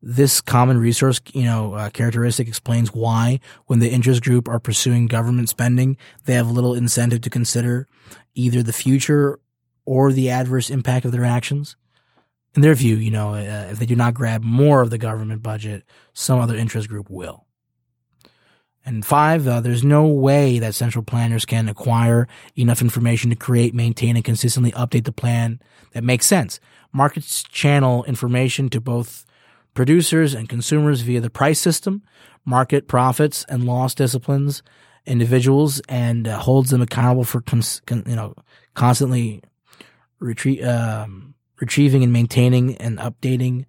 this 0.00 0.40
common 0.40 0.78
resource, 0.78 1.20
you 1.32 1.44
know, 1.44 1.74
uh, 1.74 1.90
characteristic 1.90 2.46
explains 2.46 2.94
why 2.94 3.40
when 3.66 3.80
the 3.80 3.90
interest 3.90 4.22
group 4.22 4.48
are 4.48 4.60
pursuing 4.60 5.06
government 5.06 5.48
spending, 5.48 5.96
they 6.24 6.34
have 6.34 6.50
little 6.50 6.74
incentive 6.74 7.20
to 7.22 7.30
consider 7.30 7.88
either 8.34 8.62
the 8.62 8.72
future 8.72 9.40
or 9.84 10.12
the 10.12 10.30
adverse 10.30 10.70
impact 10.70 11.04
of 11.04 11.12
their 11.12 11.24
actions. 11.24 11.76
In 12.54 12.62
their 12.62 12.74
view, 12.74 12.96
you 12.96 13.10
know, 13.10 13.34
uh, 13.34 13.68
if 13.70 13.78
they 13.78 13.86
do 13.86 13.96
not 13.96 14.14
grab 14.14 14.42
more 14.42 14.80
of 14.80 14.90
the 14.90 14.98
government 14.98 15.42
budget, 15.42 15.84
some 16.12 16.40
other 16.40 16.56
interest 16.56 16.88
group 16.88 17.10
will. 17.10 17.46
And 18.84 19.04
five, 19.04 19.46
uh, 19.46 19.60
there's 19.60 19.84
no 19.84 20.06
way 20.06 20.58
that 20.60 20.74
central 20.74 21.04
planners 21.04 21.44
can 21.44 21.68
acquire 21.68 22.26
enough 22.56 22.80
information 22.80 23.28
to 23.30 23.36
create, 23.36 23.74
maintain, 23.74 24.16
and 24.16 24.24
consistently 24.24 24.72
update 24.72 25.04
the 25.04 25.12
plan 25.12 25.60
that 25.92 26.04
makes 26.04 26.24
sense. 26.24 26.58
Markets 26.90 27.42
channel 27.42 28.04
information 28.04 28.70
to 28.70 28.80
both 28.80 29.26
producers 29.78 30.34
and 30.34 30.48
consumers 30.48 31.02
via 31.02 31.20
the 31.20 31.30
price 31.30 31.60
system, 31.60 32.02
market 32.44 32.88
profits 32.88 33.46
and 33.48 33.62
loss 33.62 33.94
disciplines 33.94 34.60
individuals 35.06 35.80
and 35.88 36.26
uh, 36.26 36.36
holds 36.36 36.70
them 36.70 36.82
accountable 36.82 37.22
for 37.22 37.40
cons- 37.42 37.80
con- 37.86 38.02
you 38.04 38.16
know 38.16 38.34
constantly 38.74 39.40
retrie- 40.20 40.66
um, 40.66 41.32
retrieving 41.60 42.02
and 42.02 42.12
maintaining 42.12 42.76
and 42.78 42.98
updating 42.98 43.66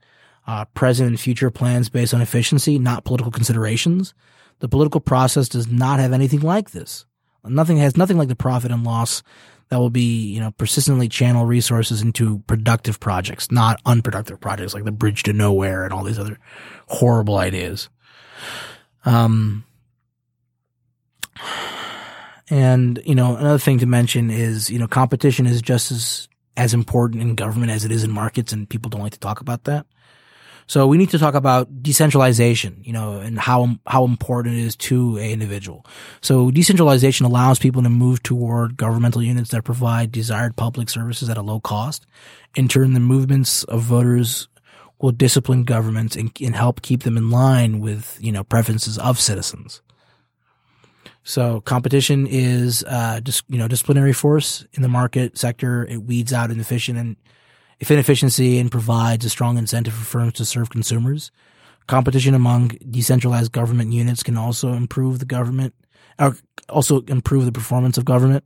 uh, 0.47 0.65
present 0.73 1.09
and 1.09 1.19
future 1.19 1.51
plans 1.51 1.89
based 1.89 2.15
on 2.15 2.21
efficiency, 2.21 2.79
not 2.79 3.05
political 3.05 3.31
considerations. 3.31 4.15
The 4.61 4.67
political 4.67 5.01
process 5.01 5.47
does 5.47 5.67
not 5.67 5.99
have 5.99 6.11
anything 6.11 6.39
like 6.39 6.71
this. 6.71 7.05
Nothing 7.43 7.77
has 7.77 7.95
nothing 7.95 8.17
like 8.17 8.29
the 8.29 8.35
profit 8.35 8.71
and 8.71 8.83
loss 8.83 9.21
that 9.69 9.77
will 9.77 9.89
be, 9.89 10.27
you 10.31 10.39
know, 10.39 10.51
persistently 10.51 11.07
channel 11.07 11.45
resources 11.45 12.01
into 12.01 12.39
productive 12.47 12.99
projects, 12.99 13.51
not 13.51 13.79
unproductive 13.85 14.39
projects 14.39 14.73
like 14.73 14.83
the 14.83 14.91
bridge 14.91 15.23
to 15.23 15.33
nowhere 15.33 15.83
and 15.83 15.93
all 15.93 16.03
these 16.03 16.19
other 16.19 16.39
horrible 16.87 17.37
ideas. 17.37 17.89
Um, 19.05 19.63
and, 22.49 22.99
you 23.05 23.13
know, 23.13 23.35
another 23.35 23.59
thing 23.59 23.77
to 23.79 23.85
mention 23.85 24.31
is, 24.31 24.71
you 24.71 24.79
know, 24.79 24.87
competition 24.87 25.45
is 25.45 25.61
just 25.61 25.91
as, 25.91 26.27
as 26.57 26.73
important 26.73 27.21
in 27.21 27.35
government 27.35 27.71
as 27.71 27.85
it 27.85 27.91
is 27.91 28.03
in 28.03 28.11
markets 28.11 28.51
and 28.51 28.67
people 28.67 28.89
don't 28.89 29.01
like 29.01 29.13
to 29.13 29.19
talk 29.19 29.39
about 29.39 29.65
that. 29.65 29.85
So 30.69 30.85
we 30.85 30.99
need 30.99 31.09
to 31.09 31.17
talk 31.17 31.33
about 31.33 31.81
decentralization, 31.81 32.83
you 32.83 32.93
know, 32.93 33.21
and 33.21 33.39
how, 33.39 33.79
how 33.87 34.05
important 34.05 34.55
it 34.55 34.61
is 34.61 34.75
to 34.75 35.17
a 35.17 35.33
individual. 35.33 35.83
So 36.21 36.51
decentralization 36.51 37.25
allows 37.25 37.57
people 37.57 37.81
to 37.81 37.89
move 37.89 38.21
toward 38.21 38.77
governmental 38.77 39.23
units 39.23 39.49
that 39.49 39.63
provide 39.63 40.11
desired 40.11 40.55
public 40.55 40.91
services 40.91 41.27
at 41.27 41.37
a 41.37 41.41
low 41.41 41.59
cost. 41.59 42.05
In 42.55 42.67
turn, 42.67 42.93
the 42.93 42.99
movements 42.99 43.63
of 43.63 43.81
voters 43.81 44.47
will 45.01 45.11
discipline 45.11 45.63
governments 45.63 46.15
and, 46.15 46.31
and 46.39 46.55
help 46.55 46.83
keep 46.83 47.01
them 47.01 47.17
in 47.17 47.31
line 47.31 47.79
with, 47.79 48.19
you 48.21 48.31
know, 48.31 48.43
preferences 48.43 48.99
of 48.99 49.19
citizens. 49.19 49.81
So 51.23 51.61
competition 51.61 52.27
is, 52.27 52.83
uh, 52.83 53.21
just, 53.21 53.43
you 53.49 53.57
know, 53.57 53.67
disciplinary 53.67 54.13
force 54.13 54.67
in 54.73 54.83
the 54.83 54.87
market 54.87 55.35
sector. 55.35 55.83
It 55.87 56.03
weeds 56.03 56.31
out 56.31 56.51
inefficient 56.51 56.99
and 56.99 57.15
if 57.79 57.89
inefficiency 57.91 58.59
and 58.59 58.71
provides 58.71 59.25
a 59.25 59.29
strong 59.29 59.57
incentive 59.57 59.93
for 59.93 60.03
firms 60.03 60.33
to 60.33 60.45
serve 60.45 60.69
consumers. 60.69 61.31
Competition 61.87 62.35
among 62.35 62.69
decentralized 62.89 63.51
government 63.51 63.93
units 63.93 64.21
can 64.21 64.37
also 64.37 64.73
improve 64.73 65.19
the 65.19 65.25
government, 65.25 65.73
or 66.19 66.37
also 66.67 67.01
improve 67.03 67.45
the 67.45 67.51
performance 67.51 67.97
of 67.97 68.05
government. 68.05 68.43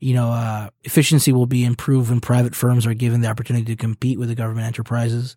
You 0.00 0.14
know, 0.14 0.30
uh, 0.30 0.70
efficiency 0.82 1.32
will 1.32 1.46
be 1.46 1.64
improved 1.64 2.10
when 2.10 2.20
private 2.20 2.56
firms 2.56 2.86
are 2.86 2.94
given 2.94 3.20
the 3.20 3.28
opportunity 3.28 3.66
to 3.66 3.76
compete 3.76 4.18
with 4.18 4.28
the 4.28 4.34
government 4.34 4.66
enterprises. 4.66 5.36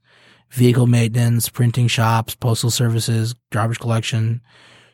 Vehicle 0.49 0.87
maintenance, 0.87 1.49
printing 1.49 1.87
shops, 1.87 2.33
postal 2.35 2.71
services, 2.71 3.35
garbage 3.51 3.79
collection, 3.79 4.41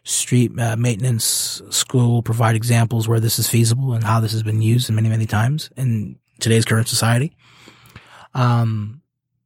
street 0.03 0.51
uh, 0.59 0.75
maintenance, 0.75 1.61
school 1.69 2.21
provide 2.21 2.55
examples 2.55 3.07
where 3.07 3.19
this 3.19 3.37
is 3.37 3.47
feasible 3.47 3.93
and 3.93 4.03
how 4.03 4.19
this 4.19 4.31
has 4.31 4.43
been 4.43 4.61
used 4.61 4.89
many, 4.89 5.07
many 5.07 5.25
times 5.25 5.69
in 5.77 6.17
today's 6.39 6.65
current 6.65 6.87
society 6.87 7.33
um, 8.33 9.01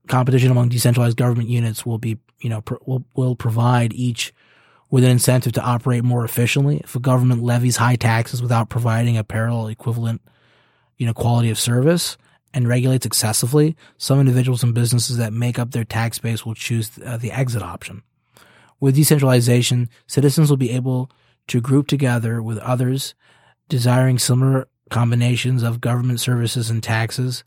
competition 0.07 0.51
among 0.51 0.69
decentralized 0.69 1.17
government 1.17 1.49
units 1.49 1.86
will 1.86 1.97
be, 1.97 2.17
you 2.39 2.49
know, 2.49 2.61
pr- 2.61 2.75
will, 2.86 3.03
will 3.15 3.36
provide 3.36 3.93
each 3.93 4.33
with 4.89 5.03
an 5.03 5.09
incentive 5.09 5.53
to 5.53 5.61
operate 5.61 6.03
more 6.03 6.23
efficiently. 6.23 6.81
If 6.83 6.95
a 6.95 6.99
government 6.99 7.43
levies 7.43 7.77
high 7.77 7.95
taxes 7.95 8.41
without 8.41 8.69
providing 8.69 9.17
a 9.17 9.23
parallel 9.23 9.67
equivalent, 9.67 10.21
you 10.97 11.05
know, 11.05 11.13
quality 11.13 11.49
of 11.49 11.59
service 11.59 12.17
and 12.53 12.67
regulates 12.67 13.05
excessively, 13.05 13.75
some 13.97 14.19
individuals 14.19 14.63
and 14.63 14.73
businesses 14.73 15.17
that 15.17 15.33
make 15.33 15.59
up 15.59 15.71
their 15.71 15.83
tax 15.83 16.19
base 16.19 16.45
will 16.45 16.53
choose 16.53 16.91
uh, 17.05 17.17
the 17.17 17.31
exit 17.31 17.61
option. 17.61 18.03
With 18.79 18.95
decentralization, 18.95 19.89
citizens 20.07 20.49
will 20.49 20.57
be 20.57 20.71
able 20.71 21.09
to 21.47 21.61
group 21.61 21.88
together 21.88 22.41
with 22.41 22.57
others 22.59 23.15
desiring 23.67 24.19
similar 24.19 24.67
combinations 24.89 25.63
of 25.63 25.81
government 25.81 26.19
services 26.19 26.69
and 26.69 26.81
taxes 26.83 27.43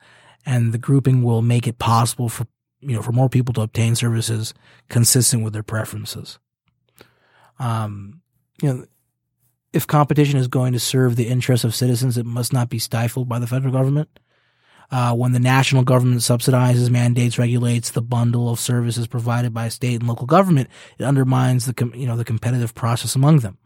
and 0.46 0.72
the 0.72 0.78
grouping 0.78 1.22
will 1.22 1.42
make 1.42 1.66
it 1.66 1.78
possible 1.78 2.28
for 2.28 2.46
you 2.80 2.94
know 2.94 3.02
for 3.02 3.12
more 3.12 3.28
people 3.28 3.52
to 3.54 3.60
obtain 3.60 3.94
services 3.94 4.54
consistent 4.88 5.42
with 5.42 5.52
their 5.52 5.62
preferences. 5.62 6.38
Um, 7.58 8.20
you 8.62 8.72
know, 8.72 8.86
if 9.72 9.86
competition 9.86 10.38
is 10.38 10.48
going 10.48 10.72
to 10.72 10.80
serve 10.80 11.16
the 11.16 11.28
interests 11.28 11.64
of 11.64 11.74
citizens, 11.74 12.16
it 12.16 12.26
must 12.26 12.52
not 12.52 12.68
be 12.68 12.78
stifled 12.78 13.28
by 13.28 13.38
the 13.38 13.46
federal 13.46 13.72
government. 13.72 14.08
Uh, 14.90 15.14
when 15.14 15.32
the 15.32 15.38
national 15.38 15.84
government 15.84 16.22
subsidizes, 16.22 16.88
mandates, 16.88 17.38
regulates 17.38 17.90
the 17.90 18.00
bundle 18.00 18.48
of 18.48 18.58
services 18.58 19.06
provided 19.06 19.52
by 19.52 19.68
state 19.68 19.96
and 19.96 20.08
local 20.08 20.26
government, 20.26 20.66
it 20.98 21.04
undermines 21.04 21.66
the 21.66 21.74
com- 21.74 21.94
you 21.94 22.06
know 22.06 22.16
the 22.16 22.24
competitive 22.24 22.74
process 22.74 23.14
among 23.14 23.40
them. 23.40 23.58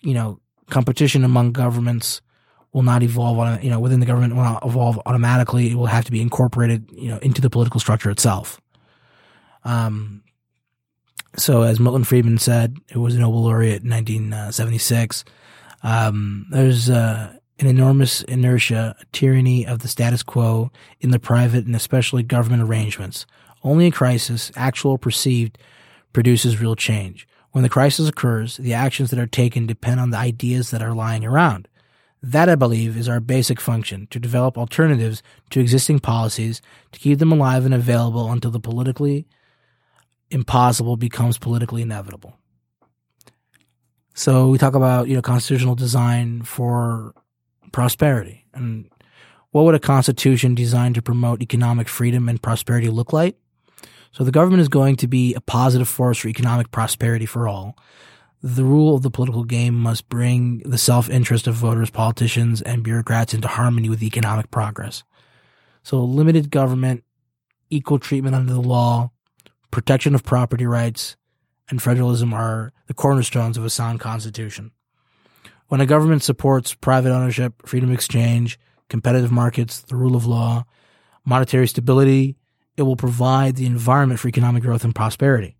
You 0.00 0.14
know, 0.14 0.40
competition 0.70 1.24
among 1.24 1.52
governments 1.52 2.22
will 2.72 2.82
not 2.82 3.02
evolve 3.02 3.38
on, 3.38 3.62
you 3.62 3.70
know, 3.70 3.80
within 3.80 4.00
the 4.00 4.06
government 4.06 4.34
will 4.36 4.44
not 4.44 4.64
evolve 4.64 5.00
automatically. 5.06 5.70
It 5.70 5.74
will 5.74 5.86
have 5.86 6.04
to 6.04 6.12
be 6.12 6.20
incorporated, 6.20 6.88
you 6.92 7.08
know, 7.08 7.18
into 7.18 7.40
the 7.40 7.50
political 7.50 7.80
structure 7.80 8.10
itself. 8.10 8.60
Um, 9.64 10.22
so 11.36 11.62
as 11.62 11.80
Milton 11.80 12.04
Friedman 12.04 12.38
said, 12.38 12.76
it 12.88 12.98
was 12.98 13.14
a 13.14 13.18
Nobel 13.18 13.42
laureate 13.42 13.82
in 13.82 13.90
1976. 13.90 15.24
Um, 15.82 16.46
there's 16.50 16.90
uh, 16.90 17.32
an 17.58 17.66
enormous 17.66 18.22
inertia, 18.22 18.96
a 19.00 19.04
tyranny 19.12 19.66
of 19.66 19.80
the 19.80 19.88
status 19.88 20.22
quo 20.22 20.70
in 21.00 21.10
the 21.10 21.18
private 21.18 21.66
and 21.66 21.76
especially 21.76 22.22
government 22.22 22.62
arrangements. 22.62 23.26
Only 23.62 23.86
a 23.86 23.90
crisis, 23.90 24.50
actual 24.56 24.92
or 24.92 24.98
perceived, 24.98 25.58
produces 26.12 26.60
real 26.60 26.76
change. 26.76 27.28
When 27.52 27.62
the 27.62 27.68
crisis 27.68 28.08
occurs, 28.08 28.56
the 28.56 28.74
actions 28.74 29.10
that 29.10 29.18
are 29.18 29.26
taken 29.26 29.66
depend 29.66 30.00
on 30.00 30.10
the 30.10 30.16
ideas 30.16 30.70
that 30.70 30.82
are 30.82 30.94
lying 30.94 31.24
around. 31.24 31.68
That, 32.22 32.48
I 32.50 32.54
believe, 32.54 32.96
is 32.96 33.08
our 33.08 33.20
basic 33.20 33.60
function 33.60 34.06
to 34.10 34.18
develop 34.18 34.58
alternatives 34.58 35.22
to 35.50 35.60
existing 35.60 36.00
policies, 36.00 36.60
to 36.92 36.98
keep 36.98 37.18
them 37.18 37.32
alive 37.32 37.64
and 37.64 37.72
available 37.74 38.30
until 38.30 38.50
the 38.50 38.60
politically 38.60 39.26
impossible 40.30 40.96
becomes 40.96 41.38
politically 41.38 41.82
inevitable. 41.82 42.36
So 44.14 44.48
we 44.48 44.58
talk 44.58 44.74
about, 44.74 45.08
you 45.08 45.14
know, 45.14 45.22
constitutional 45.22 45.74
design 45.74 46.42
for 46.42 47.14
prosperity. 47.72 48.44
And 48.52 48.90
what 49.50 49.64
would 49.64 49.74
a 49.74 49.80
constitution 49.80 50.54
designed 50.54 50.96
to 50.96 51.02
promote 51.02 51.42
economic 51.42 51.88
freedom 51.88 52.28
and 52.28 52.42
prosperity 52.42 52.88
look 52.88 53.12
like? 53.12 53.36
So 54.12 54.24
the 54.24 54.32
government 54.32 54.60
is 54.60 54.68
going 54.68 54.96
to 54.96 55.06
be 55.06 55.34
a 55.34 55.40
positive 55.40 55.88
force 55.88 56.18
for 56.18 56.28
economic 56.28 56.70
prosperity 56.70 57.26
for 57.26 57.48
all. 57.48 57.76
The 58.42 58.64
rule 58.64 58.94
of 58.94 59.02
the 59.02 59.10
political 59.10 59.44
game 59.44 59.74
must 59.74 60.08
bring 60.08 60.60
the 60.60 60.78
self-interest 60.78 61.46
of 61.46 61.54
voters, 61.54 61.90
politicians, 61.90 62.62
and 62.62 62.82
bureaucrats 62.82 63.34
into 63.34 63.48
harmony 63.48 63.90
with 63.90 64.02
economic 64.02 64.50
progress. 64.50 65.02
So 65.82 66.02
limited 66.02 66.50
government, 66.50 67.04
equal 67.68 67.98
treatment 67.98 68.34
under 68.34 68.52
the 68.52 68.60
law, 68.62 69.10
protection 69.70 70.14
of 70.14 70.24
property 70.24 70.64
rights, 70.64 71.16
and 71.68 71.82
federalism 71.82 72.32
are 72.32 72.72
the 72.86 72.94
cornerstones 72.94 73.58
of 73.58 73.64
a 73.64 73.70
sound 73.70 74.00
constitution. 74.00 74.72
When 75.68 75.82
a 75.82 75.86
government 75.86 76.22
supports 76.22 76.74
private 76.74 77.12
ownership, 77.12 77.66
freedom 77.66 77.90
of 77.90 77.94
exchange, 77.94 78.58
competitive 78.88 79.30
markets, 79.30 79.80
the 79.80 79.96
rule 79.96 80.16
of 80.16 80.26
law, 80.26 80.64
monetary 81.24 81.68
stability, 81.68 82.36
it 82.76 82.82
will 82.82 82.96
provide 82.96 83.56
the 83.56 83.66
environment 83.66 84.18
for 84.18 84.28
economic 84.28 84.62
growth 84.62 84.82
and 84.82 84.94
prosperity. 84.94 85.56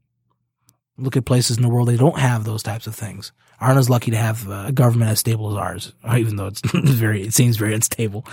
Look 1.00 1.16
at 1.16 1.24
places 1.24 1.56
in 1.56 1.62
the 1.62 1.68
world 1.68 1.88
that 1.88 1.98
don't 1.98 2.18
have 2.18 2.44
those 2.44 2.62
types 2.62 2.86
of 2.86 2.94
things. 2.94 3.32
Aren't 3.60 3.78
as 3.78 3.90
lucky 3.90 4.10
to 4.10 4.16
have 4.16 4.48
a 4.48 4.72
government 4.72 5.10
as 5.10 5.18
stable 5.18 5.50
as 5.50 5.56
ours, 5.56 5.92
even 6.16 6.36
though 6.36 6.46
it's 6.46 6.60
very, 6.74 7.22
it 7.22 7.34
seems 7.34 7.56
very 7.56 7.74
unstable 7.74 8.26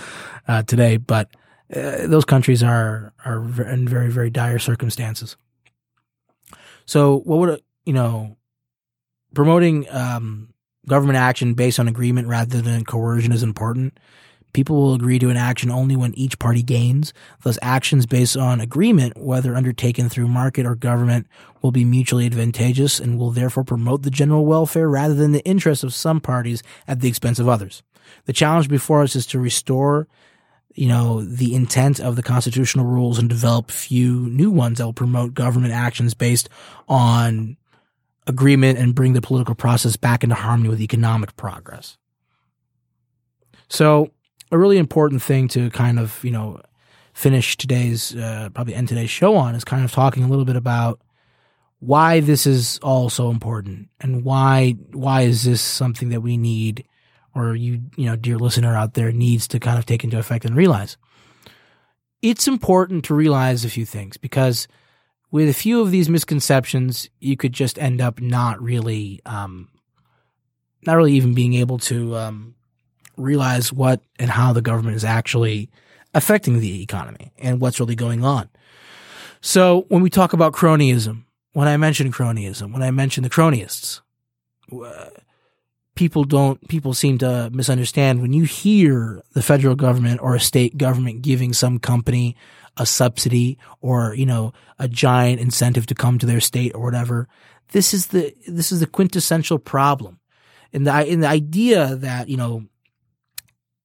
uh, 0.46 0.62
today. 0.62 0.96
But 0.96 1.30
uh, 1.74 2.06
those 2.06 2.24
countries 2.24 2.62
are 2.62 3.12
are 3.24 3.38
in 3.68 3.88
very 3.88 4.10
very 4.10 4.30
dire 4.30 4.58
circumstances. 4.58 5.36
So, 6.86 7.18
what 7.20 7.38
would 7.38 7.62
you 7.84 7.92
know? 7.92 8.36
Promoting 9.34 9.86
um, 9.90 10.54
government 10.86 11.18
action 11.18 11.52
based 11.52 11.78
on 11.78 11.86
agreement 11.86 12.28
rather 12.28 12.62
than 12.62 12.84
coercion 12.84 13.30
is 13.30 13.42
important. 13.42 13.98
People 14.52 14.76
will 14.76 14.94
agree 14.94 15.18
to 15.18 15.30
an 15.30 15.36
action 15.36 15.70
only 15.70 15.94
when 15.94 16.14
each 16.14 16.38
party 16.38 16.62
gains. 16.62 17.12
Thus, 17.42 17.58
actions 17.60 18.06
based 18.06 18.36
on 18.36 18.60
agreement, 18.60 19.16
whether 19.18 19.54
undertaken 19.54 20.08
through 20.08 20.28
market 20.28 20.66
or 20.66 20.74
government, 20.74 21.26
will 21.62 21.70
be 21.70 21.84
mutually 21.84 22.26
advantageous 22.26 22.98
and 22.98 23.18
will 23.18 23.30
therefore 23.30 23.64
promote 23.64 24.02
the 24.02 24.10
general 24.10 24.46
welfare 24.46 24.88
rather 24.88 25.14
than 25.14 25.32
the 25.32 25.44
interests 25.44 25.84
of 25.84 25.94
some 25.94 26.20
parties 26.20 26.62
at 26.86 27.00
the 27.00 27.08
expense 27.08 27.38
of 27.38 27.48
others. 27.48 27.82
The 28.24 28.32
challenge 28.32 28.68
before 28.68 29.02
us 29.02 29.14
is 29.14 29.26
to 29.26 29.38
restore, 29.38 30.08
you 30.74 30.88
know, 30.88 31.22
the 31.22 31.54
intent 31.54 32.00
of 32.00 32.16
the 32.16 32.22
constitutional 32.22 32.86
rules 32.86 33.18
and 33.18 33.28
develop 33.28 33.70
few 33.70 34.28
new 34.30 34.50
ones 34.50 34.78
that 34.78 34.86
will 34.86 34.92
promote 34.92 35.34
government 35.34 35.74
actions 35.74 36.14
based 36.14 36.48
on 36.88 37.56
agreement 38.26 38.78
and 38.78 38.94
bring 38.94 39.14
the 39.14 39.20
political 39.20 39.54
process 39.54 39.96
back 39.96 40.22
into 40.22 40.36
harmony 40.36 40.68
with 40.68 40.80
economic 40.80 41.36
progress. 41.36 41.96
So, 43.68 44.10
a 44.50 44.58
really 44.58 44.78
important 44.78 45.22
thing 45.22 45.48
to 45.48 45.70
kind 45.70 45.98
of, 45.98 46.22
you 46.24 46.30
know, 46.30 46.60
finish 47.12 47.56
today's, 47.56 48.14
uh, 48.16 48.48
probably 48.54 48.74
end 48.74 48.88
today's 48.88 49.10
show 49.10 49.36
on 49.36 49.54
is 49.54 49.64
kind 49.64 49.84
of 49.84 49.92
talking 49.92 50.22
a 50.22 50.28
little 50.28 50.44
bit 50.44 50.56
about 50.56 51.00
why 51.80 52.20
this 52.20 52.46
is 52.46 52.78
all 52.82 53.10
so 53.10 53.30
important 53.30 53.88
and 54.00 54.24
why, 54.24 54.72
why 54.92 55.22
is 55.22 55.44
this 55.44 55.60
something 55.60 56.08
that 56.10 56.20
we 56.20 56.36
need 56.36 56.84
or 57.34 57.54
you, 57.54 57.82
you 57.96 58.06
know, 58.06 58.16
dear 58.16 58.36
listener 58.36 58.76
out 58.76 58.94
there 58.94 59.12
needs 59.12 59.46
to 59.48 59.60
kind 59.60 59.78
of 59.78 59.86
take 59.86 60.04
into 60.04 60.18
effect 60.18 60.44
and 60.44 60.56
realize. 60.56 60.96
It's 62.20 62.48
important 62.48 63.04
to 63.04 63.14
realize 63.14 63.64
a 63.64 63.70
few 63.70 63.86
things 63.86 64.16
because 64.16 64.66
with 65.30 65.48
a 65.48 65.54
few 65.54 65.80
of 65.80 65.90
these 65.90 66.08
misconceptions, 66.08 67.08
you 67.20 67.36
could 67.36 67.52
just 67.52 67.78
end 67.78 68.00
up 68.00 68.20
not 68.20 68.60
really, 68.60 69.20
um, 69.24 69.68
not 70.84 70.96
really 70.96 71.12
even 71.12 71.34
being 71.34 71.54
able 71.54 71.78
to 71.78 72.16
um, 72.16 72.54
realize 73.18 73.72
what 73.72 74.00
and 74.18 74.30
how 74.30 74.52
the 74.52 74.62
government 74.62 74.96
is 74.96 75.04
actually 75.04 75.70
affecting 76.14 76.60
the 76.60 76.82
economy 76.82 77.32
and 77.38 77.60
what's 77.60 77.80
really 77.80 77.94
going 77.94 78.24
on. 78.24 78.48
So 79.40 79.84
when 79.88 80.02
we 80.02 80.10
talk 80.10 80.32
about 80.32 80.52
cronyism, 80.52 81.24
when 81.52 81.68
I 81.68 81.76
mention 81.76 82.12
cronyism, 82.12 82.72
when 82.72 82.82
I 82.82 82.90
mention 82.90 83.22
the 83.22 83.30
cronyists, 83.30 84.00
uh, 84.72 85.10
people 85.94 86.24
don't, 86.24 86.66
people 86.68 86.94
seem 86.94 87.18
to 87.18 87.50
misunderstand 87.52 88.22
when 88.22 88.32
you 88.32 88.44
hear 88.44 89.22
the 89.32 89.42
federal 89.42 89.74
government 89.74 90.20
or 90.22 90.34
a 90.34 90.40
state 90.40 90.78
government 90.78 91.22
giving 91.22 91.52
some 91.52 91.78
company 91.78 92.36
a 92.76 92.86
subsidy 92.86 93.58
or, 93.80 94.14
you 94.14 94.26
know, 94.26 94.52
a 94.78 94.88
giant 94.88 95.40
incentive 95.40 95.86
to 95.86 95.94
come 95.94 96.18
to 96.18 96.26
their 96.26 96.40
state 96.40 96.72
or 96.74 96.80
whatever. 96.80 97.28
This 97.72 97.92
is 97.92 98.08
the, 98.08 98.34
this 98.46 98.70
is 98.70 98.80
the 98.80 98.86
quintessential 98.86 99.58
problem. 99.58 100.20
And 100.72 100.86
the, 100.86 101.06
in 101.06 101.20
the 101.20 101.26
idea 101.28 101.96
that, 101.96 102.28
you 102.28 102.36
know, 102.36 102.64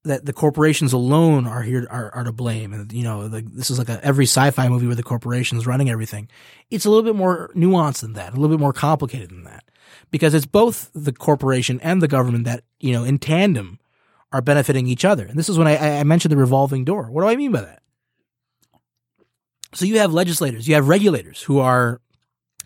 that 0.04 0.26
the 0.26 0.34
corporations 0.34 0.92
alone 0.92 1.48
are 1.48 1.62
here 1.62 1.88
are, 1.90 2.14
are 2.14 2.24
to 2.24 2.32
blame. 2.32 2.74
And 2.74 2.92
you 2.92 3.04
know 3.04 3.22
like 3.22 3.46
this 3.52 3.70
is 3.70 3.78
like 3.78 3.90
a, 3.90 4.04
every 4.04 4.26
sci-fi 4.26 4.68
movie 4.68 4.88
where 4.88 4.96
the 4.96 5.04
corporations 5.04 5.66
running 5.66 5.90
everything 5.90 6.30
it's 6.70 6.86
a 6.86 6.90
little 6.90 7.04
bit 7.04 7.16
more 7.16 7.52
nuanced 7.56 8.02
than 8.02 8.14
that 8.14 8.34
a 8.34 8.36
little 8.36 8.56
bit 8.56 8.62
more 8.62 8.74
complicated 8.74 9.30
than 9.30 9.44
that. 9.44 9.64
Because 10.12 10.34
it's 10.34 10.46
both 10.46 10.92
the 10.94 11.14
corporation 11.14 11.80
and 11.82 12.02
the 12.02 12.08
government 12.08 12.46
that 12.46 12.64
you 12.80 12.92
know 12.94 13.04
in 13.04 13.20
tandem 13.20 13.80
are 14.32 14.42
benefiting 14.42 14.88
each 14.88 15.06
other. 15.06 15.26
And 15.26 15.38
this 15.38 15.50
is 15.50 15.58
when 15.58 15.68
i, 15.68 16.00
I 16.00 16.04
mentioned 16.04 16.32
the 16.32 16.38
revolving 16.38 16.84
door. 16.86 17.10
What 17.10 17.22
do 17.22 17.28
i 17.28 17.36
mean 17.36 17.52
by 17.52 17.62
that? 17.62 17.84
So 19.74 19.86
you 19.86 20.00
have 20.00 20.14
legislators, 20.14 20.68
you 20.68 20.76
have 20.76 20.88
regulators 20.88 21.42
who 21.42 21.60
are 21.60 22.00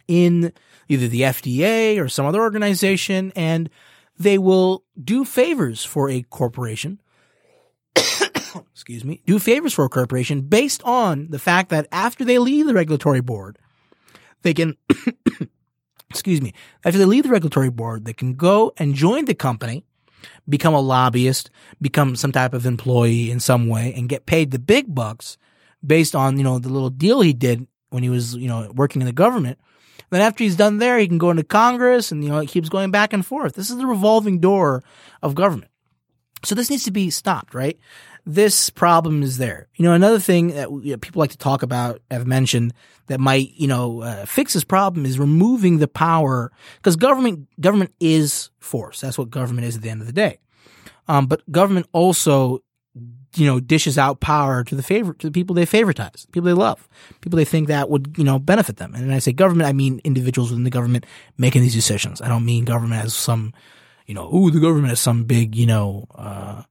in 0.07 0.53
either 0.89 1.07
the 1.07 1.21
FDA 1.21 2.01
or 2.01 2.09
some 2.09 2.25
other 2.25 2.41
organization, 2.41 3.31
and 3.35 3.69
they 4.17 4.37
will 4.37 4.83
do 5.01 5.25
favors 5.25 5.83
for 5.83 6.09
a 6.09 6.23
corporation. 6.23 7.01
excuse 8.71 9.03
me, 9.03 9.21
do 9.25 9.39
favors 9.39 9.73
for 9.73 9.85
a 9.85 9.89
corporation 9.89 10.41
based 10.41 10.81
on 10.83 11.27
the 11.29 11.39
fact 11.39 11.69
that 11.69 11.87
after 11.91 12.23
they 12.23 12.39
leave 12.39 12.65
the 12.65 12.73
regulatory 12.73 13.21
board, 13.21 13.57
they 14.43 14.53
can, 14.53 14.77
excuse 16.09 16.41
me, 16.41 16.53
after 16.85 16.97
they 16.97 17.05
leave 17.05 17.23
the 17.23 17.29
regulatory 17.29 17.69
board, 17.69 18.05
they 18.05 18.13
can 18.13 18.35
go 18.35 18.73
and 18.77 18.95
join 18.95 19.25
the 19.25 19.35
company, 19.35 19.83
become 20.47 20.73
a 20.73 20.79
lobbyist, 20.79 21.49
become 21.81 22.15
some 22.15 22.31
type 22.31 22.53
of 22.53 22.65
employee 22.65 23.31
in 23.31 23.39
some 23.39 23.67
way, 23.67 23.93
and 23.95 24.09
get 24.09 24.25
paid 24.25 24.51
the 24.51 24.59
big 24.59 24.93
bucks 24.93 25.37
based 25.85 26.15
on, 26.15 26.37
you 26.37 26.43
know, 26.43 26.59
the 26.59 26.69
little 26.69 26.89
deal 26.89 27.21
he 27.21 27.33
did 27.33 27.67
when 27.89 28.03
he 28.03 28.09
was, 28.09 28.35
you 28.35 28.47
know, 28.47 28.71
working 28.75 29.01
in 29.01 29.05
the 29.05 29.13
government. 29.13 29.59
Then 30.09 30.21
after 30.21 30.43
he's 30.43 30.55
done 30.55 30.77
there, 30.77 30.97
he 30.97 31.07
can 31.07 31.17
go 31.17 31.31
into 31.31 31.43
Congress 31.43 32.11
and, 32.11 32.23
you 32.23 32.29
know, 32.29 32.37
it 32.37 32.49
keeps 32.49 32.69
going 32.69 32.91
back 32.91 33.11
and 33.11 33.25
forth. 33.25 33.55
This 33.55 33.69
is 33.69 33.77
the 33.77 33.85
revolving 33.85 34.39
door 34.39 34.83
of 35.21 35.35
government. 35.35 35.71
So 36.43 36.55
this 36.55 36.69
needs 36.69 36.83
to 36.83 36.91
be 36.91 37.09
stopped, 37.09 37.53
right? 37.53 37.79
This 38.25 38.69
problem 38.69 39.23
is 39.23 39.37
there. 39.37 39.67
You 39.75 39.85
know, 39.85 39.93
another 39.93 40.19
thing 40.19 40.49
that 40.49 40.69
you 40.69 40.91
know, 40.91 40.97
people 40.97 41.19
like 41.19 41.31
to 41.31 41.37
talk 41.37 41.63
about, 41.63 42.01
have 42.11 42.27
mentioned 42.27 42.73
that 43.07 43.19
might, 43.19 43.53
you 43.53 43.67
know, 43.67 44.01
uh, 44.01 44.25
fix 44.25 44.53
this 44.53 44.63
problem 44.63 45.05
is 45.05 45.17
removing 45.17 45.77
the 45.77 45.87
power 45.87 46.51
because 46.75 46.95
government, 46.95 47.47
government 47.59 47.93
is 47.99 48.49
force. 48.59 48.99
That's 49.01 49.17
what 49.17 49.29
government 49.29 49.67
is 49.67 49.77
at 49.77 49.81
the 49.81 49.89
end 49.89 50.01
of 50.01 50.07
the 50.07 50.13
day. 50.13 50.39
Um, 51.07 51.27
but 51.27 51.49
government 51.49 51.87
also 51.93 52.61
you 53.37 53.45
know, 53.45 53.59
dishes 53.59 53.97
out 53.97 54.19
power 54.19 54.63
to 54.63 54.75
the 54.75 54.83
favor 54.83 55.13
to 55.13 55.27
the 55.27 55.31
people 55.31 55.53
they 55.53 55.65
favoritize, 55.65 56.29
people 56.31 56.47
they 56.47 56.53
love, 56.53 56.87
people 57.21 57.37
they 57.37 57.45
think 57.45 57.67
that 57.67 57.89
would, 57.89 58.15
you 58.17 58.23
know, 58.23 58.39
benefit 58.39 58.77
them. 58.77 58.93
And 58.95 59.07
when 59.07 59.15
I 59.15 59.19
say 59.19 59.31
government, 59.31 59.67
I 59.67 59.73
mean 59.73 60.01
individuals 60.03 60.49
within 60.49 60.63
the 60.63 60.69
government 60.69 61.05
making 61.37 61.61
these 61.61 61.73
decisions. 61.73 62.21
I 62.21 62.27
don't 62.27 62.45
mean 62.45 62.65
government 62.65 63.03
as 63.03 63.13
some, 63.13 63.53
you 64.07 64.15
know, 64.15 64.33
ooh, 64.33 64.49
the 64.49 64.59
government 64.59 64.93
is 64.93 64.99
some 64.99 65.25
big, 65.25 65.55
you 65.55 65.67
know, 65.67 66.07
uh, 66.15 66.63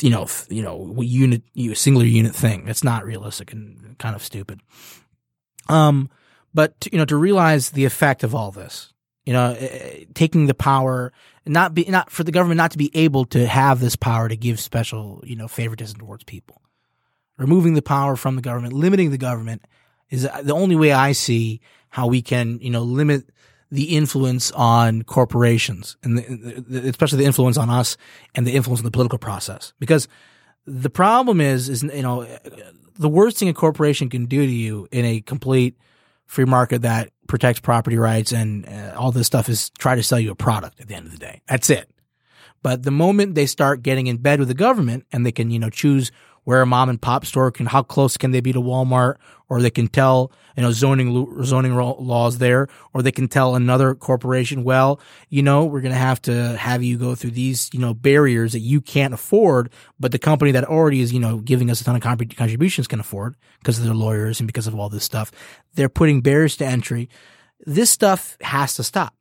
you 0.00 0.10
know, 0.10 0.26
you 0.48 0.62
know, 0.62 1.00
unit, 1.02 1.42
you 1.54 1.74
singular 1.74 2.06
unit 2.06 2.34
thing. 2.34 2.66
It's 2.68 2.84
not 2.84 3.04
realistic 3.04 3.52
and 3.52 3.96
kind 3.98 4.16
of 4.16 4.22
stupid. 4.22 4.60
Um, 5.68 6.08
but 6.54 6.80
to, 6.80 6.90
you 6.92 6.98
know, 6.98 7.04
to 7.04 7.16
realize 7.16 7.70
the 7.70 7.84
effect 7.84 8.24
of 8.24 8.34
all 8.34 8.50
this, 8.50 8.92
You 9.26 9.34
know, 9.34 9.54
eh, 9.58 10.04
taking 10.14 10.46
the 10.46 10.54
power, 10.54 11.12
not 11.44 11.74
be 11.74 11.84
not 11.84 12.10
for 12.10 12.24
the 12.24 12.32
government 12.32 12.56
not 12.56 12.70
to 12.70 12.78
be 12.78 12.90
able 12.94 13.26
to 13.26 13.46
have 13.46 13.78
this 13.78 13.94
power 13.94 14.26
to 14.26 14.36
give 14.36 14.58
special, 14.58 15.22
you 15.22 15.36
know, 15.36 15.48
favoritism 15.48 15.98
towards 15.98 16.24
people. 16.24 16.62
Removing 17.36 17.74
the 17.74 17.82
power 17.82 18.16
from 18.16 18.36
the 18.36 18.42
government, 18.42 18.72
limiting 18.72 19.10
the 19.10 19.18
government 19.18 19.66
is 20.08 20.22
the 20.22 20.54
only 20.54 20.76
way 20.76 20.92
I 20.92 21.12
see 21.12 21.60
how 21.90 22.06
we 22.06 22.22
can, 22.22 22.58
you 22.60 22.70
know, 22.70 22.82
limit 22.82 23.28
the 23.70 23.96
influence 23.96 24.50
on 24.52 25.02
corporations 25.02 25.96
and 26.02 26.18
the, 26.18 26.88
especially 26.88 27.18
the 27.18 27.24
influence 27.24 27.56
on 27.56 27.68
us 27.68 27.96
and 28.34 28.46
the 28.46 28.54
influence 28.54 28.80
on 28.80 28.84
the 28.84 28.90
political 28.90 29.18
process. 29.18 29.72
Because 29.78 30.08
the 30.66 30.90
problem 30.90 31.40
is, 31.40 31.68
is, 31.68 31.82
you 31.82 32.02
know, 32.02 32.26
the 32.98 33.08
worst 33.08 33.38
thing 33.38 33.48
a 33.48 33.54
corporation 33.54 34.08
can 34.08 34.26
do 34.26 34.44
to 34.44 34.52
you 34.52 34.88
in 34.90 35.04
a 35.04 35.20
complete 35.20 35.76
free 36.26 36.44
market 36.44 36.82
that 36.82 37.10
protects 37.26 37.60
property 37.60 37.96
rights 37.96 38.32
and 38.32 38.68
uh, 38.68 38.94
all 38.96 39.12
this 39.12 39.26
stuff 39.26 39.48
is 39.48 39.70
try 39.70 39.94
to 39.94 40.02
sell 40.02 40.20
you 40.20 40.30
a 40.30 40.34
product 40.34 40.80
at 40.80 40.88
the 40.88 40.94
end 40.94 41.06
of 41.06 41.12
the 41.12 41.18
day. 41.18 41.42
That's 41.46 41.70
it. 41.70 41.90
But 42.62 42.82
the 42.82 42.90
moment 42.90 43.34
they 43.34 43.46
start 43.46 43.82
getting 43.82 44.08
in 44.08 44.16
bed 44.16 44.40
with 44.40 44.48
the 44.48 44.54
government 44.54 45.06
and 45.12 45.24
they 45.24 45.32
can, 45.32 45.50
you 45.50 45.58
know, 45.58 45.70
choose 45.70 46.10
where 46.48 46.62
a 46.62 46.66
mom 46.66 46.88
and 46.88 46.98
pop 46.98 47.26
store 47.26 47.50
can, 47.50 47.66
how 47.66 47.82
close 47.82 48.16
can 48.16 48.30
they 48.30 48.40
be 48.40 48.54
to 48.54 48.58
Walmart, 48.58 49.16
or 49.50 49.60
they 49.60 49.68
can 49.68 49.86
tell, 49.86 50.32
you 50.56 50.62
know, 50.62 50.72
zoning, 50.72 51.44
zoning 51.44 51.76
laws 51.76 52.38
there, 52.38 52.68
or 52.94 53.02
they 53.02 53.12
can 53.12 53.28
tell 53.28 53.54
another 53.54 53.94
corporation, 53.94 54.64
well, 54.64 54.98
you 55.28 55.42
know, 55.42 55.66
we're 55.66 55.82
going 55.82 55.92
to 55.92 55.98
have 55.98 56.22
to 56.22 56.56
have 56.56 56.82
you 56.82 56.96
go 56.96 57.14
through 57.14 57.32
these, 57.32 57.68
you 57.74 57.78
know, 57.78 57.92
barriers 57.92 58.52
that 58.52 58.60
you 58.60 58.80
can't 58.80 59.12
afford, 59.12 59.68
but 60.00 60.10
the 60.10 60.18
company 60.18 60.50
that 60.52 60.64
already 60.64 61.02
is, 61.02 61.12
you 61.12 61.20
know, 61.20 61.36
giving 61.36 61.70
us 61.70 61.82
a 61.82 61.84
ton 61.84 61.96
of 61.96 62.00
contributions 62.00 62.88
can 62.88 62.98
afford 62.98 63.36
because 63.58 63.78
of 63.78 63.84
their 63.84 63.92
lawyers 63.92 64.40
and 64.40 64.46
because 64.46 64.66
of 64.66 64.74
all 64.74 64.88
this 64.88 65.04
stuff. 65.04 65.30
They're 65.74 65.90
putting 65.90 66.22
barriers 66.22 66.56
to 66.56 66.64
entry. 66.64 67.10
This 67.66 67.90
stuff 67.90 68.38
has 68.40 68.72
to 68.76 68.82
stop. 68.82 69.14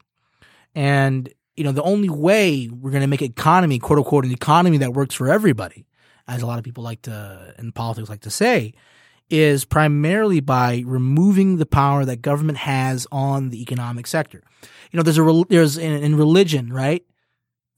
And, 0.73 1.27
you 1.57 1.65
know, 1.65 1.73
the 1.73 1.83
only 1.83 2.07
way 2.07 2.69
we're 2.71 2.91
going 2.91 3.01
to 3.01 3.07
make 3.07 3.19
an 3.19 3.31
economy, 3.31 3.79
quote 3.79 3.99
unquote, 3.99 4.23
an 4.23 4.31
economy 4.31 4.77
that 4.77 4.93
works 4.93 5.13
for 5.13 5.27
everybody 5.29 5.87
as 6.27 6.41
a 6.41 6.45
lot 6.45 6.59
of 6.59 6.65
people 6.65 6.83
like 6.83 7.01
to 7.03 7.53
in 7.57 7.71
politics 7.71 8.09
like 8.09 8.21
to 8.21 8.29
say, 8.29 8.73
is 9.29 9.65
primarily 9.65 10.39
by 10.39 10.83
removing 10.85 11.57
the 11.57 11.65
power 11.65 12.05
that 12.05 12.21
government 12.21 12.59
has 12.59 13.07
on 13.11 13.49
the 13.49 13.61
economic 13.61 14.07
sector. 14.07 14.41
You 14.91 14.97
know, 14.97 15.03
there's 15.03 15.17
a 15.17 15.43
there's 15.49 15.77
in, 15.77 15.91
in 16.03 16.15
religion, 16.15 16.71
right? 16.71 17.03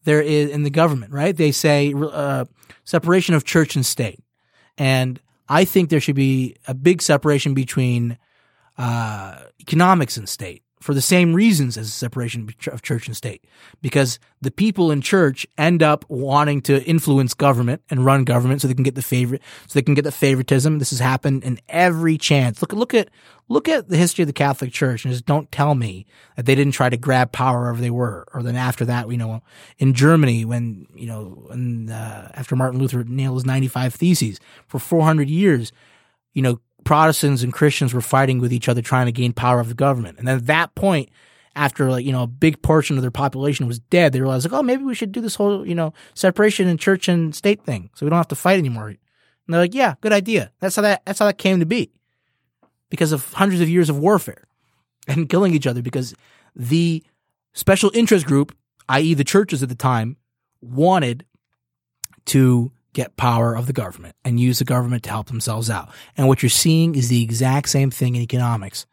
There 0.04 0.22
is 0.22 0.50
in 0.50 0.64
the 0.64 0.70
government, 0.70 1.12
right? 1.12 1.36
They 1.36 1.52
say 1.52 1.93
uh, 1.95 2.45
separation 2.84 3.36
of 3.36 3.43
church 3.43 3.76
and 3.76 3.86
state, 3.86 4.20
and 4.78 5.20
I 5.47 5.66
think 5.66 5.89
there 5.89 6.00
should 6.00 6.16
be 6.16 6.56
a 6.68 6.74
big 6.74 7.02
separation 7.02 7.54
between 7.54 8.18
uh, 8.78 9.39
economics 9.60 10.18
and 10.18 10.30
state 10.30 10.64
for 10.82 10.93
the 10.93 11.01
same 11.01 11.34
reasons 11.34 11.77
as 11.77 11.88
the 11.88 11.91
separation 11.91 12.53
of 12.67 12.82
church 12.82 13.07
and 13.07 13.15
state. 13.15 13.43
Because 13.82 14.17
the 14.41 14.51
people 14.51 14.91
in 14.91 15.01
church 15.01 15.45
end 15.57 15.84
up 15.84 16.05
wanting 16.07 16.61
to 16.61 16.82
influence 16.86 17.34
government 17.34 17.82
and 17.89 18.05
run 18.05 18.23
government 18.23 18.61
so 18.61 18.67
they 18.67 18.73
can 18.73 18.84
get 18.84 18.95
the 18.95 19.01
favorite, 19.01 19.41
so 19.67 19.77
they 19.77 19.84
can 19.84 19.93
get 19.93 20.03
the 20.03 20.11
favoritism. 20.11 20.80
This 20.80 20.91
has 20.91 20.99
happened 20.99 21.43
in 21.43 21.59
every 21.67 22.17
chance. 22.17 22.61
Look, 22.61 22.71
look 22.71 22.93
at, 22.93 23.09
look 23.49 23.67
at 23.67 23.89
the 23.89 23.97
history 23.97 24.23
of 24.23 24.27
the 24.27 24.34
Catholic 24.34 24.71
Church 24.71 25.03
and 25.03 25.13
just 25.13 25.25
don't 25.25 25.51
tell 25.51 25.75
me 25.75 26.05
that 26.38 26.45
they 26.45 26.55
didn't 26.55 26.73
try 26.73 26.89
to 26.89 26.97
grab 26.97 27.34
power 27.34 27.59
wherever 27.59 27.82
they 27.82 27.89
were. 27.89 28.25
Or 28.34 28.41
then 28.41 28.55
after 28.55 28.86
that, 28.86 29.11
you 29.11 29.17
know, 29.17 29.43
in 29.80 29.93
Germany, 29.93 30.45
when, 30.45 30.88
you 30.95 31.07
know, 31.07 31.43
when, 31.47 31.89
uh, 31.89 32.32
after 32.36 32.55
Martin 32.55 32.80
Luther 32.80 33.03
nailed 33.03 33.36
his 33.36 33.45
95 33.45 33.93
theses 33.93 34.39
for 34.67 34.80
400 34.80 35.30
years, 35.30 35.73
you 36.34 36.41
know, 36.41 36.61
Protestants 36.84 37.43
and 37.43 37.53
Christians 37.53 37.93
were 37.93 38.01
fighting 38.01 38.39
with 38.39 38.53
each 38.53 38.69
other 38.69 38.82
trying 38.82 39.05
to 39.05 39.11
gain 39.11 39.34
power 39.34 39.59
of 39.59 39.69
the 39.69 39.75
government. 39.75 40.17
And 40.17 40.27
then 40.27 40.38
at 40.38 40.47
that 40.47 40.75
point, 40.75 41.09
after 41.55 41.89
like, 41.89 42.05
you 42.05 42.11
know, 42.11 42.23
a 42.23 42.27
big 42.27 42.61
portion 42.61 42.97
of 42.97 43.01
their 43.01 43.11
population 43.11 43.67
was 43.67 43.80
dead, 43.80 44.13
they 44.13 44.21
realized 44.21 44.49
like, 44.49 44.57
oh, 44.57 44.63
maybe 44.63 44.84
we 44.84 44.95
should 44.95 45.11
do 45.11 45.21
this 45.21 45.36
whole, 45.36 45.67
you 45.67 45.75
know, 45.75 45.93
separation 46.13 46.67
in 46.67 46.77
church 46.77 47.07
and 47.07 47.36
state 47.36 47.63
thing. 47.63 47.89
So 47.95 48.05
we 48.05 48.09
don't 48.09 48.17
have 48.17 48.27
to 48.30 48.36
fight 48.36 48.59
anymore. 48.59 48.88
And 48.89 48.97
they're 49.47 49.59
like, 49.61 49.73
yeah, 49.73 49.95
good 50.01 50.13
idea. 50.13 50.51
That's 50.59 50.75
how 50.75 50.84
that, 50.84 51.03
that's 51.05 51.19
how 51.19 51.25
that 51.25 51.38
came 51.38 51.59
to 51.59 51.65
be 51.65 51.91
because 52.89 53.11
of 53.11 53.34
hundreds 53.34 53.61
of 53.61 53.69
years 53.69 53.89
of 53.89 53.97
warfare 53.97 54.47
and 55.07 55.30
killing 55.30 55.53
each 55.53 55.67
other 55.67 55.82
because 55.82 56.15
the 56.55 57.03
special 57.53 57.91
interest 57.93 58.25
group, 58.25 58.55
i.e. 58.88 59.13
the 59.13 59.23
churches 59.23 59.61
at 59.63 59.69
the 59.69 59.75
time, 59.75 60.17
wanted 60.61 61.25
to 62.25 62.71
get 62.93 63.17
power 63.17 63.55
of 63.55 63.67
the 63.67 63.73
government 63.73 64.15
and 64.25 64.39
use 64.39 64.59
the 64.59 64.65
government 64.65 65.03
to 65.03 65.09
help 65.09 65.27
themselves 65.27 65.69
out. 65.69 65.89
And 66.17 66.27
what 66.27 66.41
you're 66.41 66.49
seeing 66.49 66.95
is 66.95 67.09
the 67.09 67.23
exact 67.23 67.69
same 67.69 67.91
thing 67.91 68.15
in 68.15 68.21
economics. 68.21 68.85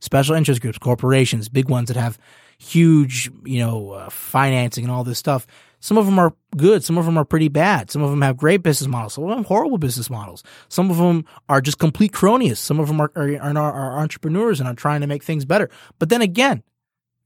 Special 0.00 0.34
interest 0.34 0.60
groups, 0.60 0.78
corporations, 0.78 1.48
big 1.48 1.68
ones 1.68 1.88
that 1.88 1.96
have 1.96 2.18
huge, 2.58 3.30
you 3.44 3.60
know, 3.60 3.92
uh, 3.92 4.10
financing 4.10 4.84
and 4.84 4.92
all 4.92 5.04
this 5.04 5.18
stuff. 5.18 5.46
Some 5.80 5.96
of 5.96 6.06
them 6.06 6.18
are 6.18 6.34
good. 6.56 6.82
Some 6.82 6.98
of 6.98 7.04
them 7.04 7.16
are 7.16 7.24
pretty 7.24 7.48
bad. 7.48 7.90
Some 7.90 8.02
of 8.02 8.10
them 8.10 8.22
have 8.22 8.36
great 8.36 8.62
business 8.62 8.88
models. 8.88 9.14
Some 9.14 9.24
of 9.24 9.30
them 9.30 9.44
horrible 9.44 9.78
business 9.78 10.10
models. 10.10 10.42
Some 10.68 10.90
of 10.90 10.96
them 10.96 11.24
are 11.48 11.60
just 11.60 11.78
complete 11.78 12.12
cronies. 12.12 12.58
Some 12.58 12.80
of 12.80 12.88
them 12.88 13.00
are, 13.00 13.12
are, 13.14 13.36
are, 13.40 13.56
are 13.56 13.98
entrepreneurs 13.98 14.58
and 14.58 14.68
are 14.68 14.74
trying 14.74 15.00
to 15.02 15.06
make 15.06 15.22
things 15.22 15.44
better. 15.44 15.70
But 15.98 16.08
then 16.08 16.20
again, 16.20 16.64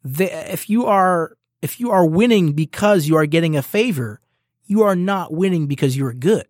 if 0.05 0.69
you 0.69 0.87
are, 0.87 1.37
if 1.63 1.81
you 1.81 1.91
are 1.91 2.05
winning 2.05 2.53
because 2.53 3.09
you 3.09 3.17
are 3.17 3.27
getting 3.27 3.57
a 3.57 3.63
favor, 3.63 4.21
you 4.73 4.85
are 4.85 4.97
not 4.97 5.35
winning 5.35 5.67
because 5.67 5.99
you're 5.99 6.15
good. 6.15 6.47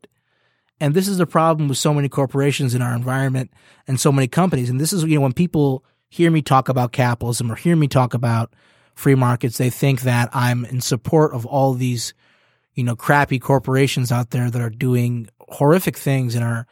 And 0.78 0.94
this 0.94 1.08
is 1.08 1.18
the 1.18 1.26
problem 1.26 1.68
with 1.68 1.76
so 1.76 1.92
many 1.92 2.08
corporations 2.08 2.72
in 2.72 2.80
our 2.80 2.94
environment 2.94 3.50
and 3.88 3.98
so 3.98 4.12
many 4.12 4.28
companies. 4.28 4.70
And 4.70 4.80
this 4.80 4.92
is, 4.92 5.02
you 5.02 5.16
know, 5.16 5.22
when 5.22 5.32
people 5.32 5.84
hear 6.08 6.30
me 6.30 6.40
talk 6.40 6.68
about 6.68 6.92
capitalism 6.92 7.50
or 7.50 7.56
hear 7.56 7.74
me 7.74 7.88
talk 7.88 8.14
about 8.14 8.54
free 8.94 9.16
markets, 9.16 9.58
they 9.58 9.70
think 9.70 10.02
that 10.02 10.28
I'm 10.32 10.64
in 10.64 10.80
support 10.80 11.34
of 11.34 11.44
all 11.46 11.74
these, 11.74 12.14
you 12.74 12.84
know, 12.84 12.94
crappy 12.94 13.40
corporations 13.40 14.12
out 14.12 14.30
there 14.30 14.52
that 14.52 14.62
are 14.62 14.70
doing 14.70 15.28
horrific 15.48 15.96
things 15.96 16.36
and 16.36 16.44
are 16.44 16.68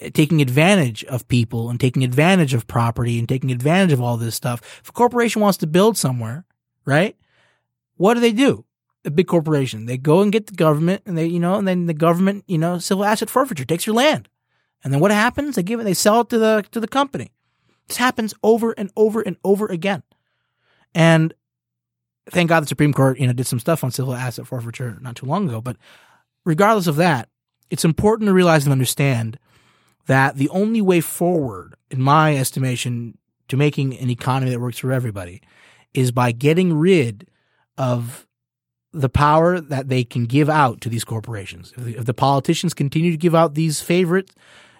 eh, 0.00 0.10
taking 0.12 0.42
advantage 0.42 1.04
of 1.04 1.28
people 1.28 1.70
and 1.70 1.78
taking 1.78 2.02
advantage 2.02 2.54
of 2.54 2.66
property 2.66 3.20
and 3.20 3.28
taking 3.28 3.52
advantage 3.52 3.92
of 3.92 4.02
all 4.02 4.16
this 4.16 4.34
stuff. 4.34 4.80
If 4.82 4.88
a 4.88 4.92
corporation 4.92 5.42
wants 5.42 5.58
to 5.58 5.68
build 5.68 5.96
somewhere, 5.96 6.44
right? 6.84 7.16
What 7.94 8.14
do 8.14 8.20
they 8.20 8.32
do? 8.32 8.64
A 9.08 9.12
big 9.12 9.26
corporation. 9.26 9.86
They 9.86 9.98
go 9.98 10.22
and 10.22 10.32
get 10.32 10.46
the 10.46 10.54
government 10.54 11.02
and 11.06 11.18
they, 11.18 11.26
you 11.26 11.40
know, 11.40 11.54
and 11.54 11.66
then 11.66 11.86
the 11.86 11.94
government, 11.94 12.44
you 12.46 12.58
know, 12.58 12.78
civil 12.78 13.04
asset 13.04 13.30
forfeiture 13.30 13.64
takes 13.64 13.86
your 13.86 13.96
land. 13.96 14.28
And 14.84 14.92
then 14.92 15.00
what 15.00 15.10
happens? 15.10 15.56
They 15.56 15.62
give 15.62 15.80
it, 15.80 15.84
they 15.84 15.94
sell 15.94 16.20
it 16.20 16.28
to 16.30 16.38
the, 16.38 16.64
to 16.70 16.80
the 16.80 16.88
company. 16.88 17.32
This 17.88 17.96
happens 17.96 18.34
over 18.42 18.72
and 18.72 18.90
over 18.96 19.20
and 19.20 19.36
over 19.44 19.66
again. 19.66 20.02
And 20.94 21.34
thank 22.30 22.48
God 22.48 22.62
the 22.62 22.68
Supreme 22.68 22.92
Court, 22.92 23.18
you 23.18 23.26
know, 23.26 23.32
did 23.32 23.46
some 23.46 23.58
stuff 23.58 23.82
on 23.82 23.90
civil 23.90 24.14
asset 24.14 24.46
forfeiture 24.46 24.98
not 25.00 25.16
too 25.16 25.26
long 25.26 25.48
ago. 25.48 25.60
But 25.60 25.76
regardless 26.44 26.86
of 26.86 26.96
that, 26.96 27.28
it's 27.70 27.84
important 27.84 28.28
to 28.28 28.32
realize 28.32 28.64
and 28.64 28.72
understand 28.72 29.38
that 30.06 30.36
the 30.36 30.48
only 30.50 30.80
way 30.80 31.00
forward, 31.00 31.74
in 31.90 32.00
my 32.00 32.36
estimation, 32.36 33.18
to 33.48 33.56
making 33.56 33.96
an 33.98 34.10
economy 34.10 34.50
that 34.50 34.60
works 34.60 34.78
for 34.78 34.92
everybody 34.92 35.42
is 35.94 36.12
by 36.12 36.32
getting 36.32 36.74
rid 36.74 37.26
of 37.76 38.27
the 38.92 39.08
power 39.08 39.60
that 39.60 39.88
they 39.88 40.04
can 40.04 40.24
give 40.24 40.48
out 40.48 40.80
to 40.80 40.88
these 40.88 41.04
corporations. 41.04 41.72
If 41.76 41.84
the, 41.84 41.96
if 41.98 42.06
the, 42.06 42.14
politicians 42.14 42.74
continue 42.74 43.10
to 43.10 43.16
give 43.16 43.34
out 43.34 43.54
these 43.54 43.80
favorite, 43.80 44.30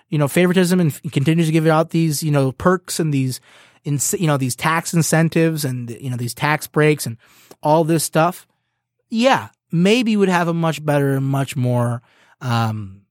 you 0.09 0.19
know, 0.19 0.29
favoritism 0.29 0.81
and 0.81 1.13
continues 1.13 1.49
to 1.49 1.53
give 1.53 1.67
out 1.67 1.91
these, 1.91 2.23
you 2.23 2.31
know, 2.31 2.53
perks 2.53 2.99
and 2.99 3.13
these, 3.13 3.41
in, 3.85 3.99
you 4.19 4.27
know, 4.27 4.37
these 4.37 4.57
tax 4.57 4.95
incentives 4.95 5.65
and, 5.65 5.91
you 5.91 6.11
know, 6.11 6.17
these 6.17 6.35
tax 6.35 6.67
breaks 6.67 7.07
and 7.07 7.19
all 7.63 7.85
this 7.85 8.05
stuff, 8.05 8.47
yeah, 9.11 9.49
maybe 9.71 10.17
would 10.17 10.29
have 10.31 10.49
a 10.49 10.55
much 10.55 10.85
better, 10.85 11.21
much 11.21 11.55
more, 11.55 12.03
um, 12.41 13.03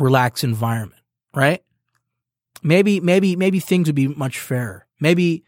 relaxed 0.00 0.42
environment, 0.42 1.02
right? 1.34 1.62
Maybe, 2.62 3.00
maybe, 3.00 3.36
maybe 3.36 3.60
things 3.60 3.88
would 3.88 3.94
be 3.94 4.08
much 4.08 4.38
fairer. 4.38 4.86
Maybe 4.98 5.44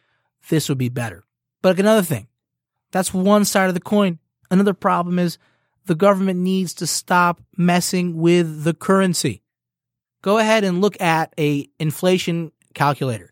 this 0.49 0.69
would 0.69 0.79
be 0.79 0.89
better. 0.89 1.25
But 1.63 1.79
another 1.79 2.03
thing, 2.03 2.29
that's 2.91 3.13
one 3.13 3.45
side 3.45 3.69
of 3.69 3.75
the 3.75 3.81
coin. 3.81 4.19
Another 4.53 4.75
problem 4.75 5.19
is 5.19 5.39
the 5.87 5.95
government 5.95 6.39
needs 6.39 6.75
to 6.75 6.87
stop 6.87 7.41
messing 7.57 8.19
with 8.19 8.65
the 8.65 8.75
currency. 8.75 9.43
Go 10.21 10.37
ahead 10.37 10.63
and 10.63 10.83
look 10.83 11.01
at 11.01 11.33
a 11.39 11.71
inflation 11.81 12.53
calculator. 12.75 13.31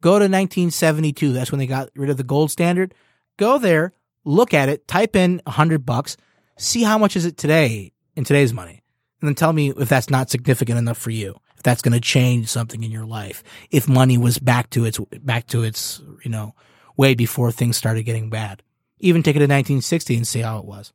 Go 0.00 0.12
to 0.12 0.24
1972. 0.24 1.34
That's 1.34 1.52
when 1.52 1.58
they 1.58 1.66
got 1.66 1.90
rid 1.94 2.08
of 2.08 2.16
the 2.16 2.24
gold 2.24 2.50
standard. 2.50 2.94
Go 3.36 3.58
there, 3.58 3.92
look 4.24 4.54
at 4.54 4.70
it, 4.70 4.88
type 4.88 5.14
in 5.14 5.42
100 5.44 5.84
bucks, 5.84 6.16
see 6.56 6.82
how 6.82 6.96
much 6.96 7.16
is 7.16 7.26
it 7.26 7.36
today 7.36 7.92
in 8.16 8.24
today's 8.24 8.54
money, 8.54 8.82
and 9.20 9.28
then 9.28 9.34
tell 9.34 9.52
me 9.52 9.72
if 9.76 9.90
that's 9.90 10.08
not 10.08 10.30
significant 10.30 10.78
enough 10.78 10.98
for 10.98 11.10
you. 11.10 11.36
If 11.56 11.62
that's 11.62 11.82
going 11.82 11.92
to 11.92 12.00
change 12.00 12.48
something 12.48 12.82
in 12.82 12.90
your 12.90 13.04
life. 13.04 13.44
If 13.70 13.90
money 13.90 14.16
was 14.16 14.38
back 14.38 14.70
to 14.70 14.86
its 14.86 14.98
back 15.20 15.48
to 15.48 15.64
its, 15.64 16.00
you 16.24 16.30
know, 16.30 16.54
way 16.96 17.14
before 17.14 17.52
things 17.52 17.76
started 17.76 18.04
getting 18.04 18.30
bad. 18.30 18.62
Even 19.02 19.22
take 19.22 19.36
it 19.36 19.40
to 19.40 19.44
1960 19.44 20.16
and 20.16 20.26
see 20.26 20.40
how 20.40 20.58
it 20.58 20.64
was. 20.64 20.92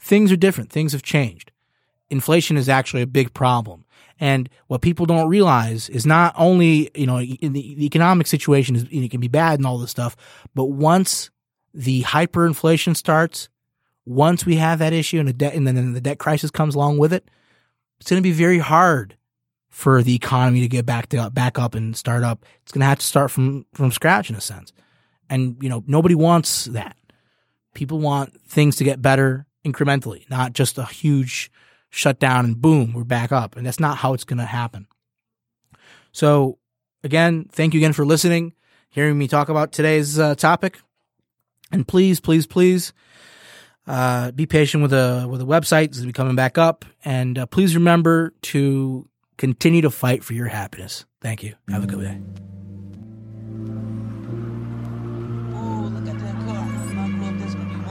Things 0.00 0.32
are 0.32 0.36
different. 0.36 0.70
Things 0.70 0.92
have 0.92 1.02
changed. 1.02 1.52
Inflation 2.10 2.56
is 2.56 2.68
actually 2.68 3.02
a 3.02 3.06
big 3.06 3.32
problem. 3.34 3.84
And 4.18 4.48
what 4.66 4.82
people 4.82 5.06
don't 5.06 5.28
realize 5.28 5.88
is 5.88 6.04
not 6.04 6.34
only, 6.36 6.90
you 6.94 7.06
know, 7.06 7.20
the, 7.20 7.36
the 7.50 7.86
economic 7.86 8.26
situation 8.26 8.74
is, 8.74 8.86
it 8.90 9.10
can 9.10 9.20
be 9.20 9.28
bad 9.28 9.60
and 9.60 9.66
all 9.66 9.78
this 9.78 9.90
stuff, 9.90 10.16
but 10.54 10.64
once 10.64 11.30
the 11.72 12.02
hyperinflation 12.02 12.96
starts, 12.96 13.48
once 14.04 14.44
we 14.44 14.56
have 14.56 14.78
that 14.80 14.92
issue 14.92 15.20
and, 15.20 15.28
the 15.28 15.32
debt, 15.32 15.54
and 15.54 15.66
then 15.66 15.92
the 15.92 16.00
debt 16.00 16.18
crisis 16.18 16.50
comes 16.50 16.74
along 16.74 16.98
with 16.98 17.12
it, 17.12 17.28
it's 18.00 18.10
going 18.10 18.20
to 18.20 18.26
be 18.26 18.32
very 18.32 18.58
hard 18.58 19.16
for 19.68 20.02
the 20.02 20.14
economy 20.14 20.60
to 20.60 20.68
get 20.68 20.86
back 20.86 21.08
to 21.10 21.30
back 21.30 21.58
up 21.58 21.74
and 21.74 21.96
start 21.96 22.24
up. 22.24 22.44
It's 22.62 22.72
going 22.72 22.80
to 22.80 22.86
have 22.86 22.98
to 22.98 23.06
start 23.06 23.30
from 23.30 23.66
from 23.74 23.92
scratch 23.92 24.30
in 24.30 24.36
a 24.36 24.40
sense, 24.40 24.72
and 25.28 25.56
you 25.60 25.68
know 25.68 25.84
nobody 25.86 26.14
wants 26.14 26.64
that. 26.66 26.96
People 27.74 27.98
want 27.98 28.40
things 28.42 28.76
to 28.76 28.84
get 28.84 29.02
better 29.02 29.46
incrementally, 29.64 30.28
not 30.30 30.52
just 30.52 30.78
a 30.78 30.84
huge 30.84 31.50
shutdown 31.90 32.44
and 32.44 32.60
boom, 32.60 32.92
we're 32.92 33.04
back 33.04 33.32
up. 33.32 33.56
And 33.56 33.66
that's 33.66 33.80
not 33.80 33.98
how 33.98 34.14
it's 34.14 34.24
going 34.24 34.38
to 34.38 34.44
happen. 34.44 34.86
So, 36.12 36.58
again, 37.04 37.46
thank 37.50 37.74
you 37.74 37.80
again 37.80 37.92
for 37.92 38.04
listening, 38.04 38.54
hearing 38.90 39.18
me 39.18 39.28
talk 39.28 39.48
about 39.48 39.72
today's 39.72 40.18
uh, 40.18 40.34
topic. 40.34 40.78
And 41.70 41.86
please, 41.86 42.20
please, 42.20 42.46
please 42.46 42.92
uh, 43.86 44.32
be 44.32 44.46
patient 44.46 44.82
with 44.82 44.90
the 44.90 45.26
with 45.28 45.40
the 45.40 45.46
website 45.46 45.96
as 45.96 46.04
we 46.04 46.12
coming 46.12 46.36
back 46.36 46.58
up. 46.58 46.84
And 47.04 47.38
uh, 47.38 47.46
please 47.46 47.74
remember 47.74 48.32
to 48.42 49.08
continue 49.36 49.82
to 49.82 49.90
fight 49.90 50.24
for 50.24 50.34
your 50.34 50.48
happiness. 50.48 51.04
Thank 51.20 51.42
you. 51.42 51.54
Have 51.68 51.84
a 51.84 51.86
good 51.86 52.00
day. 52.00 52.57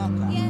welcome. 0.07 0.31
Yeah. 0.31 0.46